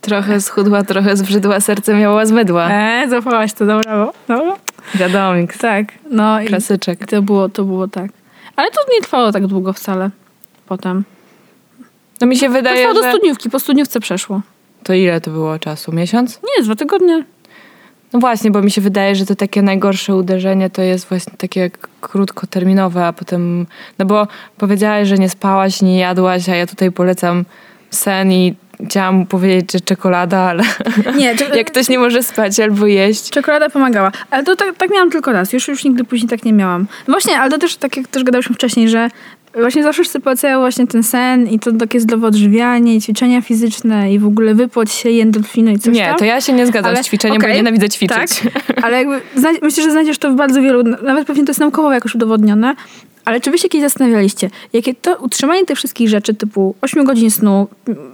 Trochę 0.00 0.40
schudła, 0.40 0.82
trochę 0.82 1.16
zbrzydła, 1.16 1.60
serce 1.60 1.94
miała 1.94 2.26
zmydła. 2.26 2.68
Eee, 2.70 3.10
zapałaś 3.10 3.52
to, 3.52 3.66
dobra. 3.66 4.12
dobra. 4.28 4.56
Wiadomik. 4.94 5.56
Tak, 5.56 5.86
no 6.10 6.40
i 6.40 6.46
Klasyczek. 6.46 7.06
to 7.06 7.22
było, 7.22 7.48
to 7.48 7.64
było 7.64 7.88
tak. 7.88 8.10
Ale 8.56 8.70
to 8.70 8.80
nie 8.94 9.00
trwało 9.00 9.32
tak 9.32 9.46
długo 9.46 9.72
wcale 9.72 10.10
potem. 10.66 11.04
No 12.20 12.26
mi 12.26 12.36
się 12.36 12.48
wydaje, 12.48 12.76
trwało 12.76 12.94
do 12.94 13.02
że... 13.02 13.10
studniówki, 13.10 13.50
po 13.50 13.60
studniówce 13.60 14.00
przeszło. 14.00 14.40
To 14.82 14.94
ile 14.94 15.20
to 15.20 15.30
było 15.30 15.58
czasu? 15.58 15.92
Miesiąc? 15.92 16.40
Nie, 16.58 16.64
dwa 16.64 16.76
tygodnie. 16.76 17.24
No 18.12 18.20
właśnie, 18.20 18.50
bo 18.50 18.62
mi 18.62 18.70
się 18.70 18.80
wydaje, 18.80 19.14
że 19.14 19.26
to 19.26 19.34
takie 19.34 19.62
najgorsze 19.62 20.14
uderzenie 20.14 20.70
to 20.70 20.82
jest 20.82 21.08
właśnie 21.08 21.32
takie 21.38 21.70
krótkoterminowe, 22.00 23.06
a 23.06 23.12
potem, 23.12 23.66
no 23.98 24.06
bo 24.06 24.26
powiedziałaś, 24.58 25.08
że 25.08 25.18
nie 25.18 25.28
spałaś, 25.28 25.82
nie 25.82 25.98
jadłaś, 25.98 26.48
a 26.48 26.54
ja 26.54 26.66
tutaj 26.66 26.92
polecam 26.92 27.44
sen 27.90 28.32
i 28.32 28.54
chciałam 28.86 29.26
powiedzieć, 29.26 29.72
że 29.72 29.80
czekolada, 29.80 30.38
ale 30.38 30.62
Nie, 31.16 31.34
cze- 31.38 31.56
jak 31.56 31.66
ktoś 31.70 31.88
nie 31.88 31.98
może 31.98 32.22
spać 32.22 32.60
albo 32.60 32.86
jeść. 32.86 33.30
Czekolada 33.30 33.70
pomagała. 33.70 34.12
Ale 34.30 34.44
to 34.44 34.56
tak, 34.56 34.76
tak 34.76 34.90
miałam 34.90 35.10
tylko 35.10 35.32
raz. 35.32 35.52
Już, 35.52 35.68
już 35.68 35.84
nigdy 35.84 36.04
później 36.04 36.28
tak 36.28 36.44
nie 36.44 36.52
miałam. 36.52 36.86
No 37.08 37.12
Właśnie, 37.12 37.38
ale 37.40 37.50
to 37.50 37.58
też 37.58 37.76
tak 37.76 37.96
jak 37.96 38.08
też 38.08 38.24
gadałyśmy 38.24 38.54
wcześniej, 38.54 38.88
że 38.88 39.08
właśnie 39.60 39.82
zawsze 39.82 40.02
wszyscy 40.02 40.20
polecają 40.20 40.58
właśnie 40.58 40.86
ten 40.86 41.02
sen 41.02 41.48
i 41.48 41.58
to 41.58 41.72
takie 41.72 42.00
zdrowe 42.00 42.26
odżywianie, 42.26 42.96
i 42.96 43.00
ćwiczenia 43.00 43.40
fizyczne 43.40 44.12
i 44.12 44.18
w 44.18 44.26
ogóle 44.26 44.54
wypłać 44.54 44.92
się 44.92 45.10
i 45.10 45.20
endorfiny 45.20 45.72
i 45.72 45.78
coś 45.78 45.94
Nie, 45.94 46.06
tam. 46.06 46.16
to 46.16 46.24
ja 46.24 46.40
się 46.40 46.52
nie 46.52 46.66
zgadzam 46.66 46.90
Ale- 46.90 47.02
z 47.02 47.06
ćwiczeniem, 47.06 47.36
bo 47.38 47.40
okej, 47.40 47.50
ja 47.50 47.56
nienawidzę 47.56 47.88
ćwiczyć. 47.88 48.16
Tak, 48.40 48.84
ale 48.84 48.96
jakby 48.96 49.20
myślę, 49.62 49.82
że 49.82 49.90
znajdziesz 49.90 50.18
to 50.18 50.32
w 50.32 50.36
bardzo 50.36 50.62
wielu, 50.62 50.82
nawet 50.82 51.26
pewnie 51.26 51.44
to 51.44 51.50
jest 51.50 51.60
naukowo 51.60 51.92
jakoś 51.92 52.14
udowodnione, 52.14 52.74
ale 53.26 53.40
czy 53.40 53.50
wy 53.50 53.58
się 53.58 53.68
kiedyś 53.68 53.82
zastanawialiście, 53.90 54.50
jakie 54.72 54.94
to 54.94 55.16
utrzymanie 55.16 55.64
tych 55.66 55.76
wszystkich 55.78 56.08
rzeczy 56.08 56.34
typu 56.34 56.74
8 56.80 57.04
godzin 57.04 57.30
snu, 57.30 57.68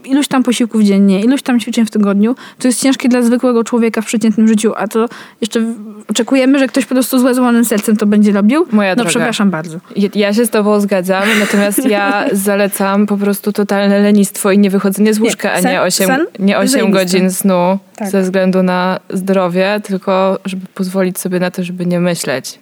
iluś 0.05 0.29
tam 0.29 0.43
posiłków 0.43 0.83
dziennie, 0.83 1.21
iluś 1.21 1.43
tam 1.43 1.61
ćwiczeń 1.61 1.87
w 1.87 1.91
tygodniu, 1.91 2.35
to 2.59 2.69
jest 2.69 2.83
ciężkie 2.83 3.09
dla 3.09 3.23
zwykłego 3.23 3.65
człowieka 3.65 4.01
w 4.01 4.07
przeciętnym 4.07 4.49
życiu, 4.49 4.73
a 4.77 4.89
to 4.89 5.09
jeszcze 5.41 5.75
oczekujemy, 6.09 6.59
że 6.59 6.69
ktoś 6.69 6.85
po 6.87 6.95
prostu 6.95 7.19
z 7.19 7.35
złamanym 7.35 7.65
sercem 7.65 7.97
to 7.97 8.07
będzie 8.07 8.33
robił? 8.33 8.67
Moja 8.73 8.91
no 8.91 8.97
droga. 8.97 9.11
przepraszam 9.11 9.51
bardzo. 9.51 9.79
Ja- 10.15 10.33
się 10.35 10.45
z 10.47 10.51
tobą 10.51 10.81
zgadzam, 10.81 11.25
natomiast 11.41 11.85
ja 11.89 12.25
zalecam 12.33 13.07
po 13.07 13.17
prostu 13.17 13.53
totalne 13.53 13.99
lenistwo 14.01 14.51
i 14.53 14.59
niewychodzenie 14.59 15.15
z 15.15 15.21
łóżka, 15.21 15.53
a 15.53 15.63
sen- 15.63 15.71
nie 15.73 15.83
8, 15.83 16.07
sen 16.07 16.27
nie 16.39 16.59
8 16.59 16.69
zajebiste. 16.69 16.99
godzin 16.99 17.31
snu 17.31 17.79
Tak. 17.97 18.11
ze 18.11 18.23
względu 18.23 18.63
na 18.63 19.01
zdrowie, 19.11 19.81
tylko 19.85 20.39
żeby 20.45 20.67
pozwolić 20.75 21.19
sobie 21.19 21.41
na 21.41 21.51
to, 21.51 21.65
żeby 21.65 21.87
nie 21.87 22.01
myśleć. 22.01 22.59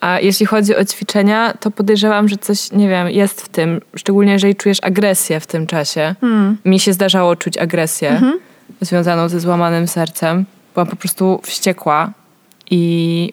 A 0.00 0.20
jeśli 0.20 0.46
chodzi 0.46 0.76
o 0.76 0.84
ćwiczenia, 0.84 1.54
to 1.60 1.70
podejrzewam, 1.70 2.28
że 2.28 2.36
coś, 2.36 2.72
nie 2.72 2.88
wiem, 2.88 3.10
jest 3.10 3.42
w 3.42 3.48
tym, 3.48 3.80
szczególnie 3.96 4.32
jeżeli 4.32 4.54
czujesz 4.54 4.78
agresję 4.82 5.40
w 5.40 5.46
tym 5.46 5.66
czasie. 5.66 6.14
Hmm. 6.20 6.56
Mi 6.64 6.80
się 6.80 6.92
zdarzało 6.92 7.36
czuć 7.36 7.58
agresję 7.58 8.20
związaną 8.80 9.28
ze 9.28 9.40
złamanym 9.40 9.88
sercem. 9.88 10.44
Byłam 10.74 10.86
po 10.86 10.96
prostu 10.96 11.40
wściekła 11.44 12.12
i 12.70 13.32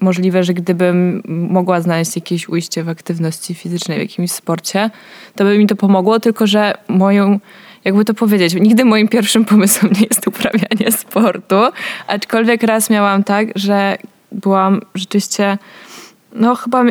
możliwe, 0.00 0.44
że 0.44 0.54
gdybym 0.54 1.22
mogła 1.26 1.80
znaleźć 1.80 2.16
jakieś 2.16 2.48
ujście 2.48 2.84
w 2.84 2.88
aktywności 2.88 3.54
fizycznej, 3.54 3.98
w 3.98 4.00
jakimś 4.00 4.32
sporcie, 4.32 4.90
to 5.36 5.44
by 5.44 5.58
mi 5.58 5.66
to 5.66 5.76
pomogło, 5.76 6.20
tylko 6.20 6.46
że 6.46 6.74
moją, 6.88 7.40
jakby 7.84 8.04
to 8.04 8.14
powiedzieć, 8.14 8.54
nigdy 8.54 8.84
moim 8.84 9.08
pierwszym 9.08 9.44
pomysłem 9.44 9.92
nie 9.92 10.06
jest 10.10 10.26
uprawianie 10.26 10.92
sportu, 10.92 11.56
aczkolwiek 12.06 12.62
raz 12.62 12.90
miałam 12.90 13.24
tak, 13.24 13.48
że 13.54 13.98
byłam 14.32 14.80
rzeczywiście, 14.94 15.58
no 16.32 16.54
chyba, 16.54 16.84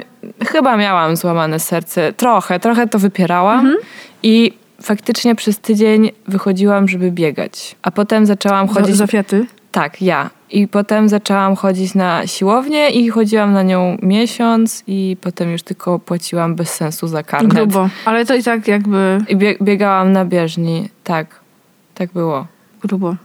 chyba 0.47 0.77
miałam 0.77 1.15
złamane 1.15 1.59
serce, 1.59 2.13
trochę, 2.13 2.59
trochę 2.59 2.87
to 2.87 2.99
wypierałam 2.99 3.75
i 4.23 4.51
faktycznie 4.81 5.35
przez 5.35 5.59
tydzień 5.59 6.11
wychodziłam, 6.27 6.87
żeby 6.87 7.11
biegać, 7.11 7.75
a 7.81 7.91
potem 7.91 8.25
zaczęłam 8.25 8.67
chodzić... 8.67 8.81
Chodzić 8.81 8.95
za 8.95 9.07
fiaty? 9.07 9.45
Tak, 9.71 10.01
ja. 10.01 10.29
I 10.51 10.67
potem 10.67 11.09
zaczęłam 11.09 11.55
chodzić 11.55 11.95
na 11.95 12.27
siłownię 12.27 12.89
i 12.89 13.09
chodziłam 13.09 13.53
na 13.53 13.63
nią 13.63 13.97
miesiąc 14.01 14.83
i 14.87 15.17
potem 15.21 15.51
już 15.51 15.63
tylko 15.63 15.99
płaciłam 15.99 16.55
bez 16.55 16.73
sensu 16.73 17.07
za 17.07 17.23
karnet. 17.23 17.53
Grubo. 17.53 17.89
Ale 18.05 18.25
to 18.25 18.35
i 18.35 18.43
tak 18.43 18.67
jakby 18.67 19.23
I 19.27 19.35
bie- 19.37 19.55
biegałam 19.61 20.11
na 20.11 20.25
bieżni. 20.25 20.89
Tak, 21.03 21.39
tak 21.95 22.11
było. 22.13 22.47
grubo. 22.81 23.15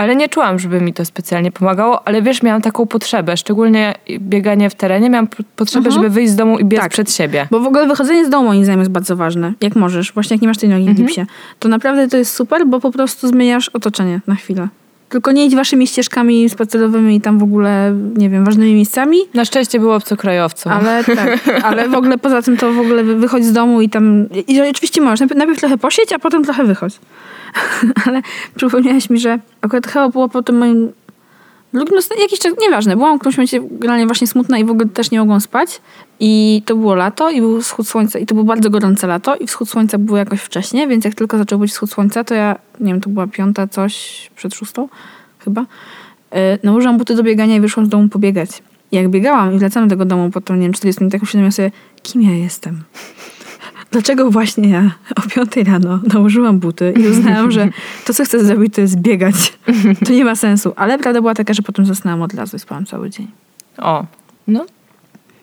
Ale 0.00 0.16
nie 0.16 0.28
czułam, 0.28 0.58
żeby 0.58 0.80
mi 0.80 0.92
to 0.92 1.04
specjalnie 1.04 1.52
pomagało, 1.52 2.08
ale 2.08 2.22
wiesz, 2.22 2.42
miałam 2.42 2.62
taką 2.62 2.86
potrzebę, 2.86 3.36
szczególnie 3.36 3.94
bieganie 4.20 4.70
w 4.70 4.74
terenie, 4.74 5.10
miałam 5.10 5.28
potrzebę, 5.56 5.86
Mhm. 5.88 5.94
żeby 6.02 6.14
wyjść 6.14 6.32
z 6.32 6.36
domu 6.36 6.58
i 6.58 6.64
biec 6.64 6.80
Tak. 6.80 6.90
przed 6.92 7.12
siebie. 7.12 7.46
Bo 7.50 7.60
w 7.60 7.66
ogóle 7.66 7.86
wychodzenie 7.86 8.26
z 8.26 8.30
domu 8.30 8.48
moim 8.48 8.64
zdaniem 8.64 8.80
jest 8.80 8.90
bardzo 8.92 9.16
ważne. 9.16 9.52
Jak 9.60 9.76
możesz, 9.76 10.12
właśnie 10.12 10.34
jak 10.34 10.42
nie 10.42 10.48
masz 10.48 10.58
tej 10.58 10.68
nogi 10.68 10.88
w 10.90 10.94
gipsie. 10.94 11.26
To 11.58 11.68
naprawdę 11.68 12.08
to 12.08 12.16
jest 12.16 12.34
super, 12.34 12.66
bo 12.66 12.80
po 12.80 12.90
prostu 12.90 13.28
zmieniasz 13.28 13.68
otoczenie 13.68 14.20
na 14.26 14.34
chwilę. 14.34 14.68
Tylko 15.10 15.32
nie 15.32 15.46
idź 15.46 15.54
waszymi 15.54 15.86
ścieżkami 15.86 16.48
spacerowymi 16.48 17.16
i 17.16 17.20
tam 17.20 17.38
w 17.38 17.42
ogóle, 17.42 17.94
nie 18.16 18.30
wiem, 18.30 18.44
ważnymi 18.44 18.74
miejscami, 18.74 19.16
Na 19.34 19.44
szczęście 19.44 19.80
było 19.80 19.94
obcokrajowcą. 19.96 20.70
ale 20.70 21.04
tak, 21.16 21.38
ale 21.64 21.88
w 21.88 21.94
ogóle 21.94 22.18
poza 22.18 22.42
tym 22.42 22.56
to 22.56 22.72
w 22.72 22.78
ogóle 22.78 23.04
wy- 23.04 23.16
wychodź 23.16 23.44
z 23.44 23.52
domu 23.52 23.80
i 23.80 23.88
tam, 23.88 24.26
i 24.48 24.60
oczywiście 24.70 25.00
możesz, 25.00 25.20
najpierw, 25.20 25.38
najpierw 25.38 25.60
trochę 25.60 25.78
posiedź, 25.78 26.12
a 26.12 26.18
potem 26.18 26.44
trochę 26.44 26.64
wychodź. 26.64 26.98
ale 28.06 28.22
przypomniałaś 28.56 29.10
mi, 29.10 29.18
że 29.18 29.38
akurat 29.60 29.86
chyba 29.86 30.08
było 30.08 30.28
po 30.28 30.42
tym 30.42 30.58
moim 30.58 30.92
drugim, 31.72 31.98
no, 32.10 32.22
jakiś 32.22 32.38
czas, 32.38 32.52
nieważne, 32.60 32.96
byłam 32.96 33.16
w 33.16 33.20
którymś 33.20 33.36
momencie 33.36 33.60
generalnie 33.78 34.06
właśnie 34.06 34.26
smutna 34.26 34.58
i 34.58 34.64
w 34.64 34.70
ogóle 34.70 34.88
też 34.88 35.10
nie 35.10 35.18
mogłam 35.18 35.40
spać 35.40 35.80
i 36.20 36.62
to 36.66 36.76
było 36.76 36.94
lato 36.94 37.30
i 37.30 37.40
był 37.40 37.62
wschód 37.62 37.88
słońca 37.88 38.18
i 38.18 38.26
to 38.26 38.34
było 38.34 38.44
bardzo 38.44 38.70
gorące 38.70 39.06
lato 39.06 39.36
i 39.36 39.46
wschód 39.46 39.68
słońca 39.68 39.98
był 39.98 40.16
jakoś 40.16 40.40
wcześnie, 40.40 40.88
więc 40.88 41.04
jak 41.04 41.14
tylko 41.14 41.38
zaczął 41.38 41.58
być 41.58 41.70
wschód 41.70 41.90
słońca, 41.90 42.24
to 42.24 42.34
ja, 42.34 42.58
nie 42.80 42.92
wiem, 42.92 43.00
to 43.00 43.10
była 43.10 43.26
piąta 43.26 43.66
coś 43.66 44.30
przed 44.36 44.54
szóstą 44.54 44.88
chyba, 45.38 45.60
yy, 46.32 46.38
nałożyłam 46.62 46.98
buty 46.98 47.14
do 47.14 47.22
biegania 47.22 47.56
i 47.56 47.60
wyszłam 47.60 47.86
z 47.86 47.88
domu 47.88 48.08
pobiegać. 48.08 48.62
I 48.92 48.96
jak 48.96 49.08
biegałam 49.08 49.54
i 49.54 49.58
wracałam 49.58 49.88
do 49.88 49.92
tego 49.92 50.04
domu 50.04 50.30
po 50.30 50.40
tam, 50.40 50.56
nie 50.56 50.62
wiem, 50.62 50.72
40 50.72 51.02
minutach, 51.02 51.22
uświadomiłam 51.22 51.52
sobie, 51.52 51.70
kim 52.02 52.22
ja 52.22 52.30
jestem. 52.30 52.82
Dlaczego 53.90 54.30
właśnie 54.30 54.68
ja 54.68 54.90
o 55.16 55.46
5 55.46 55.68
rano 55.68 56.00
nałożyłam 56.14 56.58
buty 56.58 56.94
i 56.96 57.08
uznałam, 57.08 57.50
że 57.50 57.68
to, 58.06 58.14
co 58.14 58.24
chcę 58.24 58.44
zrobić, 58.44 58.74
to 58.74 58.80
jest 58.80 58.96
biegać. 59.00 59.58
To 60.06 60.12
nie 60.12 60.24
ma 60.24 60.36
sensu. 60.36 60.72
Ale 60.76 60.98
prawda 60.98 61.20
była 61.20 61.34
taka, 61.34 61.54
że 61.54 61.62
potem 61.62 61.86
zasnęłam 61.86 62.22
od 62.22 62.34
razu 62.34 62.56
i 62.56 62.60
spałam 62.60 62.86
cały 62.86 63.10
dzień. 63.10 63.26
O, 63.78 64.04
no. 64.46 64.60
to 64.60 64.66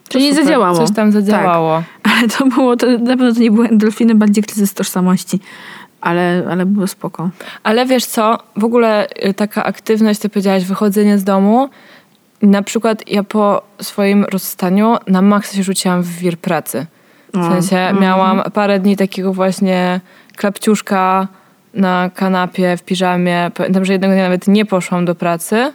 Czyli 0.10 0.30
super. 0.30 0.43
zadziałało. 0.45 0.78
Coś 0.78 0.95
tam 0.95 1.12
zadziałało. 1.12 1.84
Ale 2.04 2.28
to 2.28 2.45
było, 2.45 2.78
to, 2.78 2.88
na 2.88 3.18
pewno 3.18 3.34
to 3.34 3.39
nie 3.39 3.52
były 3.52 3.68
endorfiny, 3.68 4.16
bardziej 4.16 4.43
kryzys 4.43 4.74
tożsamości. 4.74 5.39
Ale, 6.02 6.48
ale 6.52 6.66
było 6.66 6.88
spoko. 6.88 7.30
Ale 7.64 7.86
wiesz 7.86 8.06
co, 8.06 8.38
w 8.56 8.64
ogóle 8.64 9.08
y, 9.30 9.34
taka 9.34 9.64
aktywność, 9.64 10.20
ty 10.20 10.30
powiedziałaś, 10.30 10.66
wychodzenie 10.66 11.18
z 11.18 11.24
domu. 11.24 11.70
Na 12.41 12.64
przykład 12.64 13.10
ja 13.10 13.24
po 13.24 13.62
swoim 13.82 14.24
rozstaniu 14.24 14.95
na 15.08 15.22
maksa 15.22 15.56
się 15.56 15.64
rzuciłam 15.64 16.02
w 16.02 16.18
wir 16.18 16.38
pracy. 16.38 16.86
W 17.38 17.47
O, 17.47 17.49
sensie 17.49 17.77
mhm. 17.77 18.01
miałam 18.01 18.41
parę 18.53 18.79
dni 18.79 18.97
takiego 18.97 19.33
właśnie 19.33 20.01
klapciuszka 20.35 21.27
na 21.73 22.09
kanapie, 22.15 22.77
w 22.77 22.83
piżamie. 22.83 23.51
Pamiętam, 23.55 23.85
że 23.85 23.93
jednego 23.93 24.13
dnia 24.13 24.23
nawet 24.23 24.47
nie 24.47 24.65
poszłam 24.65 25.05
do 25.05 25.15
pracy. 25.15 25.73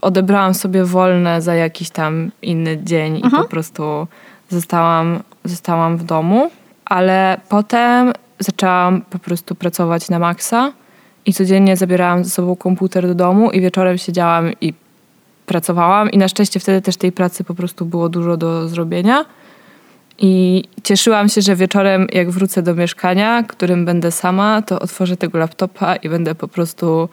Odebrałam 0.00 0.54
sobie 0.54 0.84
wolne 0.84 1.42
za 1.42 1.54
jakiś 1.54 1.90
tam 1.90 2.30
inny 2.42 2.78
dzień 2.84 3.16
i 3.16 3.24
Mhm. 3.24 3.42
po 3.42 3.48
prostu 3.48 4.06
zostałam, 4.48 5.22
zostałam 5.44 5.96
w 5.96 6.04
domu. 6.04 6.50
Ale 6.84 7.40
potem 7.48 8.12
zaczęłam 8.38 9.02
po 9.10 9.18
prostu 9.18 9.54
pracować 9.54 10.10
na 10.10 10.18
maksa 10.18 10.72
i 11.26 11.32
codziennie 11.32 11.76
zabierałam 11.76 12.24
ze 12.24 12.30
sobą 12.30 12.56
komputer 12.56 13.06
do 13.06 13.14
domu 13.14 13.50
i 13.50 13.60
wieczorem 13.60 13.98
siedziałam 13.98 14.50
i 14.60 14.74
pracowałam 15.46 16.10
i 16.10 16.18
na 16.18 16.28
szczęście 16.28 16.60
wtedy 16.60 16.82
też 16.82 16.96
tej 16.96 17.12
pracy 17.12 17.44
po 17.44 17.54
prostu 17.54 17.86
było 17.86 18.08
dużo 18.08 18.36
do 18.36 18.68
zrobienia. 18.68 19.24
I 20.24 20.64
cieszyłam 20.82 21.28
się, 21.28 21.40
że 21.40 21.56
wieczorem, 21.56 22.06
jak 22.12 22.30
wrócę 22.30 22.62
do 22.62 22.74
mieszkania, 22.74 23.42
którym 23.42 23.84
będę 23.84 24.10
sama, 24.10 24.62
to 24.62 24.80
otworzę 24.80 25.16
tego 25.16 25.38
laptopa 25.38 25.96
i 25.96 26.08
będę 26.08 26.34
po 26.34 26.48
prostu 26.48 27.08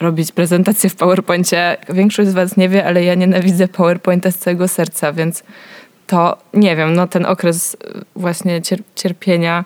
robić 0.00 0.32
prezentację 0.32 0.90
w 0.90 0.96
PowerPoincie. 0.96 1.76
Większość 1.88 2.30
z 2.30 2.32
Was 2.32 2.56
nie 2.56 2.68
wie, 2.68 2.86
ale 2.86 3.04
ja 3.04 3.14
nienawidzę 3.14 3.68
PowerPointa 3.68 4.30
z 4.30 4.38
całego 4.38 4.68
serca, 4.68 5.12
więc 5.12 5.42
to 6.06 6.38
nie 6.54 6.76
wiem, 6.76 6.94
no 6.94 7.06
ten 7.06 7.26
okres 7.26 7.74
y, 7.74 7.76
właśnie 8.16 8.60
cier- 8.60 8.82
cierpienia 8.94 9.64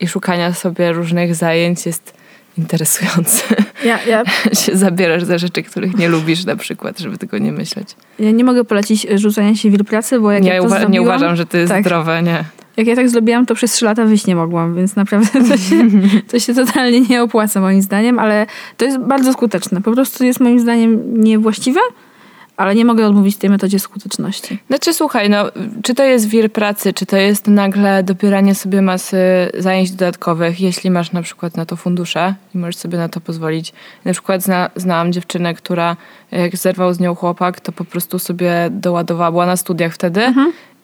i 0.00 0.08
szukania 0.08 0.54
sobie 0.54 0.92
różnych 0.92 1.34
zajęć 1.34 1.86
jest 1.86 2.14
interesujący. 2.58 3.42
Ja, 3.84 3.98
ja, 4.04 4.22
się 4.64 4.76
zabierasz 4.76 5.24
za 5.24 5.38
rzeczy, 5.38 5.62
których 5.62 5.96
nie 5.98 6.08
lubisz 6.08 6.44
na 6.44 6.56
przykład, 6.56 6.98
żeby 6.98 7.18
tego 7.18 7.38
nie 7.38 7.52
myśleć. 7.52 7.88
ja 8.18 8.30
nie 8.30 8.44
mogę 8.44 8.64
polecić 8.64 9.06
y, 9.06 9.18
rzucania 9.18 9.54
się 9.54 9.68
w 9.68 9.72
wir 9.72 9.84
pracy, 9.84 10.20
bo 10.20 10.32
jak 10.32 10.42
Nie, 10.42 10.50
ja 10.50 10.60
to 10.62 10.68
uwa- 10.68 10.74
nie 10.74 10.80
zrobiłam, 10.80 11.06
uważam, 11.06 11.36
że 11.36 11.46
to 11.46 11.56
jest 11.56 11.72
tak. 11.72 11.84
zdrowe, 11.84 12.22
nie. 12.22 12.44
Jak 12.76 12.86
ja 12.86 12.96
tak 12.96 13.08
zrobiłam, 13.08 13.46
to 13.46 13.54
przez 13.54 13.72
trzy 13.72 13.84
lata 13.84 14.04
wyjść 14.04 14.26
nie 14.26 14.36
mogłam, 14.36 14.74
więc 14.74 14.96
naprawdę 14.96 15.44
to 15.48 15.56
się, 15.56 15.84
to 16.30 16.38
się 16.38 16.54
totalnie 16.54 17.00
nie 17.00 17.22
opłaca 17.22 17.60
moim 17.60 17.82
zdaniem, 17.82 18.18
ale 18.18 18.46
to 18.76 18.84
jest 18.84 18.98
bardzo 18.98 19.32
skuteczne. 19.32 19.80
Po 19.82 19.92
prostu 19.92 20.24
jest 20.24 20.40
moim 20.40 20.60
zdaniem 20.60 21.22
niewłaściwe, 21.22 21.80
ale 22.56 22.74
nie 22.74 22.84
mogę 22.84 23.06
odmówić 23.06 23.36
tej 23.36 23.50
metodzie 23.50 23.78
skuteczności. 23.78 24.58
Znaczy 24.68 24.94
słuchaj, 24.94 25.30
no, 25.30 25.44
czy 25.82 25.94
to 25.94 26.04
jest 26.04 26.28
wir 26.28 26.52
pracy, 26.52 26.92
czy 26.92 27.06
to 27.06 27.16
jest 27.16 27.46
nagle 27.46 28.02
dobieranie 28.02 28.54
sobie 28.54 28.82
masy 28.82 29.16
zajęć 29.58 29.90
dodatkowych, 29.90 30.60
jeśli 30.60 30.90
masz 30.90 31.12
na 31.12 31.22
przykład 31.22 31.56
na 31.56 31.66
to 31.66 31.76
fundusze 31.76 32.34
i 32.54 32.58
możesz 32.58 32.76
sobie 32.76 32.98
na 32.98 33.08
to 33.08 33.20
pozwolić. 33.20 33.72
Na 34.04 34.12
przykład 34.12 34.42
zna, 34.42 34.70
znałam 34.76 35.12
dziewczynę, 35.12 35.54
która 35.54 35.96
jak 36.32 36.56
zerwał 36.56 36.94
z 36.94 37.00
nią 37.00 37.14
chłopak, 37.14 37.60
to 37.60 37.72
po 37.72 37.84
prostu 37.84 38.18
sobie 38.18 38.68
doładowała, 38.70 39.30
była 39.30 39.46
na 39.46 39.56
studiach 39.56 39.94
wtedy 39.94 40.34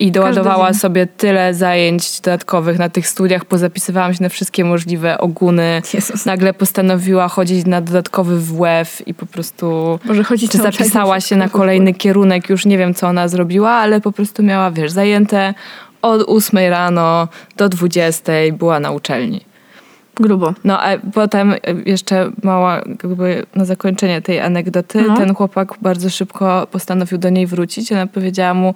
I 0.00 0.12
doładowała 0.12 0.74
sobie 0.74 1.06
tyle 1.06 1.54
zajęć 1.54 2.20
dodatkowych 2.20 2.78
na 2.78 2.88
tych 2.88 3.08
studiach, 3.08 3.44
pozapisywałam 3.44 4.14
się 4.14 4.22
na 4.22 4.28
wszystkie 4.28 4.64
możliwe 4.64 5.18
oguny. 5.18 5.82
Jezus. 5.94 6.26
Nagle 6.26 6.54
postanowiła 6.54 7.28
chodzić 7.28 7.66
na 7.66 7.80
dodatkowy 7.80 8.40
WF 8.40 9.06
i 9.06 9.14
po 9.14 9.26
prostu 9.26 9.98
Może 10.04 10.24
chodzić 10.24 10.52
czy 10.52 10.58
zapisała 10.58 11.20
się 11.20 11.36
na 11.36 11.48
kolejny 11.48 11.94
kierunek, 11.94 12.48
już 12.50 12.66
nie 12.66 12.78
wiem 12.78 12.94
co 12.94 13.08
ona 13.08 13.28
zrobiła, 13.28 13.70
ale 13.70 14.00
po 14.00 14.12
prostu 14.12 14.42
miała, 14.42 14.70
wiesz, 14.70 14.92
zajęte 14.92 15.54
od 16.02 16.24
8 16.28 16.70
rano 16.70 17.28
do 17.56 17.68
20 17.68 18.32
była 18.52 18.80
na 18.80 18.90
uczelni. 18.90 19.48
Grubo. 20.20 20.54
No 20.64 20.80
a 20.82 20.98
potem 21.14 21.54
jeszcze 21.86 22.30
mała, 22.42 22.76
jakby 22.76 23.46
na 23.54 23.64
zakończenie 23.64 24.22
tej 24.22 24.40
anegdoty, 24.40 25.02
No. 25.02 25.16
ten 25.16 25.34
chłopak 25.34 25.74
bardzo 25.82 26.10
szybko 26.10 26.66
postanowił 26.70 27.18
do 27.18 27.30
niej 27.30 27.46
wrócić. 27.46 27.92
Ona 27.92 28.06
powiedziała 28.06 28.54
mu, 28.54 28.74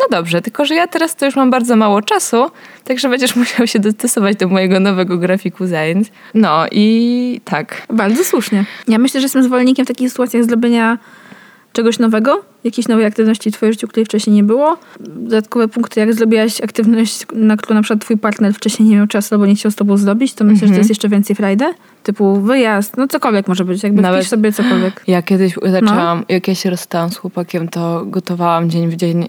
no 0.00 0.18
dobrze, 0.18 0.42
tylko 0.42 0.64
że 0.64 0.74
ja 0.74 0.86
teraz 0.86 1.16
to 1.16 1.26
już 1.26 1.36
mam 1.36 1.50
bardzo 1.50 1.76
mało 1.76 2.02
czasu, 2.02 2.50
także 2.84 3.08
będziesz 3.08 3.36
musiał 3.42 3.66
się 3.66 3.78
dostosować 3.78 4.36
do 4.36 4.48
mojego 4.48 4.80
nowego 4.80 5.18
grafiku 5.18 5.66
zajęć. 5.66 6.08
No 6.34 6.66
i 6.70 7.40
tak. 7.44 7.82
Bardzo 7.88 8.24
słusznie. 8.24 8.64
Ja 8.88 8.98
myślę, 8.98 9.20
że 9.20 9.24
jestem 9.24 9.42
zwolennikiem 9.42 9.84
w 9.84 9.88
takich 9.88 10.10
sytuacjach 10.10 10.44
zrobienia 10.44 10.98
czegoś 11.72 11.98
nowego, 11.98 12.42
jakiejś 12.64 12.88
nowej 12.88 13.06
aktywności 13.06 13.50
w 13.50 13.54
twoim 13.54 13.72
życiu, 13.72 13.88
której 13.88 14.04
wcześniej 14.04 14.36
nie 14.36 14.44
było. 14.44 14.76
Dodatkowe 15.00 15.68
punkty, 15.68 16.00
jak 16.00 16.14
zrobiłaś 16.14 16.60
aktywność, 16.60 17.26
na 17.32 17.56
którą 17.56 17.74
na 17.74 17.82
przykład 17.82 18.00
twój 18.00 18.18
partner 18.18 18.54
wcześniej 18.54 18.88
nie 18.88 18.96
miał 18.96 19.06
czasu 19.06 19.34
albo 19.34 19.46
nie 19.46 19.54
chciał 19.54 19.70
z 19.70 19.76
tobą 19.76 19.96
zrobić, 19.96 20.34
to 20.34 20.44
myślę, 20.44 20.68
że 20.68 20.74
to 20.74 20.78
jest 20.78 20.90
jeszcze 20.90 21.08
więcej 21.08 21.36
frajdy. 21.36 21.64
Typu 22.02 22.40
wyjazd, 22.40 22.96
no 22.96 23.08
cokolwiek 23.08 23.48
może 23.48 23.64
być, 23.64 23.82
jakby 23.82 24.02
Nawet- 24.02 24.26
sobie 24.26 24.52
cokolwiek. 24.52 25.02
Ja 25.06 25.22
kiedyś 25.22 25.54
zaczęłam, 25.62 26.24
jak 26.28 26.48
ja 26.48 26.54
się 26.54 26.70
rozstałam 26.70 27.10
z 27.10 27.16
chłopakiem, 27.16 27.68
to 27.68 28.04
gotowałam 28.06 28.70
dzień 28.70 28.88
w 28.88 28.96
dzień 28.96 29.28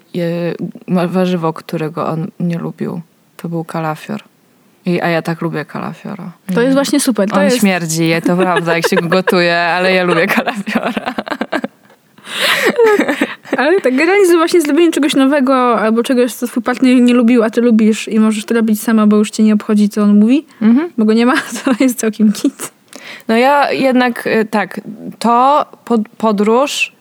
warzywo, 0.87 1.53
którego 1.53 2.07
on 2.07 2.27
nie 2.39 2.57
lubił. 2.57 3.01
To 3.37 3.49
był 3.49 3.63
kalafior. 3.63 4.21
I, 4.85 5.01
a 5.01 5.07
ja 5.07 5.21
tak 5.21 5.41
lubię 5.41 5.65
kalafiora. 5.65 6.31
To 6.53 6.61
jest 6.61 6.73
właśnie 6.73 6.99
super. 6.99 7.29
To 7.29 7.35
on 7.35 7.43
jest, 7.43 7.57
śmierdzi, 7.57 8.11
to 8.25 8.37
prawda, 8.37 8.75
jak 8.75 8.87
się 8.87 8.95
go 8.95 9.07
gotuje, 9.07 9.57
ale 9.57 9.93
ja 9.93 10.03
lubię 10.03 10.27
kalafiora. 10.27 11.13
ale 13.57 13.81
tak 13.81 13.95
generalnie 13.95 14.37
właśnie 14.37 14.61
zrobienie 14.61 14.91
czegoś 14.91 15.15
nowego 15.15 15.79
albo 15.79 16.03
czegoś, 16.03 16.33
co 16.33 16.47
twój 16.47 16.63
partner 16.63 17.01
nie 17.01 17.13
lubił, 17.13 17.43
a 17.43 17.49
ty 17.49 17.61
lubisz 17.61 18.07
i 18.07 18.19
możesz 18.19 18.45
to 18.45 18.53
robić 18.53 18.81
sama, 18.81 19.07
bo 19.07 19.17
już 19.17 19.29
cię 19.31 19.43
nie 19.43 19.53
obchodzi, 19.53 19.89
co 19.89 20.01
on 20.03 20.19
mówi, 20.19 20.45
Mhm. 20.61 20.89
bo 20.97 21.05
go 21.05 21.13
nie 21.13 21.25
ma, 21.25 21.33
to 21.65 21.71
jest 21.79 21.99
całkiem 21.99 22.31
kit. 22.31 22.71
No 23.27 23.37
ja 23.37 23.71
jednak 23.71 24.27
y, 24.27 24.45
tak, 24.51 24.81
to 25.19 25.65
pod, 25.85 26.01
podróż 26.17 26.91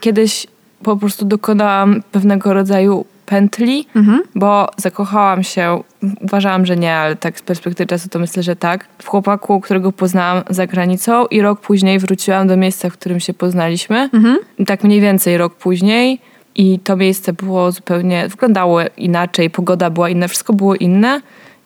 kiedyś 0.00 0.46
po 0.82 0.96
prostu 0.96 1.24
dokonałam 1.24 2.02
pewnego 2.12 2.52
rodzaju 2.54 3.04
pętli, 3.26 3.86
Mhm. 3.94 4.22
bo 4.34 4.68
zakochałam 4.76 5.42
się, 5.42 5.82
uważałam, 6.20 6.66
że 6.66 6.76
nie, 6.76 6.94
ale 6.94 7.16
tak 7.16 7.38
z 7.38 7.42
perspektywy 7.42 7.86
czasu 7.86 8.08
to 8.08 8.18
myślę, 8.18 8.42
że 8.42 8.56
tak, 8.56 8.86
w 8.98 9.08
chłopaku, 9.08 9.60
którego 9.60 9.92
poznałam 9.92 10.42
za 10.50 10.66
granicą 10.66 11.26
i 11.26 11.40
rok 11.40 11.60
później 11.60 11.98
wróciłam 11.98 12.48
do 12.48 12.56
miejsca, 12.56 12.90
w 12.90 12.92
którym 12.92 13.20
się 13.20 13.34
poznaliśmy. 13.34 14.10
Mhm. 14.12 14.38
Tak 14.66 14.84
mniej 14.84 15.00
więcej 15.00 15.38
rok 15.38 15.54
później 15.54 16.18
i 16.54 16.78
to 16.78 16.96
miejsce 16.96 17.32
było 17.32 17.72
zupełnie, 17.72 18.28
wyglądało 18.28 18.80
inaczej, 18.96 19.50
pogoda 19.50 19.90
była 19.90 20.08
inna, 20.08 20.28
wszystko 20.28 20.52
było 20.52 20.74
inne 20.74 21.20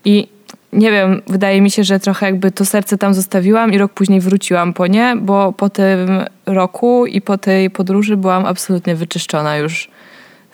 i 0.05 0.29
nie 0.73 0.91
wiem, 0.91 1.23
wydaje 1.27 1.61
mi 1.61 1.71
się, 1.71 1.85
że 1.85 2.01
trochę 2.01 2.27
jakby 2.27 2.51
to 2.51 2.65
serce 2.65 2.99
tam 2.99 3.15
zostawiłam 3.15 3.73
i 3.73 3.79
rok 3.79 3.93
później 3.93 4.21
wróciłam 4.21 4.73
po 4.73 4.87
nie, 4.87 5.17
bo 5.21 5.53
po 5.53 5.71
tym 5.71 6.25
roku 6.47 7.07
i 7.07 7.21
po 7.21 7.39
tej 7.39 7.71
podróży 7.71 8.17
byłam 8.17 8.47
absolutnie 8.47 8.95
wyczyszczona 8.95 9.57
już 9.57 9.89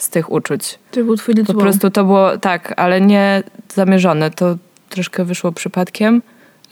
z 0.04 0.08
tych 0.08 0.32
uczuć. 0.32 0.78
To 0.90 1.04
był 1.04 1.16
twój 1.16 1.34
Po 1.34 1.54
prostu 1.54 1.90
to 1.90 2.04
było 2.04 2.38
tak, 2.38 2.74
ale 2.76 3.00
nie 3.00 3.42
zamierzone. 3.74 4.30
To 4.30 4.56
troszkę 4.88 5.24
wyszło 5.24 5.52
przypadkiem, 5.52 6.22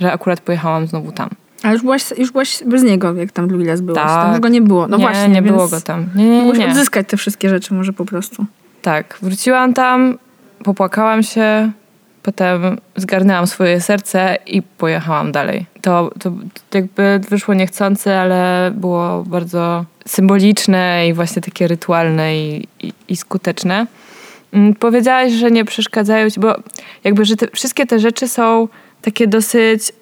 że 0.00 0.12
akurat 0.12 0.40
pojechałam 0.40 0.86
znowu 0.86 1.12
tam. 1.12 1.28
Ale 1.62 1.72
już 1.72 1.82
byłaś, 1.82 2.10
już 2.18 2.32
byłaś 2.32 2.62
bez 2.66 2.82
niego, 2.82 3.14
jak 3.14 3.32
tam 3.32 3.48
drugi 3.48 3.66
raz 3.66 3.80
byłaś. 3.80 4.02
Tak. 4.02 4.22
Tam 4.22 4.30
już 4.30 4.40
go 4.40 4.48
nie 4.48 4.60
było. 4.60 4.88
No 4.88 4.96
nie, 4.96 5.04
właśnie, 5.04 5.28
nie 5.28 5.42
było 5.42 5.68
go 5.68 5.80
tam. 5.80 6.06
Nie, 6.14 6.44
nie, 6.44 6.52
nie. 6.52 6.68
Odzyskać 6.68 7.08
te 7.08 7.16
wszystkie 7.16 7.48
rzeczy 7.48 7.74
może 7.74 7.92
po 7.92 8.04
prostu. 8.04 8.46
Tak, 8.82 9.18
wróciłam 9.22 9.74
tam, 9.74 10.18
popłakałam 10.64 11.22
się, 11.22 11.72
potem 12.22 12.78
zgarnęłam 12.96 13.46
swoje 13.46 13.80
serce 13.80 14.38
i 14.46 14.62
pojechałam 14.62 15.32
dalej. 15.32 15.66
To, 15.80 16.10
to 16.18 16.32
jakby 16.74 17.20
wyszło 17.28 17.54
niechcące, 17.54 18.20
ale 18.20 18.72
było 18.74 19.24
bardzo 19.26 19.84
symboliczne 20.06 21.08
i 21.08 21.12
właśnie 21.12 21.42
takie 21.42 21.68
rytualne 21.68 22.36
i, 22.36 22.68
i, 22.80 22.92
i 23.08 23.16
skuteczne. 23.16 23.86
Mm, 24.52 24.74
Powiedziałaś, 24.74 25.32
że 25.32 25.50
nie 25.50 25.64
przeszkadzają 25.64 26.30
ci, 26.30 26.40
bo 26.40 26.54
jakby, 27.04 27.24
że 27.24 27.36
te, 27.36 27.46
wszystkie 27.52 27.86
te 27.86 27.98
rzeczy 27.98 28.28
są 28.28 28.68
takie 29.02 29.26
dosyć 29.26 29.92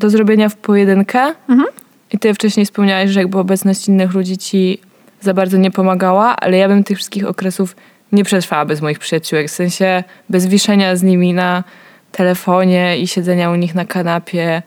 do 0.00 0.10
zrobienia 0.10 0.48
w 0.48 0.56
pojedynkę. 0.56 1.34
Mhm. 1.48 1.68
I 2.12 2.18
ty 2.18 2.34
wcześniej 2.34 2.66
wspomniałaś, 2.66 3.10
że 3.10 3.20
jakby 3.20 3.38
obecność 3.38 3.88
innych 3.88 4.14
ludzi 4.14 4.38
ci 4.38 4.78
za 5.20 5.34
bardzo 5.34 5.56
nie 5.56 5.70
pomagała, 5.70 6.36
ale 6.36 6.56
ja 6.56 6.68
bym 6.68 6.84
tych 6.84 6.96
wszystkich 6.96 7.26
okresów 7.26 7.76
nie 8.12 8.24
przetrwała 8.24 8.64
bez 8.64 8.80
moich 8.80 8.98
przyjaciółek. 8.98 9.48
W 9.48 9.50
sensie 9.50 10.04
bez 10.28 10.46
wiszenia 10.46 10.96
z 10.96 11.02
nimi 11.02 11.32
na 11.32 11.64
telefonie 12.12 12.98
i 12.98 13.06
siedzenia 13.06 13.50
u 13.50 13.54
nich 13.54 13.74
na 13.74 13.84
kanapie 13.84 14.62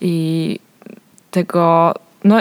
i 0.00 0.58
tego, 1.30 1.94
no 2.24 2.40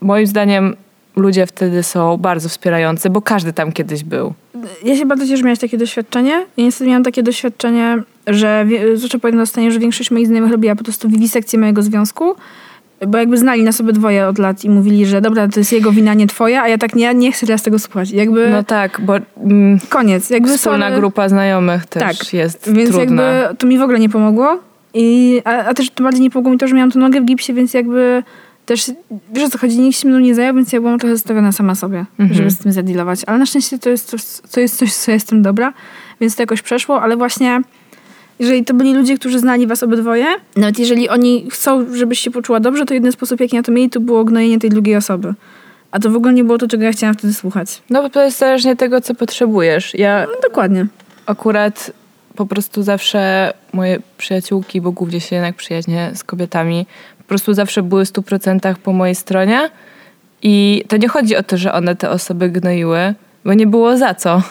moim 0.00 0.26
zdaniem 0.26 0.76
ludzie 1.16 1.46
wtedy 1.46 1.82
są 1.82 2.16
bardzo 2.16 2.48
wspierający, 2.48 3.10
bo 3.10 3.22
każdy 3.22 3.52
tam 3.52 3.72
kiedyś 3.72 4.04
był. 4.04 4.34
Ja 4.84 4.96
się 4.96 5.06
bardzo 5.06 5.24
cieszę, 5.24 5.36
że 5.36 5.44
miałaś 5.44 5.58
takie 5.58 5.78
doświadczenie. 5.78 6.30
Ja 6.56 6.64
niestety 6.64 6.88
miałam 6.88 7.02
takie 7.04 7.22
doświadczenie, 7.22 8.02
że 8.26 8.66
zwłaszcza 8.94 9.18
po 9.18 9.28
jednej 9.28 9.46
stronie, 9.46 9.70
że 9.72 9.78
większość 9.78 10.10
moich 10.10 10.26
znajomych 10.26 10.52
robiła 10.52 10.74
po 10.76 10.84
prostu 10.84 11.08
wiwisekcję 11.08 11.58
mojego 11.58 11.82
związku, 11.82 12.34
bo 13.06 13.18
jakby 13.18 13.38
znali 13.38 13.62
nas 13.62 13.76
sobie 13.76 13.92
dwoje 13.92 14.26
od 14.26 14.38
lat 14.38 14.64
i 14.64 14.70
mówili, 14.70 15.06
że 15.06 15.20
dobra, 15.20 15.48
to 15.48 15.60
jest 15.60 15.72
jego 15.72 15.92
wina, 15.92 16.14
nie 16.14 16.26
twoja, 16.26 16.62
a 16.62 16.68
ja 16.68 16.78
tak 16.78 16.94
nie, 16.94 17.14
nie 17.14 17.32
chcę 17.32 17.46
teraz 17.46 17.62
tego 17.62 17.78
słuchać. 17.78 18.10
Jakby 18.10 18.48
No 18.50 18.62
tak, 18.64 19.00
bo 19.00 19.14
mm, 19.44 19.78
koniec. 19.88 20.30
Jakby 20.30 20.58
wspólna 20.58 20.86
sorry. 20.86 21.00
grupa 21.00 21.28
znajomych 21.28 21.86
też 21.86 22.02
Tak, 22.18 22.32
jest 22.32 22.72
Więc 22.72 22.90
trudna. 22.90 23.22
jakby 23.22 23.56
to 23.56 23.66
mi 23.66 23.78
w 23.78 23.82
ogóle 23.82 23.98
nie 23.98 24.08
pomogło. 24.08 24.58
I, 24.94 25.40
a, 25.44 25.50
a 25.64 25.74
też 25.74 25.90
to 25.90 26.04
bardziej 26.04 26.22
nie 26.22 26.30
pomogło 26.30 26.52
mi 26.52 26.58
to, 26.58 26.68
że 26.68 26.74
miałam 26.74 26.90
tu 26.90 26.98
nogę 26.98 27.20
w 27.20 27.24
gipsie, 27.24 27.52
więc 27.54 27.74
jakby 27.74 28.22
też, 28.72 28.90
wiesz 29.32 29.44
o 29.44 29.50
co 29.50 29.58
chodzi, 29.58 29.78
nikt 29.78 29.98
się 29.98 30.08
mną 30.08 30.18
nie 30.18 30.34
zajął, 30.34 30.54
więc 30.54 30.72
ja 30.72 30.80
byłam 30.80 30.98
trochę 30.98 31.16
zostawiona 31.16 31.52
sama 31.52 31.74
sobie, 31.74 32.04
Mhm. 32.18 32.34
żeby 32.38 32.50
z 32.50 32.58
tym 32.58 32.72
zadealować. 32.72 33.20
Ale 33.26 33.38
na 33.38 33.46
szczęście 33.46 33.78
to 33.78 33.90
jest, 33.90 34.08
coś, 34.08 34.20
to 34.52 34.60
jest 34.60 34.76
coś, 34.76 34.94
co 34.94 35.10
jestem 35.10 35.42
dobra, 35.42 35.72
więc 36.20 36.36
to 36.36 36.42
jakoś 36.42 36.62
przeszło, 36.62 37.02
ale 37.02 37.16
właśnie 37.16 37.60
jeżeli 38.38 38.64
to 38.64 38.74
byli 38.74 38.94
ludzie, 38.94 39.18
którzy 39.18 39.38
znali 39.38 39.66
was 39.66 39.82
obydwoje, 39.82 40.26
nawet 40.56 40.78
jeżeli 40.78 41.08
oni 41.08 41.46
chcą, 41.50 41.94
żebyś 41.94 42.18
się 42.18 42.30
poczuła 42.30 42.60
dobrze, 42.60 42.86
to 42.86 42.94
jedyny 42.94 43.12
sposób, 43.12 43.40
jaki 43.40 43.56
na 43.56 43.62
to 43.62 43.72
mieli, 43.72 43.90
to 43.90 44.00
było 44.00 44.24
gnojenie 44.24 44.58
tej 44.58 44.70
drugiej 44.70 44.96
osoby. 44.96 45.34
A 45.90 45.98
to 46.00 46.10
w 46.10 46.16
ogóle 46.16 46.32
nie 46.32 46.44
było 46.44 46.58
to, 46.58 46.68
czego 46.68 46.84
ja 46.84 46.92
chciałam 46.92 47.14
wtedy 47.14 47.34
słuchać. 47.34 47.82
No 47.90 48.02
bo 48.02 48.10
to 48.10 48.22
jest 48.22 48.38
zależnie 48.38 48.76
tego, 48.76 49.00
co 49.00 49.14
potrzebujesz. 49.14 49.94
Ja 49.94 50.26
No, 50.28 50.48
dokładnie. 50.48 50.86
akurat 51.26 51.92
po 52.36 52.46
prostu 52.46 52.82
zawsze 52.82 53.52
moje 53.72 53.98
przyjaciółki, 54.18 54.80
bo 54.80 54.92
głównie 54.92 55.20
się 55.20 55.36
jednak 55.36 55.56
przyjaźnię 55.56 56.10
z 56.14 56.24
kobietami, 56.24 56.86
prostu 57.32 57.54
zawsze 57.54 57.82
były 57.82 58.04
w 58.04 58.08
100% 58.08 58.74
po 58.74 58.92
mojej 58.92 59.14
stronie. 59.14 59.70
I 60.42 60.84
to 60.88 60.96
nie 60.96 61.08
chodzi 61.08 61.36
o 61.36 61.42
to, 61.42 61.56
że 61.56 61.72
one 61.72 61.96
te 61.96 62.10
osoby 62.10 62.50
gnoiły, 62.50 63.14
bo 63.44 63.54
nie 63.54 63.66
było 63.66 63.96
za 63.96 64.14
co. 64.14 64.42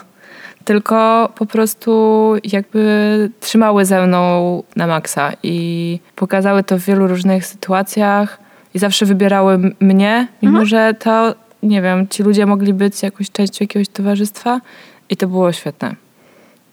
Tylko 0.65 1.29
po 1.36 1.45
prostu 1.45 2.34
jakby 2.43 3.29
trzymały 3.39 3.86
ze 3.86 4.07
mną 4.07 4.63
na 4.75 4.88
maksa 4.88 5.32
i 5.43 5.99
pokazały 6.15 6.63
to 6.63 6.77
w 6.77 6.82
wielu 6.82 7.07
różnych 7.07 7.45
sytuacjach 7.45 8.39
i 8.73 8.79
zawsze 8.79 9.05
wybierały 9.05 9.73
mnie, 9.79 10.27
mimo 10.41 10.65
że 10.65 10.93
to, 10.99 11.36
nie 11.63 11.82
wiem, 11.82 12.07
ci 12.07 12.23
ludzie 12.23 12.45
mogli 12.45 12.73
być 12.73 13.03
jakąś 13.03 13.32
częścią 13.32 13.57
jakiegoś 13.63 13.88
towarzystwa 13.89 14.61
i 15.09 15.17
to 15.17 15.27
było 15.27 15.51
świetne. 15.51 15.95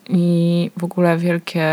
I 0.08 0.70
w 0.76 0.84
ogóle 0.84 1.16
wielkie, 1.16 1.66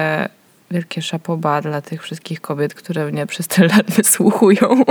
wielkie 0.71 1.01
szapoba 1.01 1.61
dla 1.61 1.81
tych 1.81 2.03
wszystkich 2.03 2.41
kobiet, 2.41 2.73
które 2.73 3.11
mnie 3.11 3.25
przez 3.25 3.47
tyle 3.47 3.67
lat 3.67 3.91
wysłuchują, 3.97 4.83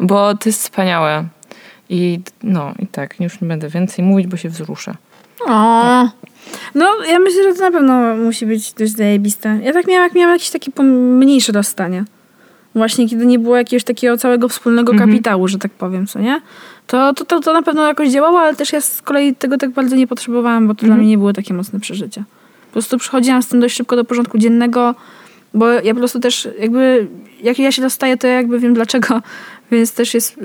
bo 0.00 0.34
to 0.34 0.48
jest 0.48 0.62
wspaniałe. 0.62 1.24
I 1.88 2.20
no, 2.42 2.72
i 2.78 2.86
tak, 2.86 3.20
już 3.20 3.40
nie 3.40 3.48
będę 3.48 3.68
więcej 3.68 4.04
mówić, 4.04 4.26
bo 4.26 4.36
się 4.36 4.48
wzruszę. 4.48 4.94
O. 5.46 6.08
No, 6.74 6.86
ja 7.08 7.18
myślę, 7.18 7.42
że 7.42 7.54
to 7.54 7.60
na 7.60 7.70
pewno 7.70 8.16
musi 8.16 8.46
być 8.46 8.72
dość 8.72 8.92
zajebiste. 8.96 9.58
Ja 9.62 9.72
tak 9.72 9.86
miałam, 9.86 10.04
jak 10.04 10.14
miałam 10.14 10.32
jakieś 10.32 10.50
takie 10.50 10.70
pomniejsze 10.70 11.52
rozstanie. 11.52 12.04
Właśnie 12.74 13.08
kiedy 13.08 13.26
nie 13.26 13.38
było 13.38 13.56
jakiegoś 13.56 13.84
takiego 13.84 14.16
całego 14.18 14.48
wspólnego 14.48 14.92
Mhm. 14.92 15.10
kapitału, 15.10 15.48
że 15.48 15.58
tak 15.58 15.72
powiem, 15.72 16.06
co 16.06 16.18
nie? 16.18 16.40
To, 16.86 17.14
to, 17.14 17.24
to, 17.24 17.40
to 17.40 17.52
na 17.52 17.62
pewno 17.62 17.86
jakoś 17.86 18.10
działało, 18.10 18.40
ale 18.40 18.56
też 18.56 18.72
ja 18.72 18.80
z 18.80 19.02
kolei 19.02 19.34
tego 19.34 19.58
tak 19.58 19.70
bardzo 19.70 19.96
nie 19.96 20.06
potrzebowałam, 20.06 20.68
bo 20.68 20.74
to 20.74 20.78
dla 20.80 20.86
Mhm. 20.86 21.00
mnie 21.00 21.08
nie 21.10 21.18
było 21.18 21.32
takie 21.32 21.54
mocne 21.54 21.80
przeżycie. 21.80 22.24
Po 22.70 22.72
prostu 22.72 22.98
przychodziłam 22.98 23.42
z 23.42 23.48
tym 23.48 23.60
dość 23.60 23.76
szybko 23.76 23.96
do 23.96 24.04
porządku 24.04 24.38
dziennego, 24.38 24.94
bo 25.54 25.68
ja 25.68 25.94
po 25.94 25.98
prostu 25.98 26.20
też 26.20 26.48
jakby, 26.58 27.06
jak 27.42 27.58
ja 27.58 27.72
się 27.72 27.82
rozstaję, 27.82 28.16
to 28.16 28.26
ja 28.26 28.32
jakby 28.32 28.58
wiem 28.58 28.74
dlaczego, 28.74 29.22
więc 29.70 29.92
też 29.92 30.14
jest 30.14 30.40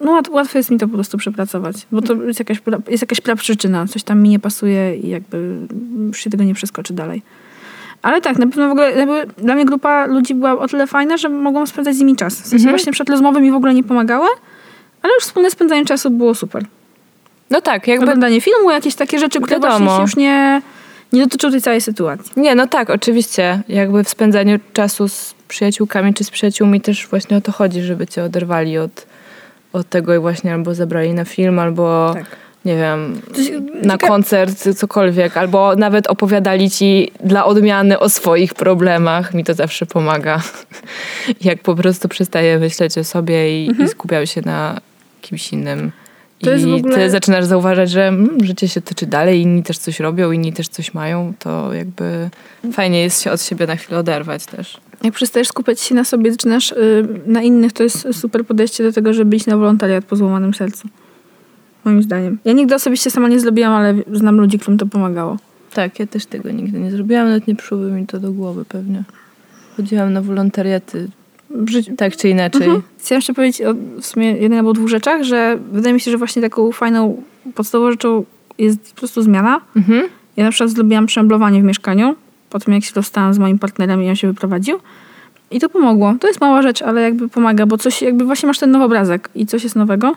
no 0.00 0.12
łat, 0.12 0.28
łatwo 0.28 0.58
jest 0.58 0.70
mi 0.70 0.78
to 0.78 0.88
po 0.88 0.94
prostu 0.94 1.18
przepracować, 1.18 1.76
bo 1.92 2.02
to 2.02 2.14
jest 2.14 2.38
jakaś, 2.38 2.62
jest 2.88 3.02
jakaś 3.02 3.20
praprzyczyna, 3.20 3.86
coś 3.86 4.02
tam 4.02 4.22
mi 4.22 4.28
nie 4.28 4.38
pasuje 4.38 4.96
i 4.96 5.08
jakby 5.08 5.56
już 6.06 6.18
się 6.18 6.30
tego 6.30 6.44
nie 6.44 6.54
przeskoczy 6.54 6.94
dalej. 6.94 7.22
Ale 8.02 8.20
tak, 8.20 8.38
na 8.38 8.46
pewno 8.46 8.68
w 8.68 8.70
ogóle 8.70 9.26
dla 9.38 9.54
mnie 9.54 9.64
grupa 9.64 10.06
ludzi 10.06 10.34
była 10.34 10.58
o 10.58 10.68
tyle 10.68 10.86
fajna, 10.86 11.16
że 11.16 11.28
mogłam 11.28 11.66
spędzać 11.66 11.96
z 11.96 11.98
nimi 11.98 12.16
czas. 12.16 12.42
W 12.42 12.46
sensie 12.46 12.68
właśnie 12.68 12.92
przed 12.92 13.10
rozmowy 13.10 13.40
mi 13.40 13.50
w 13.50 13.54
ogóle 13.54 13.74
nie 13.74 13.84
pomagały, 13.84 14.28
ale 15.02 15.14
już 15.14 15.24
wspólne 15.24 15.50
spędzanie 15.50 15.84
czasu 15.84 16.10
było 16.10 16.34
super. 16.34 16.64
No 17.50 17.60
tak, 17.60 17.88
jakby... 17.88 18.04
Oglądanie 18.04 18.40
filmu, 18.40 18.70
jakieś 18.70 18.94
takie 18.94 19.18
rzeczy, 19.18 19.40
które 19.40 19.60
Wiadomo. 19.60 19.78
właśnie 19.78 19.96
się 19.96 20.02
już 20.02 20.16
nie, 20.16 20.62
nie 21.12 21.22
dotyczą 21.22 21.50
tej 21.50 21.62
całej 21.62 21.80
sytuacji. 21.80 22.32
Nie, 22.36 22.54
no 22.54 22.66
tak, 22.66 22.90
oczywiście. 22.90 23.62
Jakby 23.68 24.04
w 24.04 24.08
spędzaniu 24.08 24.58
czasu 24.72 25.08
z 25.08 25.34
przyjaciółkami 25.48 26.14
czy 26.14 26.24
z 26.24 26.30
przyjaciółmi 26.30 26.80
też 26.80 27.06
właśnie 27.06 27.36
o 27.36 27.40
to 27.40 27.52
chodzi, 27.52 27.82
żeby 27.82 28.06
cię 28.06 28.24
oderwali 28.24 28.78
od, 28.78 29.06
od 29.72 29.88
tego 29.88 30.14
i 30.14 30.18
właśnie 30.18 30.54
albo 30.54 30.74
zabrali 30.74 31.14
na 31.14 31.24
film, 31.24 31.58
albo 31.58 32.14
Tak. 32.14 32.24
nie 32.64 32.76
wiem, 32.76 33.20
na 33.82 33.98
koncert, 33.98 34.68
cokolwiek, 34.76 35.36
albo 35.36 35.76
nawet 35.76 36.06
opowiadali 36.06 36.70
ci 36.70 37.12
dla 37.24 37.44
odmiany 37.44 37.98
o 37.98 38.08
swoich 38.08 38.54
problemach. 38.54 39.34
Mi 39.34 39.44
to 39.44 39.54
zawsze 39.54 39.86
pomaga. 39.86 40.42
Jak 41.40 41.62
po 41.62 41.74
prostu 41.74 42.08
przestaję 42.08 42.58
myśleć 42.58 42.98
o 42.98 43.04
sobie 43.04 43.64
i, 43.64 43.82
i 43.82 43.88
skupiam 43.88 44.26
się 44.26 44.40
na 44.44 44.80
kimś 45.20 45.52
innym. 45.52 45.92
To 46.42 46.54
I 46.54 46.72
ogóle- 46.72 46.94
ty 46.94 47.10
zaczynasz 47.10 47.44
zauważać, 47.44 47.90
że 47.90 48.08
mm, 48.08 48.44
życie 48.44 48.68
się 48.68 48.80
toczy 48.80 49.06
dalej, 49.06 49.40
inni 49.40 49.62
też 49.62 49.78
coś 49.78 50.00
robią, 50.00 50.30
inni 50.30 50.52
też 50.52 50.68
coś 50.68 50.94
mają, 50.94 51.32
to 51.38 51.74
jakby 51.74 52.30
fajnie 52.72 53.02
jest 53.02 53.22
się 53.22 53.32
od 53.32 53.42
siebie 53.42 53.66
na 53.66 53.76
chwilę 53.76 53.98
oderwać 53.98 54.46
też. 54.46 54.80
Jak 55.04 55.14
przestajesz 55.14 55.48
skupiać 55.48 55.80
się 55.80 55.94
na 55.94 56.04
sobie, 56.04 56.32
zaczynasz 56.32 56.72
y, 56.72 57.08
na 57.26 57.42
innych, 57.42 57.72
to 57.72 57.82
jest 57.82 58.08
super 58.12 58.46
podejście 58.46 58.84
do 58.84 58.92
tego, 58.92 59.12
żeby 59.12 59.36
iść 59.36 59.46
na 59.46 59.56
wolontariat 59.56 60.04
po 60.04 60.16
złamanym 60.16 60.54
sercu. 60.54 60.88
Moim 61.84 62.02
zdaniem. 62.02 62.38
Ja 62.44 62.52
nigdy 62.52 62.74
osobiście 62.74 63.10
sama 63.10 63.28
nie 63.28 63.40
zrobiłam, 63.40 63.72
ale 63.72 63.94
znam 64.12 64.36
ludzi, 64.36 64.58
którym 64.58 64.78
to 64.78 64.86
pomagało. 64.86 65.36
Tak, 65.74 65.98
ja 65.98 66.06
też 66.06 66.26
tego 66.26 66.50
nigdy 66.50 66.80
nie 66.80 66.90
zrobiłam, 66.90 67.26
nawet 67.28 67.46
nie 67.46 67.56
przyszłoby 67.56 67.90
mi 67.90 68.06
to 68.06 68.18
do 68.20 68.32
głowy 68.32 68.64
pewnie. 68.64 69.04
Chodziłam 69.76 70.12
na 70.12 70.22
wolontariaty. 70.22 71.08
Tak 71.96 72.16
czy 72.16 72.28
inaczej. 72.28 72.62
Mhm. 72.62 72.82
Chciałam 72.98 73.18
jeszcze 73.18 73.34
powiedzieć 73.34 73.62
o 73.62 73.74
w 74.00 74.06
sumie 74.06 74.32
jednej 74.32 74.58
albo 74.58 74.72
dwóch 74.72 74.88
rzeczach, 74.88 75.22
że 75.22 75.58
wydaje 75.72 75.94
mi 75.94 76.00
się, 76.00 76.10
że 76.10 76.18
właśnie 76.18 76.42
taką 76.42 76.72
fajną, 76.72 77.22
podstawową 77.54 77.90
rzeczą 77.90 78.24
jest 78.58 78.92
po 78.94 78.98
prostu 78.98 79.22
zmiana. 79.22 79.60
Mhm. 79.76 80.02
Ja 80.36 80.44
na 80.44 80.50
przykład 80.50 80.70
zrobiłam 80.70 81.06
przemeblowanie 81.06 81.60
w 81.60 81.64
mieszkaniu, 81.64 82.14
po 82.50 82.58
tym 82.58 82.74
jak 82.74 82.84
się 82.84 82.92
rozstałam 82.94 83.34
z 83.34 83.38
moim 83.38 83.58
partnerem 83.58 84.02
i 84.02 84.08
on 84.08 84.16
się 84.16 84.28
wyprowadził. 84.28 84.78
I 85.50 85.60
to 85.60 85.68
pomogło. 85.68 86.14
To 86.20 86.28
jest 86.28 86.40
mała 86.40 86.62
rzecz, 86.62 86.82
ale 86.82 87.02
jakby 87.02 87.28
pomaga, 87.28 87.66
bo 87.66 87.78
coś, 87.78 88.02
jakby 88.02 88.24
właśnie 88.24 88.46
masz 88.46 88.58
ten 88.58 88.70
nowy 88.70 88.84
obrazek 88.84 89.28
i 89.34 89.46
coś 89.46 89.64
jest 89.64 89.76
nowego. 89.76 90.16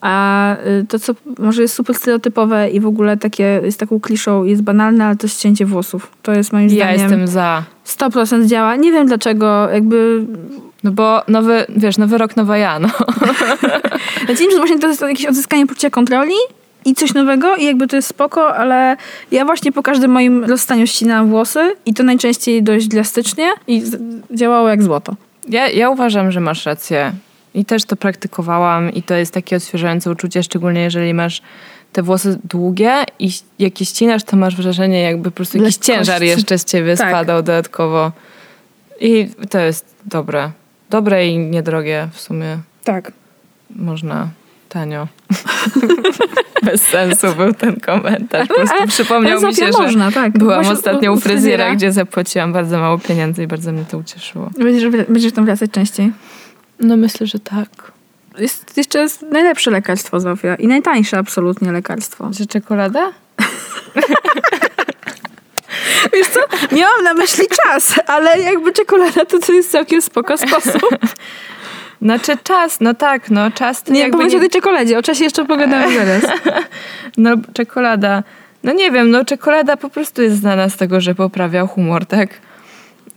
A 0.00 0.56
y, 0.56 0.86
to, 0.88 0.98
co 0.98 1.14
może 1.38 1.62
jest 1.62 1.74
super 1.74 1.96
stereotypowe 1.96 2.70
i 2.70 2.80
w 2.80 2.86
ogóle 2.86 3.16
takie 3.16 3.60
jest 3.64 3.80
taką 3.80 4.00
kliszą, 4.00 4.44
jest 4.44 4.62
banalne, 4.62 5.06
ale 5.06 5.16
to 5.16 5.26
jest 5.26 5.40
cięcie 5.40 5.66
włosów. 5.66 6.12
To 6.22 6.32
jest 6.32 6.52
moim 6.52 6.68
Ja 6.68 6.74
zdaniem 6.74 7.00
jestem 7.00 7.28
za. 7.28 7.64
100% 7.98 8.46
działa. 8.46 8.76
Nie 8.76 8.92
wiem 8.92 9.06
dlaczego, 9.06 9.68
jakby 9.68 10.26
No 10.86 10.92
bo 10.92 11.22
nowy, 11.28 11.66
wiesz, 11.68 11.98
nowy 11.98 12.18
rok, 12.18 12.36
nowa 12.36 12.58
ja, 12.58 12.78
no. 12.78 12.88
Znaczy, 14.26 14.44
nie, 14.44 14.50
że 14.50 14.56
właśnie 14.56 14.78
to 14.78 14.88
jest 14.88 15.00
jakieś 15.00 15.26
odzyskanie 15.26 15.66
poczucia 15.66 15.90
kontroli 15.90 16.34
i 16.84 16.94
coś 16.94 17.14
nowego 17.14 17.56
i 17.56 17.64
jakby 17.64 17.88
to 17.88 17.96
jest 17.96 18.08
spoko, 18.08 18.56
ale 18.56 18.96
ja 19.30 19.44
właśnie 19.44 19.72
po 19.72 19.82
każdym 19.82 20.10
moim 20.10 20.44
rozstaniu 20.44 20.86
ścinałam 20.86 21.30
włosy 21.30 21.74
i 21.86 21.94
to 21.94 22.02
najczęściej 22.02 22.62
dość 22.62 22.88
drastycznie 22.88 23.52
i 23.66 23.82
działało 24.30 24.68
jak 24.68 24.82
złoto. 24.82 25.14
Ja, 25.48 25.68
ja 25.68 25.90
uważam, 25.90 26.32
że 26.32 26.40
masz 26.40 26.66
rację. 26.66 27.12
I 27.54 27.64
też 27.64 27.84
to 27.84 27.96
praktykowałam 27.96 28.92
i 28.92 29.02
to 29.02 29.14
jest 29.14 29.34
takie 29.34 29.56
odświeżające 29.56 30.10
uczucie, 30.10 30.42
szczególnie 30.42 30.80
jeżeli 30.80 31.14
masz 31.14 31.42
te 31.96 32.02
włosy 32.02 32.38
długie 32.44 33.04
i 33.18 33.30
jak 33.58 33.80
je 33.80 33.86
ścinasz, 33.86 34.24
to 34.24 34.36
masz 34.36 34.56
wrażenie 34.56 35.02
jakby 35.02 35.30
po 35.30 35.36
prostu 35.36 35.58
jakiś 35.58 35.76
ciężar 35.76 36.22
jeszcze 36.22 36.58
z 36.58 36.64
ciebie 36.64 36.96
Tak. 36.96 37.08
spadał 37.08 37.42
dodatkowo. 37.42 38.12
I 39.00 39.28
to 39.50 39.58
jest 39.58 39.94
dobre. 40.04 40.50
Dobre 40.90 41.28
i 41.28 41.38
niedrogie 41.38 42.08
w 42.12 42.20
sumie. 42.20 42.58
Tak. 42.84 43.12
Można 43.70 44.28
tanio. 44.68 45.08
Bez 46.66 46.82
sensu 46.82 47.26
był 47.36 47.54
ten 47.54 47.80
komentarz. 47.80 48.48
Po 48.48 48.54
prostu 48.54 48.88
przypomniał 48.88 49.40
mi 49.40 49.54
się, 49.54 49.72
że 49.72 49.82
można, 49.82 50.12
tak. 50.12 50.38
byłam 50.38 50.66
ostatnio 50.66 51.12
u 51.12 51.14
u 51.14 51.20
fryzjera, 51.20 51.40
fryzjera. 51.40 51.74
gdzie 51.74 51.92
zapłaciłam 51.92 52.52
bardzo 52.52 52.78
mało 52.78 52.98
pieniędzy 52.98 53.42
i 53.42 53.46
bardzo 53.46 53.72
mnie 53.72 53.84
to 53.90 53.98
ucieszyło. 53.98 54.50
Będziesz, 54.58 55.06
będziesz 55.08 55.32
tam 55.32 55.44
wracać 55.44 55.70
częściej. 55.70 56.12
No 56.80 56.96
myślę, 56.96 57.26
że 57.26 57.38
tak. 57.38 57.95
Jest 58.38 58.76
jeszcze 58.76 58.98
jest 58.98 59.22
najlepsze 59.22 59.70
lekarstwo, 59.70 60.20
Zofia. 60.20 60.54
I 60.54 60.66
najtańsze 60.66 61.18
absolutnie 61.18 61.72
lekarstwo. 61.72 62.28
Że 62.32 62.46
czekolada? 62.46 63.12
Wiesz 66.12 66.28
co? 66.28 66.40
Miałam 66.76 67.04
na 67.04 67.14
myśli 67.14 67.44
czas, 67.62 67.94
ale 68.06 68.40
jakby 68.40 68.72
czekolada 68.72 69.24
to, 69.24 69.38
to 69.38 69.52
jest 69.52 69.70
całkiem 69.70 70.02
spoko 70.02 70.38
sposób. 70.38 70.88
Znaczy 72.02 72.32
czas, 72.42 72.80
no 72.80 72.94
tak, 72.94 73.30
no 73.30 73.50
czas 73.50 73.82
to 73.82 73.92
Nie, 73.92 74.00
jakby 74.00 74.16
powiedz 74.16 74.32
nie... 74.32 74.38
o 74.38 74.40
tej 74.40 74.50
czekoladzie. 74.50 74.98
O 74.98 75.02
czasie 75.02 75.24
jeszcze 75.24 75.44
pogadamy 75.44 75.94
zaraz. 75.98 76.22
No 77.16 77.30
czekolada, 77.54 78.22
no 78.62 78.72
nie 78.72 78.90
wiem, 78.90 79.10
no 79.10 79.24
czekolada 79.24 79.76
po 79.76 79.90
prostu 79.90 80.22
jest 80.22 80.36
znana 80.36 80.68
z 80.68 80.76
tego, 80.76 81.00
że 81.00 81.14
poprawia 81.14 81.66
humor, 81.66 82.06
tak? 82.06 82.28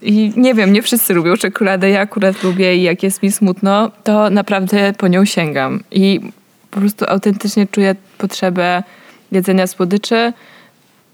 I 0.01 0.33
nie 0.35 0.53
wiem, 0.53 0.73
nie 0.73 0.81
wszyscy 0.81 1.13
lubią 1.13 1.35
czekoladę, 1.35 1.89
ja 1.89 2.01
akurat 2.01 2.43
lubię 2.43 2.75
i 2.75 2.81
jak 2.81 3.03
jest 3.03 3.23
mi 3.23 3.31
smutno, 3.31 3.91
to 4.03 4.29
naprawdę 4.29 4.93
po 4.97 5.07
nią 5.07 5.25
sięgam. 5.25 5.83
I 5.91 6.19
po 6.71 6.79
prostu 6.79 7.05
autentycznie 7.07 7.67
czuję 7.67 7.95
potrzebę 8.17 8.83
jedzenia 9.31 9.67
słodyczy, 9.67 10.33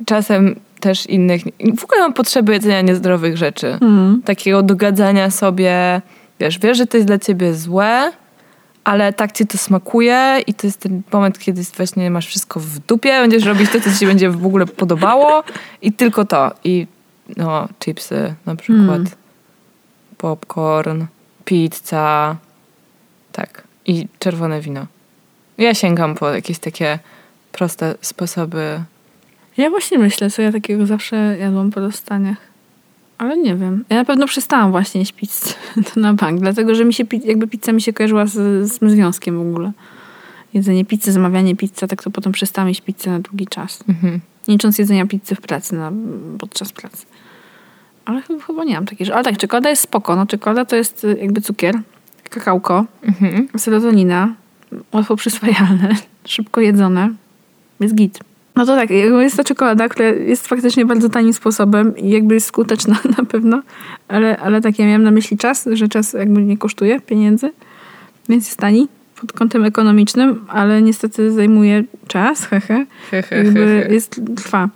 czasem 0.05 0.55
też 0.79 1.05
innych. 1.05 1.41
W 1.77 1.83
ogóle 1.83 2.01
mam 2.01 2.13
potrzebę 2.13 2.53
jedzenia 2.53 2.81
niezdrowych 2.81 3.37
rzeczy. 3.37 3.77
Takiego 4.25 4.63
dogadzania 4.63 5.31
sobie, 5.31 6.01
wiesz, 6.39 6.59
wiesz, 6.59 6.77
że 6.77 6.87
to 6.87 6.97
jest 6.97 7.07
dla 7.07 7.17
ciebie 7.17 7.53
złe, 7.53 8.11
ale 8.83 9.13
tak 9.13 9.31
ci 9.31 9.47
to 9.47 9.57
smakuje 9.57 10.37
i 10.47 10.53
to 10.53 10.67
jest 10.67 10.79
ten 10.79 11.01
moment, 11.13 11.39
kiedy 11.39 11.61
właśnie 11.77 12.11
masz 12.11 12.27
wszystko 12.27 12.59
w 12.59 12.79
dupie, 12.79 13.09
będziesz 13.21 13.45
robić 13.45 13.71
to, 13.71 13.79
co 13.81 13.91
ci 13.91 13.97
się 13.97 14.05
będzie 14.05 14.29
w 14.29 14.45
ogóle 14.45 14.65
podobało 14.65 15.43
i 15.81 15.91
tylko 15.91 16.25
to. 16.25 16.51
I 16.63 16.87
no, 17.37 17.67
chipsy 17.79 18.35
na 18.45 18.55
przykład, 18.55 19.01
popcorn, 20.17 21.05
pizza, 21.45 22.37
tak. 23.31 23.63
I 23.85 24.07
czerwone 24.19 24.61
wino. 24.61 24.85
Ja 25.57 25.73
sięgam 25.73 26.15
po 26.15 26.29
jakieś 26.29 26.59
takie 26.59 26.99
proste 27.51 27.95
sposoby. 28.01 28.83
Ja 29.57 29.69
właśnie 29.69 29.99
myślę, 29.99 30.29
co 30.29 30.41
ja 30.41 30.51
takiego 30.51 30.85
zawsze 30.85 31.37
jadłam 31.39 31.71
po 31.71 31.79
rozstaniach. 31.79 32.37
Ale 33.17 33.37
nie 33.37 33.55
wiem. 33.55 33.85
Ja 33.89 33.95
na 33.95 34.05
pewno 34.05 34.27
przestałam 34.27 34.71
właśnie 34.71 34.99
jeść 34.99 35.11
pizzę. 35.11 35.53
To 35.93 35.99
na 36.05 36.13
bank. 36.13 36.39
Dlatego, 36.39 36.75
że 36.75 36.85
mi 36.85 36.93
się, 36.93 37.03
jakby 37.25 37.47
pizza 37.47 37.71
mi 37.71 37.81
się 37.81 37.93
kojarzyła 37.93 38.25
z, 38.25 38.33
z 38.71 38.91
związkiem 38.91 39.37
w 39.37 39.41
ogóle. 39.41 39.71
Jedzenie 40.53 40.85
pizzy, 40.85 41.11
zamawianie 41.11 41.55
pizzy, 41.55 41.87
tak 41.87 42.03
to 42.03 42.11
potem 42.11 42.31
przestałam 42.31 42.67
jeść 42.67 42.81
pizzę 42.81 43.11
na 43.11 43.19
długi 43.19 43.47
czas. 43.47 43.83
Mhm. 43.89 44.19
Nie 44.47 44.53
licząc 44.53 44.77
jedzenia 44.77 45.05
pizzy 45.05 45.35
w 45.35 45.41
pracy, 45.41 45.75
na, 45.75 45.91
podczas 46.39 46.71
pracy. 46.71 47.05
Ale 48.05 48.21
chyba, 48.47 48.63
nie 48.63 48.73
mam 48.73 48.85
takiej 48.85 49.05
rzeczy. 49.05 49.15
Ale 49.15 49.23
tak, 49.23 49.37
czekolada 49.37 49.69
jest 49.69 49.81
spoko. 49.81 50.15
No, 50.15 50.25
czekolada 50.25 50.65
to 50.65 50.75
jest 50.75 51.03
y, 51.03 51.17
jakby 51.21 51.41
cukier, 51.41 51.75
kakałko, 52.29 52.85
Mhm. 53.03 53.47
serotonina, 53.57 54.33
łatwo 54.93 55.15
przyswajalne, 55.15 55.89
szybko 56.25 56.61
jedzone. 56.61 57.09
Jest 57.79 57.95
git. 57.95 58.19
No 58.55 58.65
to 58.65 58.75
tak, 58.75 58.89
jest 58.89 59.37
to 59.37 59.43
czekolada, 59.43 59.89
która 59.89 60.07
jest 60.09 60.47
faktycznie 60.47 60.85
bardzo 60.85 61.09
tanim 61.09 61.33
sposobem 61.33 61.97
i 61.97 62.09
jakby 62.09 62.33
jest 62.33 62.47
skuteczna 62.47 62.97
na 63.17 63.25
pewno, 63.25 63.61
ale, 64.07 64.37
ale 64.37 64.61
tak, 64.61 64.79
ja 64.79 64.85
miałam 64.85 65.03
na 65.03 65.11
myśli 65.11 65.37
czas, 65.37 65.69
że 65.73 65.87
czas 65.87 66.13
jakby 66.13 66.41
nie 66.41 66.57
kosztuje 66.57 66.99
pieniędzy, 66.99 67.51
więc 68.29 68.45
jest 68.45 68.59
tani 68.59 68.87
pod 69.21 69.33
kątem 69.33 69.63
ekonomicznym, 69.63 70.45
ale 70.47 70.81
niestety 70.81 71.31
zajmuje 71.31 71.83
czas, 72.07 72.45
hehe, 72.45 72.85
He, 73.11 73.21
he, 73.21 73.37
jakby 73.37 73.87
jest, 73.91 74.21
trwa, 74.35 74.69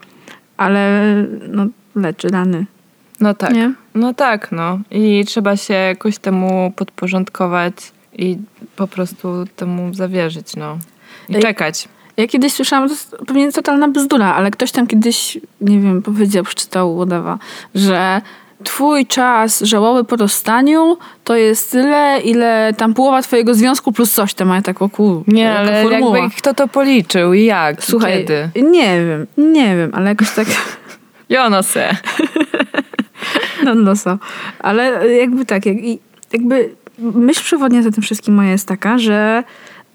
ale 0.58 1.04
no 1.50 1.66
leczy 1.96 2.28
rany, 2.28 2.66
No 3.20 3.34
tak. 3.34 3.54
nie? 3.54 3.74
No 3.96 4.14
tak, 4.14 4.52
no. 4.52 4.80
I 4.92 5.26
trzeba 5.26 5.58
się 5.58 5.74
jakoś 5.74 6.18
temu 6.18 6.74
podporządkować 6.76 7.74
i 8.14 8.38
po 8.76 8.88
prostu 8.88 9.46
temu 9.56 9.94
zawierzyć, 9.94 10.56
no. 10.56 10.78
I 11.30 11.36
Ej. 11.36 11.42
czekać. 11.42 11.88
Ja 12.18 12.28
kiedyś 12.28 12.54
słyszałam, 12.54 12.88
to 12.88 12.94
jest 12.94 13.16
pewnie 13.28 13.52
totalna 13.52 13.88
bzdura, 13.88 14.34
ale 14.34 14.52
ktoś 14.52 14.72
tam 14.72 14.88
kiedyś, 14.88 15.38
nie 15.62 15.80
wiem, 15.80 16.02
powiedział, 16.02 16.44
przeczytał 16.44 16.96
whatever, 16.96 17.38
że 17.76 18.22
twój 18.64 19.06
czas 19.06 19.62
żałoby 19.62 20.04
po 20.04 20.16
rozstaniu 20.16 20.98
to 21.24 21.36
jest 21.36 21.72
tyle, 21.72 22.20
ile 22.24 22.74
tam 22.78 22.94
połowa 22.94 23.22
twojego 23.22 23.54
związku 23.54 23.92
plus 23.92 24.12
coś 24.12 24.34
tam, 24.34 24.50
ja 24.50 24.62
tak 24.62 24.82
o 24.82 24.90
kur, 24.90 25.24
Nie, 25.28 25.54
ale 25.54 25.84
formuła. 25.84 26.18
jakby 26.18 26.36
kto 26.36 26.54
to 26.54 26.68
policzył 26.68 27.34
i 27.34 27.46
jak? 27.46 27.84
Słuchaj, 27.84 28.18
kiedy? 28.18 28.50
nie 28.72 29.06
wiem, 29.06 29.28
nie 29.54 29.76
wiem, 29.76 29.92
ale 29.94 30.10
jakoś 30.10 30.32
tak, 30.32 30.48
Ja 31.30 31.50
no 33.66 33.72
se. 33.72 33.76
no, 33.76 33.84
no 33.84 33.96
so. 33.96 34.20
Ale 34.60 35.14
jakby 35.14 35.46
tak, 35.46 35.64
jakby 36.34 36.70
myśl 37.00 37.44
przewodnia 37.44 37.82
za 37.82 37.92
tym 37.92 38.04
wszystkim 38.04 38.34
moja 38.34 38.52
jest 38.52 38.68
taka, 38.68 38.98
że 38.98 39.44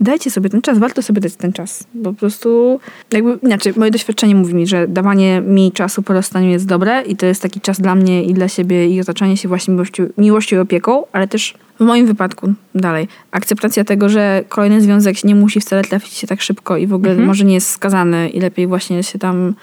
dajcie 0.00 0.30
sobie 0.30 0.50
ten 0.50 0.62
czas, 0.62 0.78
warto 0.78 1.02
sobie 1.02 1.20
dać 1.20 1.36
ten 1.36 1.52
czas. 1.52 1.84
Bo 1.94 2.12
po 2.12 2.18
prostu, 2.18 2.80
jakby, 3.12 3.38
inaczej, 3.42 3.72
moje 3.76 3.90
doświadczenie 3.90 4.34
mówi 4.34 4.54
mi, 4.54 4.66
że 4.66 4.88
dawanie 4.88 5.40
mi 5.40 5.72
czasu 5.72 6.02
po 6.02 6.12
rozstaniu 6.12 6.50
jest 6.50 6.66
dobre 6.66 7.02
i 7.02 7.16
to 7.16 7.26
jest 7.26 7.42
taki 7.42 7.60
czas 7.60 7.80
dla 7.80 7.94
mnie 7.94 8.24
i 8.24 8.34
dla 8.34 8.48
siebie 8.48 8.88
i 8.88 9.00
otaczanie 9.00 9.36
się 9.36 9.48
właśnie 9.48 9.74
miłością, 9.74 10.06
miłością 10.18 10.56
i 10.56 10.58
opieką, 10.58 11.04
ale 11.12 11.28
też 11.28 11.54
w 11.80 11.84
moim 11.84 12.06
wypadku 12.06 12.52
dalej, 12.74 13.08
akceptacja 13.30 13.84
tego, 13.84 14.08
że 14.08 14.44
kolejny 14.48 14.80
związek 14.80 15.24
nie 15.24 15.34
musi 15.34 15.60
wcale 15.60 15.82
trafić 15.82 16.12
się 16.12 16.26
tak 16.26 16.40
szybko 16.40 16.76
i 16.76 16.86
w 16.86 16.94
ogóle 16.94 17.14
może 17.14 17.44
nie 17.44 17.54
jest 17.54 17.70
skazany 17.70 18.28
i 18.28 18.40
lepiej 18.40 18.66
właśnie 18.66 19.02
się 19.02 19.18
tam 19.18 19.54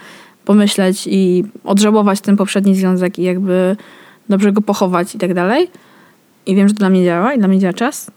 pomyśleć 0.46 1.08
i 1.08 1.44
odżałować 1.64 2.22
ten 2.22 2.38
poprzedni 2.38 2.76
związek 2.76 3.20
i 3.20 3.24
jakby 3.24 3.76
dobrze 4.30 4.52
go 4.52 4.62
pochować 4.62 5.16
i 5.16 5.18
tak 5.18 5.34
dalej. 5.34 5.68
I 6.46 6.56
wiem, 6.56 6.68
że 6.68 6.74
to 6.74 6.80
dla 6.80 6.90
mnie 6.90 7.06
działa 7.06 7.34
i 7.34 7.40
dla 7.40 7.48
mnie 7.48 7.60
działa 7.60 7.74
czas. 7.74 8.12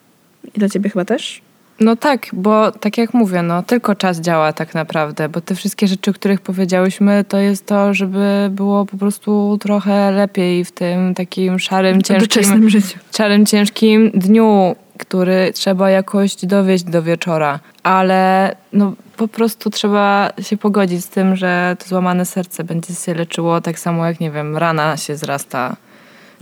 I 0.55 0.59
dla 0.59 0.69
ciebie 0.69 0.91
chyba 0.91 1.05
też. 1.05 1.43
No 1.81 1.97
tak, 1.97 2.27
bo 2.33 2.73
tak 2.73 2.99
jak 2.99 3.15
mówię, 3.15 3.43
no 3.43 3.63
tylko 3.63 3.95
czas 3.95 4.21
działa 4.21 4.53
tak 4.53 4.75
naprawdę, 4.75 5.29
bo 5.29 5.41
te 5.41 5.55
wszystkie 5.55 5.87
rzeczy, 5.87 6.11
o 6.11 6.15
których 6.15 6.41
powiedziałyśmy, 6.41 7.25
to 7.29 7.39
jest 7.39 7.67
to, 7.67 7.95
żeby 7.95 8.49
było 8.51 8.87
po 8.87 8.97
prostu 8.97 9.59
trochę 9.61 10.11
lepiej 10.11 10.65
w 10.65 10.73
tym 10.73 11.15
takim 11.15 11.59
szarym, 11.59 12.03
ciężkim, 12.03 12.29
doczesnym 12.29 12.71
życiu. 12.71 12.99
szarym, 13.17 13.47
ciężkim 13.47 14.11
dniu, 14.11 14.77
który 14.99 15.53
trzeba 15.55 15.91
jakoś 15.91 16.37
dowieść 16.37 16.85
do 16.85 17.03
wieczora. 17.03 17.61
Ale 17.83 18.57
no 18.73 18.93
po 19.17 19.29
prostu 19.29 19.71
trzeba 19.71 20.31
się 20.41 20.57
pogodzić 20.57 21.05
z 21.05 21.09
tym, 21.09 21.37
że 21.37 21.77
to 21.79 21.89
złamane 21.89 22.25
serce 22.25 22.65
będzie 22.65 22.95
się 22.95 23.15
leczyło 23.15 23.61
tak 23.61 23.79
samo 23.79 24.07
jak, 24.07 24.21
nie 24.21 24.31
wiem, 24.31 24.57
rana 24.57 24.97
się 24.97 25.17
zrasta. 25.17 25.77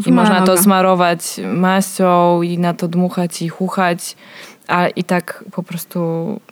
I 0.07 0.13
można 0.13 0.43
to 0.43 0.59
smarować 0.59 1.21
maścią 1.55 2.43
i 2.43 2.59
na 2.59 2.75
to 2.75 2.89
dmuchać 2.89 3.43
i 3.43 3.49
chuchać, 3.49 4.17
a 4.73 4.89
i 4.89 5.05
tak 5.05 5.45
po 5.53 5.63
prostu 5.63 6.01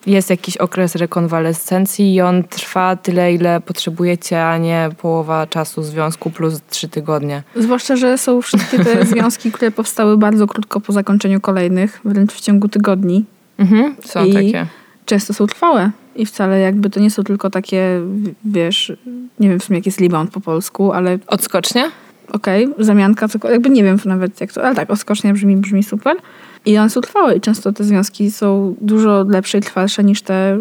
jest 0.07 0.31
jakiś 0.31 0.57
okres 0.57 0.95
rekonwalescencji 0.95 2.15
i 2.15 2.21
on 2.21 2.45
trwa 2.45 2.97
tyle, 2.97 3.35
ile 3.35 3.61
potrzebujecie, 3.61 4.47
a 4.47 4.59
nie 4.59 4.89
połowa 5.03 5.47
czasu 5.47 5.83
związku 5.83 6.31
plus 6.31 6.61
trzy 6.71 6.89
tygodnie. 6.89 7.43
Zwłaszcza, 7.57 7.97
że 7.97 8.19
są 8.19 8.43
wszystkie 8.43 8.79
te 8.85 9.05
związki, 9.13 9.53
które 9.53 9.71
powstały 9.71 10.17
bardzo 10.17 10.47
krótko 10.47 10.81
po 10.81 10.93
zakończeniu 10.93 11.41
kolejnych, 11.41 12.01
wręcz 12.05 12.33
w 12.33 12.41
ciągu 12.41 12.69
tygodni. 12.69 13.25
Mhm, 13.59 13.95
są 14.05 14.25
I- 14.25 14.33
takie. 14.35 14.67
Często 15.07 15.35
są 15.35 15.47
trwałe. 15.47 15.91
I 16.17 16.27
wcale 16.27 16.61
jakby 16.61 16.91
to 16.91 17.01
nie 17.01 17.11
są 17.11 17.25
tylko 17.25 17.51
takie, 17.51 18.01
wiesz, 18.45 18.93
nie 19.41 19.49
wiem 19.49 19.61
w 19.61 19.65
sumie 19.65 19.79
jak 19.79 19.87
jest 19.87 20.01
rebound 20.01 20.31
po 20.31 20.41
polsku, 20.41 20.93
ale 20.93 21.19
Odskocznie? 21.27 21.91
okej, 22.33 22.69
zamianka, 22.79 23.29
cokolwiek, 23.29 23.55
jakby 23.55 23.71
nie 23.71 23.85
wiem 23.85 23.99
nawet 24.05 24.41
jak 24.41 24.53
to, 24.53 24.63
ale 24.65 24.75
tak, 24.75 24.91
odskocznie 24.91 25.33
brzmi, 25.33 25.57
brzmi 25.57 25.83
super. 25.83 26.17
I 26.65 26.79
one 26.79 26.91
są 26.91 27.01
trwałe 27.01 27.37
i 27.37 27.41
często 27.41 27.73
te 27.73 27.85
związki 27.85 28.31
są 28.31 28.75
dużo 28.81 29.25
lepsze 29.29 29.59
i 29.59 29.61
trwalsze 29.61 30.05
niż 30.05 30.23
te 30.23 30.59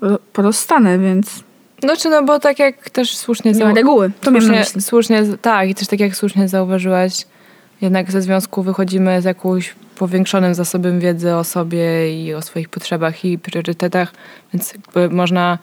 ro- 0.00 0.18
porozstane, 0.32 0.98
więc 0.98 1.42
Znaczy, 1.82 2.08
no 2.08 2.22
bo 2.22 2.38
tak 2.40 2.58
jak 2.58 2.90
też 2.90 3.16
słusznie... 3.16 3.52
nie 3.52 3.64
ma 3.64 3.74
reguły. 3.74 4.10
To 4.20 4.30
słusznie, 4.30 4.64
słusznie, 4.80 5.22
tak, 5.42 5.68
i 5.68 5.74
też 5.74 5.88
tak 5.88 6.00
jak 6.00 6.16
słusznie 6.16 6.48
zauważyłaś, 6.48 7.26
jednak 7.80 8.12
ze 8.12 8.22
związku 8.22 8.62
wychodzimy 8.62 9.22
z 9.22 9.24
jakimś 9.24 9.74
powiększonym 9.98 10.54
zasobem 10.54 11.00
wiedzy 11.00 11.34
o 11.34 11.44
sobie 11.44 12.22
i 12.22 12.34
o 12.34 12.42
swoich 12.42 12.68
potrzebach 12.68 13.24
i 13.24 13.38
priorytetach, 13.38 14.12
więc 14.52 14.72
jakby 14.72 15.14
można, 15.16 15.58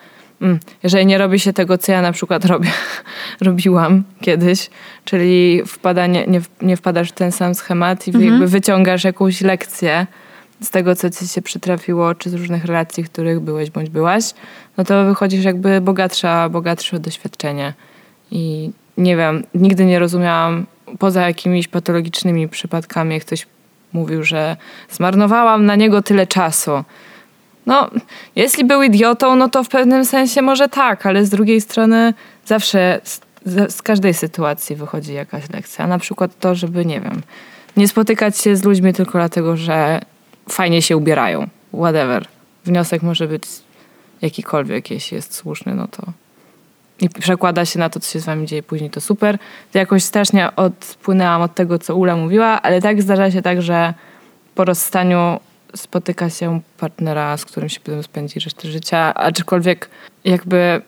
jeżeli 0.84 1.06
nie 1.06 1.18
robi 1.18 1.40
się 1.40 1.54
tego, 1.54 1.78
co 1.78 1.92
ja 1.92 2.02
na 2.02 2.12
przykład 2.12 2.46
robię, 2.46 2.72
robiłam 3.42 4.04
kiedyś, 4.22 4.70
czyli 5.06 5.62
wpadanie, 5.68 6.26
nie, 6.28 6.42
nie 6.62 6.78
wpadasz 6.78 7.10
w 7.10 7.12
ten 7.12 7.32
sam 7.32 7.56
schemat 7.56 8.08
i 8.08 8.26
jakby 8.26 8.48
wyciągasz 8.48 9.04
jakąś 9.04 9.42
lekcję 9.42 10.08
z 10.62 10.70
tego, 10.70 10.96
co 10.96 11.10
ci 11.10 11.28
się 11.28 11.42
przytrafiło, 11.42 12.16
czy 12.16 12.30
z 12.30 12.34
różnych 12.34 12.66
relacji, 12.66 13.04
w 13.04 13.10
których 13.10 13.40
byłeś 13.40 13.70
bądź 13.70 13.90
byłaś, 13.90 14.24
no 14.78 14.84
to 14.84 15.06
wychodzisz 15.06 15.46
jakby 15.46 15.82
bogatsza, 15.82 16.50
bogatsze 16.50 17.00
doświadczenie. 17.00 17.74
I 18.32 18.72
nie 18.98 19.18
wiem, 19.18 19.44
nigdy 19.54 19.86
nie 19.86 20.00
rozumiałam, 20.00 20.66
poza 21.00 21.28
jakimiś 21.28 21.68
patologicznymi 21.68 22.50
przypadkami, 22.50 23.14
jak 23.14 23.26
ktoś 23.26 23.48
mówił, 23.94 24.24
że 24.24 24.58
zmarnowałam 24.90 25.66
na 25.66 25.76
niego 25.76 26.02
tyle 26.02 26.28
czasu. 26.28 26.84
No, 27.70 27.90
jeśli 28.36 28.66
był 28.66 28.84
idiotą, 28.84 29.36
no 29.36 29.50
to 29.50 29.64
w 29.64 29.70
pewnym 29.70 30.06
sensie 30.06 30.42
może 30.42 30.70
tak, 30.70 31.06
ale 31.06 31.26
z 31.26 31.30
drugiej 31.30 31.62
strony 31.62 32.14
zawsze 32.46 33.02
z, 33.04 33.22
z, 33.74 33.82
każdej 33.82 34.14
sytuacji 34.14 34.76
wychodzi 34.76 35.14
jakaś 35.14 35.50
lekcja. 35.50 35.88
Na 35.88 36.00
przykład 36.00 36.32
to, 36.40 36.56
żeby, 36.56 36.86
nie 36.86 37.02
wiem, 37.02 37.22
nie 37.78 37.88
spotykać 37.88 38.38
się 38.38 38.56
z 38.56 38.64
ludźmi 38.64 38.94
tylko 38.94 39.12
dlatego, 39.12 39.58
że 39.58 40.02
fajnie 40.50 40.82
się 40.82 40.98
ubierają. 40.98 41.48
Whatever. 41.74 42.28
Wniosek 42.66 43.04
może 43.04 43.28
być 43.28 43.44
jakikolwiek, 44.22 44.92
jeśli 44.92 45.16
jest 45.16 45.36
słuszny, 45.36 45.76
no 45.76 45.88
to 45.88 46.04
i 47.02 47.10
przekłada 47.10 47.66
się 47.66 47.80
na 47.80 47.90
to, 47.90 48.00
co 48.00 48.12
się 48.12 48.20
z 48.20 48.26
wami 48.26 48.48
dzieje 48.48 48.64
później, 48.64 48.90
to 48.90 49.02
super. 49.02 49.38
To 49.72 49.80
jakoś 49.80 50.04
strasznie 50.04 50.56
odpłynęłam 50.56 51.42
od 51.42 51.56
tego, 51.56 51.80
co 51.80 51.96
Ula 51.96 52.16
mówiła, 52.16 52.62
ale 52.62 52.82
tak 52.82 53.02
zdarza 53.02 53.32
się 53.32 53.42
tak, 53.42 53.62
że 53.62 53.94
po 54.56 54.66
rozstaniu 54.66 55.40
spotyka 55.76 56.30
się 56.30 56.62
partnera, 56.78 57.38
z 57.38 57.46
którym 57.46 57.70
się 57.70 57.80
potem 57.80 58.04
spędzi 58.04 58.40
resztę 58.40 58.68
życia, 58.68 59.14
aczkolwiek 59.14 59.90
jakby 60.24 60.82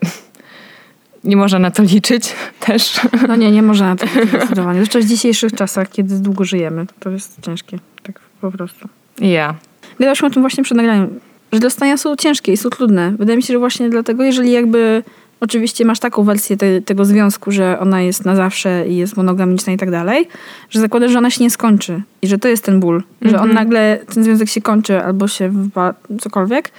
nie 1.24 1.38
można 1.38 1.60
na 1.60 1.72
to 1.72 1.84
liczyć 1.84 2.36
też. 2.66 3.00
No 3.28 3.36
nie, 3.36 3.52
nie 3.52 3.62
można 3.62 3.90
na 3.90 3.96
to 3.96 4.06
liczyć 4.06 4.30
zdecydowanie. 4.30 4.80
Zwłaszcza 4.80 5.00
w 5.00 5.04
dzisiejszych 5.04 5.52
czasach, 5.52 5.90
kiedy 5.90 6.20
długo 6.20 6.44
żyjemy. 6.44 6.86
To 7.00 7.10
jest 7.10 7.42
ciężkie. 7.42 7.80
Tak 8.04 8.20
po 8.42 8.52
prostu. 8.52 8.88
Ja. 9.20 9.56
Gadałyśmy 10.00 10.28
o 10.28 10.32
tym 10.32 10.44
właśnie 10.44 10.64
przed 10.64 10.78
nagraniem, 10.78 11.20
że 11.52 11.60
dostania 11.60 11.98
są 11.98 12.16
ciężkie 12.16 12.54
i 12.54 12.58
są 12.58 12.70
trudne. 12.70 13.12
Wydaje 13.12 13.38
mi 13.38 13.44
się, 13.44 13.54
że 13.54 13.60
właśnie 13.60 13.90
dlatego, 13.90 14.24
jeżeli 14.24 14.52
jakby 14.52 15.04
oczywiście 15.42 15.86
masz 15.86 16.00
taką 16.00 16.24
wersję 16.24 16.58
te, 16.58 16.82
tego 16.82 17.06
związku, 17.06 17.52
że 17.52 17.80
ona 17.80 18.02
jest 18.02 18.26
na 18.26 18.36
zawsze 18.36 18.88
i 18.88 18.96
jest 18.96 19.18
monogamiczna 19.18 19.74
i 19.74 19.78
tak 19.78 19.92
dalej, 19.92 20.28
że 20.70 20.80
zakładasz, 20.80 21.12
że 21.12 21.18
ona 21.18 21.30
się 21.30 21.44
nie 21.44 21.50
skończy 21.50 22.02
i 22.22 22.28
że 22.28 22.38
to 22.38 22.48
jest 22.48 22.64
ten 22.64 22.80
ból, 22.80 23.04
że 23.22 23.40
on 23.40 23.54
nagle, 23.54 24.00
ten 24.14 24.24
związek 24.24 24.50
się 24.50 24.62
kończy 24.62 25.04
albo 25.04 25.28
się 25.28 25.50
wypa- 25.50 25.94
cokolwiek, 26.20 26.72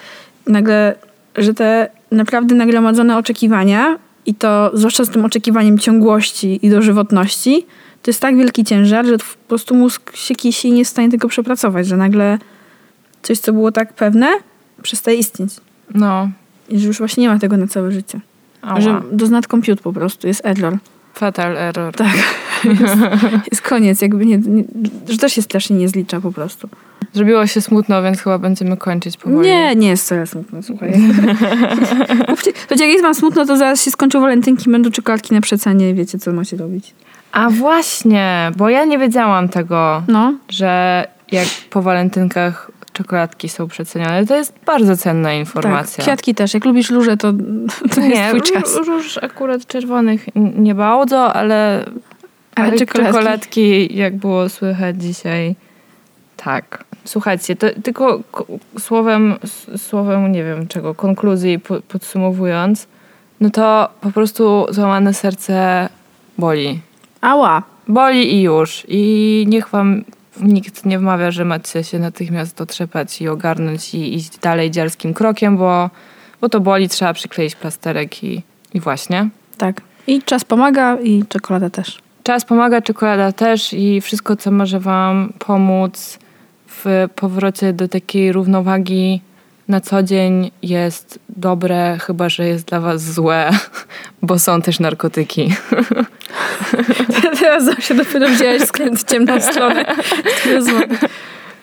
nagle, 0.46 0.94
że 1.36 1.54
te 1.54 1.88
naprawdę 2.10 2.54
nagromadzone 2.54 3.16
oczekiwania 3.16 3.98
i 4.26 4.34
to 4.34 4.70
zwłaszcza 4.74 5.04
z 5.04 5.10
tym 5.10 5.24
oczekiwaniem 5.24 5.78
ciągłości 5.78 6.66
i 6.66 6.70
dożywotności, 6.70 7.66
to 8.02 8.10
jest 8.10 8.20
tak 8.20 8.36
wielki 8.36 8.64
ciężar, 8.64 9.06
że 9.06 9.18
po 9.18 9.24
prostu 9.48 9.74
mózg 9.74 10.16
się 10.16 10.34
kisi 10.34 10.68
i 10.68 10.72
nie 10.72 10.78
jest 10.78 10.90
w 10.90 10.92
stanie 10.92 11.10
tego 11.10 11.28
przepracować, 11.28 11.86
że 11.86 11.96
nagle 11.96 12.38
coś, 13.22 13.38
co 13.38 13.52
było 13.52 13.72
tak 13.72 13.92
pewne, 13.92 14.28
przestaje 14.82 15.16
istnieć. 15.16 15.50
No. 15.94 16.30
I 16.68 16.78
że 16.78 16.86
już 16.86 16.98
właśnie 16.98 17.22
nie 17.22 17.28
ma 17.28 17.38
tego 17.38 17.56
na 17.56 17.66
całe 17.66 17.92
życie. 17.92 18.20
Ała. 18.62 18.80
Że 18.80 19.02
does 19.12 19.30
not 19.30 19.46
compute 19.46 19.82
po 19.82 19.92
prostu, 19.92 20.26
jest 20.26 20.46
error. 20.46 20.78
Fatal 21.14 21.56
error. 21.58 21.94
Tak. 21.94 22.08
Jest, 22.80 22.96
jest 23.50 23.62
koniec, 23.62 24.02
jakby 24.02 24.26
nie, 24.26 24.38
nie, 24.38 24.64
że 25.08 25.18
też 25.18 25.32
się 25.32 25.42
strasznie 25.42 25.76
nie 25.76 25.88
zlicza 25.88 26.20
po 26.20 26.32
prostu. 26.32 26.68
Zrobiło 27.12 27.46
się 27.46 27.60
smutno, 27.60 28.02
więc 28.02 28.20
chyba 28.20 28.38
będziemy 28.38 28.76
kończyć 28.76 29.16
powoli. 29.16 29.48
Nie, 29.48 29.76
nie 29.76 29.88
jest 29.88 30.04
wcale 30.04 30.26
smutno, 30.26 30.62
słuchaj. 30.62 30.92
Choć 32.68 32.80
jak 32.80 32.90
jest 32.90 33.02
wam 33.02 33.14
smutno, 33.14 33.46
to 33.46 33.56
zaraz 33.56 33.84
się 33.84 33.90
skończą 33.90 34.20
walentynki, 34.20 34.70
będą 34.70 34.90
czekoladki 34.90 35.34
na 35.34 35.40
przecenie 35.40 35.90
i 35.90 35.94
wiecie, 35.94 36.18
co 36.18 36.32
macie 36.32 36.56
robić. 36.56 36.94
A 37.32 37.50
właśnie, 37.50 38.50
bo 38.56 38.68
ja 38.68 38.84
nie 38.84 38.98
wiedziałam 38.98 39.48
tego, 39.48 40.02
No, 40.08 40.34
że 40.48 41.04
jak 41.32 41.48
po 41.70 41.82
walentynkach 41.82 42.70
czekoladki 43.02 43.48
są 43.48 43.68
przecenione. 43.68 44.26
To 44.26 44.36
jest 44.36 44.54
bardzo 44.66 44.96
cenna 44.96 45.28
tak. 45.28 45.38
informacja. 45.38 46.02
Kwiatki 46.04 46.34
też. 46.34 46.54
Jak 46.54 46.64
lubisz 46.64 46.90
róże, 46.90 47.16
to, 47.16 47.32
to 47.94 48.00
jest 48.00 48.14
nie, 48.14 48.28
twój 48.28 48.42
czas. 48.42 48.76
ró- 48.76 48.84
róż 48.86 49.18
akurat 49.22 49.66
czerwonych 49.66 50.26
nie 50.34 50.74
bardzo, 50.74 51.32
ale, 51.32 51.84
Ale 52.54 52.68
ale 52.68 52.78
czekoladki. 52.78 53.12
czekoladki, 53.14 53.96
jak 53.96 54.16
było 54.16 54.48
słychać 54.48 55.02
dzisiaj, 55.02 55.54
tak. 56.36 56.84
Słuchajcie, 57.04 57.56
to 57.56 57.66
tylko 57.82 58.20
słowem, 58.78 59.34
słowem, 59.76 60.32
nie 60.32 60.44
wiem 60.44 60.68
czego, 60.68 60.94
konkluzji 60.94 61.58
po, 61.58 61.80
podsumowując, 61.80 62.86
no 63.40 63.50
to 63.50 63.88
po 64.00 64.10
prostu 64.10 64.66
złamane 64.70 65.14
serce 65.14 65.88
boli. 66.38 66.80
Ała. 67.20 67.62
Boli 67.88 68.34
i 68.34 68.42
już. 68.42 68.86
I 68.88 69.44
niech 69.48 69.68
wam 69.68 70.04
nikt 70.40 70.86
nie 70.86 70.98
wmawia, 70.98 71.30
że 71.30 71.44
macie 71.44 71.84
się 71.84 71.98
natychmiast 71.98 72.56
dotrzepać 72.56 73.22
i 73.22 73.28
ogarnąć 73.28 73.94
i 73.94 74.14
iść 74.14 74.38
dalej 74.38 74.70
dziarskim 74.70 75.14
krokiem, 75.14 75.56
bo, 75.56 75.90
bo 76.40 76.48
to 76.48 76.60
boli, 76.60 76.88
trzeba 76.88 77.12
przykleić 77.12 77.54
plasterek 77.54 78.24
i, 78.24 78.42
i 78.74 78.80
właśnie. 78.80 79.28
Tak. 79.58 79.80
I 80.06 80.22
czas 80.22 80.44
pomaga 80.44 80.96
i 81.00 81.24
czekolada 81.28 81.70
też. 81.70 81.98
Czas 82.22 82.44
pomaga, 82.44 82.82
czekolada 82.82 83.32
też 83.32 83.72
i 83.72 84.00
wszystko, 84.00 84.36
co 84.36 84.50
może 84.50 84.80
wam 84.80 85.32
pomóc 85.38 86.18
w 86.66 87.08
powrocie 87.14 87.72
do 87.72 87.88
takiej 87.88 88.32
równowagi 88.32 89.20
na 89.68 89.80
co 89.80 90.02
dzień 90.02 90.50
jest 90.62 91.18
dobre, 91.28 91.98
chyba 92.00 92.28
że 92.28 92.46
jest 92.46 92.66
dla 92.66 92.80
was 92.80 93.12
złe, 93.12 93.50
bo 94.22 94.38
są 94.38 94.62
też 94.62 94.80
narkotyki. 94.80 95.54
Teraz 97.40 97.78
się 97.78 97.94
dopiero 97.94 98.28
wzięłaś 98.28 98.62
skręt 98.62 99.00
w 99.00 99.04
ciemną 99.04 99.40
stronę. 99.40 99.84
Złe. 100.60 100.86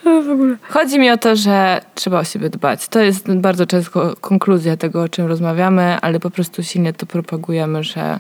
w 0.03 0.29
ogóle. 0.29 0.55
Chodzi 0.69 0.99
mi 0.99 1.11
o 1.11 1.17
to, 1.17 1.35
że 1.35 1.81
trzeba 1.95 2.19
o 2.19 2.23
siebie 2.23 2.49
dbać. 2.49 2.87
To 2.87 2.99
jest 2.99 3.33
bardzo 3.33 3.65
często 3.65 4.15
konkluzja 4.21 4.77
tego, 4.77 5.01
o 5.01 5.09
czym 5.09 5.27
rozmawiamy, 5.27 5.97
ale 6.01 6.19
po 6.19 6.29
prostu 6.29 6.63
silnie 6.63 6.93
to 6.93 7.05
propagujemy, 7.05 7.83
że 7.83 8.19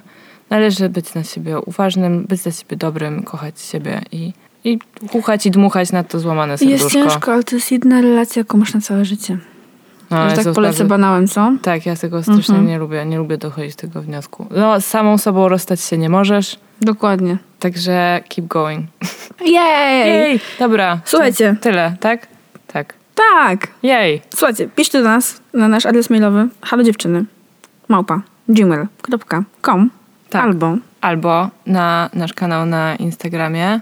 należy 0.49 0.89
być 0.89 1.13
na 1.13 1.23
siebie 1.23 1.59
uważnym, 1.59 2.23
być 2.23 2.41
dla 2.41 2.51
siebie 2.51 2.77
dobrym, 2.77 3.23
kochać 3.23 3.61
siebie 3.61 4.01
i, 4.11 4.33
i 4.63 4.79
chuchać 5.11 5.45
i 5.45 5.51
dmuchać 5.51 5.91
na 5.91 6.03
to 6.03 6.19
złamane 6.19 6.57
serduszko. 6.57 6.83
Jest 6.83 6.93
ciężko, 6.93 7.33
ale 7.33 7.43
to 7.43 7.55
jest 7.55 7.71
jedna 7.71 8.01
relacja, 8.01 8.39
jaką 8.39 8.57
masz 8.57 8.73
na 8.73 8.81
całe 8.81 9.05
życie. 9.05 9.37
No, 10.11 10.23
jest 10.23 10.35
tak 10.43 10.53
polecę 10.53 10.77
bardzo- 10.77 10.85
banałem, 10.85 11.27
co? 11.27 11.51
Tak, 11.61 11.85
ja 11.85 11.95
tego 11.95 12.23
strasznie 12.23 12.55
Mhm. 12.55 12.67
nie 12.67 12.77
lubię. 12.79 13.05
Nie 13.05 13.17
lubię 13.17 13.37
dochodzić 13.37 13.75
do 13.75 13.81
tego 13.81 14.01
wniosku. 14.01 14.47
No, 14.51 14.81
z 14.81 14.85
samą 14.85 15.17
sobą 15.17 15.47
rozstać 15.49 15.81
się 15.81 15.97
nie 15.97 16.09
możesz, 16.09 16.59
Dokładnie. 16.81 17.37
także 17.59 18.21
keep 18.29 18.47
going. 18.47 18.85
Jej! 19.45 20.07
Jej! 20.13 20.39
Dobra. 20.59 20.99
Słuchajcie. 21.05 21.55
Tyle, 21.61 21.95
tak? 21.99 22.27
Tak. 22.67 22.93
Tak! 23.15 23.67
Jej! 23.83 24.21
Słuchajcie, 24.35 24.67
piszcie 24.75 24.97
do 25.03 25.09
nas 25.09 25.41
na 25.53 25.67
nasz 25.67 25.85
adres 25.85 26.09
mailowy 26.09 26.47
halo 26.61 26.83
dziewczyny 26.83 27.25
małpa 27.87 28.21
gmail.com 28.49 29.89
Tak. 30.29 30.43
albo 30.43 30.77
Albo 31.01 31.49
na 31.65 32.09
nasz 32.13 32.33
kanał 32.33 32.65
na 32.65 32.95
Instagramie. 32.95 33.79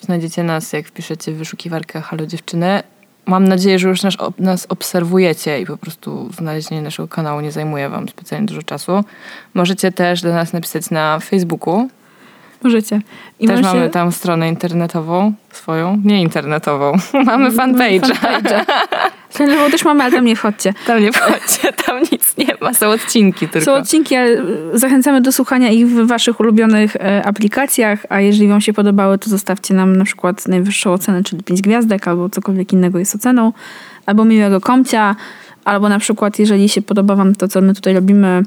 Znajdziecie 0.00 0.42
nas, 0.42 0.72
jak 0.72 0.86
wpiszecie 0.86 1.32
w 1.32 1.36
wyszukiwarkę 1.36 2.00
Halo 2.00 2.26
Dziewczyny. 2.26 2.82
Mam 3.30 3.48
nadzieję, 3.48 3.78
że 3.78 3.88
już 3.88 4.02
nas, 4.02 4.14
nas 4.38 4.66
obserwujecie 4.68 5.60
i 5.60 5.66
po 5.66 5.76
prostu 5.76 6.30
znalezienie 6.38 6.82
naszego 6.82 7.08
kanału 7.08 7.40
nie 7.40 7.52
zajmuje 7.52 7.88
wam 7.88 8.08
specjalnie 8.08 8.46
dużo 8.46 8.62
czasu. 8.62 9.04
Możecie 9.54 9.92
też 9.92 10.22
do 10.22 10.32
nas 10.32 10.52
napisać 10.52 10.90
na 10.90 11.18
Facebooku. 11.18 11.88
Możecie. 12.62 13.00
I 13.40 13.46
też 13.46 13.62
mamy 13.62 13.90
tam 13.90 14.12
stronę 14.12 14.48
internetową 14.48 15.32
swoją. 15.52 16.00
Nie 16.04 16.22
internetową. 16.22 16.92
mamy 17.26 17.50
fanpage. 17.50 18.00
fanpage'a. 18.00 18.64
Bo 19.38 19.70
też 19.70 19.84
mamy, 19.84 20.02
ale 20.04 20.12
tam 20.12 20.24
nie 20.24 20.36
wchodźcie. 20.36 20.74
Tam 20.86 21.02
nie 21.02 21.12
wchodźcie, 21.12 21.72
tam 21.72 22.00
nic 22.12 22.36
nie 22.36 22.54
ma. 22.60 22.74
Są 22.74 22.88
odcinki 22.88 23.48
tylko. 23.48 23.64
Są 23.64 23.74
odcinki, 23.74 24.16
ale 24.16 24.30
e, 24.30 24.42
zachęcamy 24.74 25.20
do 25.20 25.32
słuchania 25.32 25.70
ich 25.70 25.88
w 25.88 26.06
waszych 26.06 26.40
ulubionych 26.40 26.96
e, 26.96 27.26
aplikacjach, 27.26 28.06
a 28.08 28.20
jeżeli 28.20 28.48
wam 28.48 28.60
się 28.60 28.72
podobały, 28.72 29.18
to 29.18 29.30
zostawcie 29.30 29.74
nam 29.74 29.96
na 29.96 30.04
przykład 30.04 30.48
najwyższą 30.48 30.92
ocenę, 30.92 31.24
czyli 31.24 31.42
5 31.42 31.62
gwiazdek, 31.62 32.08
albo 32.08 32.28
cokolwiek 32.28 32.72
innego 32.72 32.98
jest 32.98 33.14
oceną, 33.14 33.52
albo 34.06 34.24
miłego 34.24 34.60
komcia, 34.60 35.16
albo 35.64 35.88
na 35.88 35.98
przykład 35.98 36.38
jeżeli 36.38 36.68
się 36.68 36.82
podoba 36.82 37.16
wam 37.16 37.34
to, 37.34 37.48
co 37.48 37.60
my 37.60 37.74
tutaj 37.74 37.94
robimy, 37.94 38.42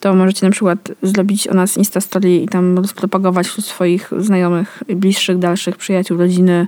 to 0.00 0.14
możecie 0.14 0.46
na 0.46 0.52
przykład 0.52 0.78
zrobić 1.02 1.48
o 1.48 1.54
nas 1.54 1.76
Insta 1.76 2.00
Story 2.00 2.36
i 2.36 2.48
tam 2.48 2.76
rozpropagować 2.76 3.46
wśród 3.46 3.66
swoich 3.66 4.10
znajomych, 4.18 4.82
bliższych, 4.88 5.38
dalszych, 5.38 5.76
przyjaciół, 5.76 6.18
rodziny, 6.18 6.66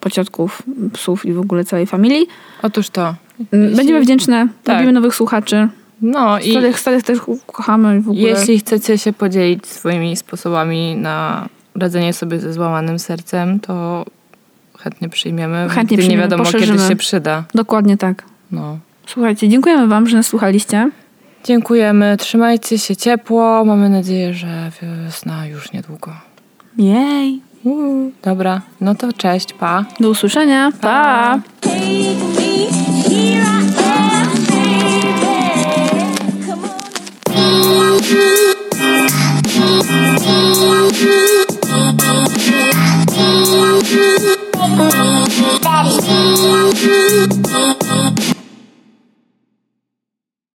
pociotków, 0.00 0.62
psów 0.92 1.26
i 1.26 1.32
w 1.32 1.38
ogóle 1.40 1.64
całej 1.64 1.86
familii. 1.86 2.26
Otóż 2.62 2.90
to. 2.90 3.14
Będziemy 3.50 3.82
Jeśli- 3.82 4.00
wdzięczne, 4.00 4.48
Tak. 4.64 4.74
robimy 4.74 4.92
nowych 4.92 5.14
słuchaczy. 5.14 5.68
No 6.02 6.38
i 6.38 6.50
Starych, 6.50 6.80
starych 6.80 7.02
też 7.02 7.18
kochamy 7.46 8.00
w 8.00 8.08
ogóle. 8.08 8.28
jeśli 8.28 8.58
chcecie 8.58 8.98
się 8.98 9.12
podzielić 9.12 9.66
swoimi 9.66 10.16
sposobami 10.16 10.96
na 10.96 11.48
radzenie 11.74 12.12
sobie 12.12 12.38
ze 12.40 12.52
złamanym 12.52 12.98
sercem, 12.98 13.60
to 13.60 14.04
chętnie 14.78 15.08
przyjmiemy. 15.08 15.56
Chętnie 15.56 15.80
Nigdy 15.80 15.94
nie 15.94 15.98
przyjmiemy, 15.98 16.22
wiadomo, 16.22 16.44
poszerzymy. 16.44 16.76
kiedy 16.78 16.88
się 16.88 16.96
przyda. 16.96 17.44
Dokładnie 17.54 17.96
tak. 17.96 18.24
No. 18.52 18.78
Słuchajcie, 19.06 19.48
dziękujemy 19.48 19.88
wam, 19.88 20.06
że 20.08 20.16
nas 20.16 20.26
słuchaliście. 20.26 20.90
Dziękujemy, 21.44 22.16
trzymajcie 22.16 22.78
się 22.78 22.96
ciepło. 22.96 23.64
Mamy 23.64 23.88
nadzieję, 23.88 24.34
że 24.34 24.70
wiosna 24.82 25.46
już 25.46 25.72
niedługo. 25.72 26.12
Jej! 26.78 27.40
Uuu. 27.64 28.12
Dobra, 28.22 28.60
no 28.80 28.94
to 28.94 29.12
cześć, 29.12 29.52
pa. 29.52 29.84
Do 30.00 30.10
usłyszenia, 30.10 30.72
pa. 30.80 31.38
pa. 31.62 31.80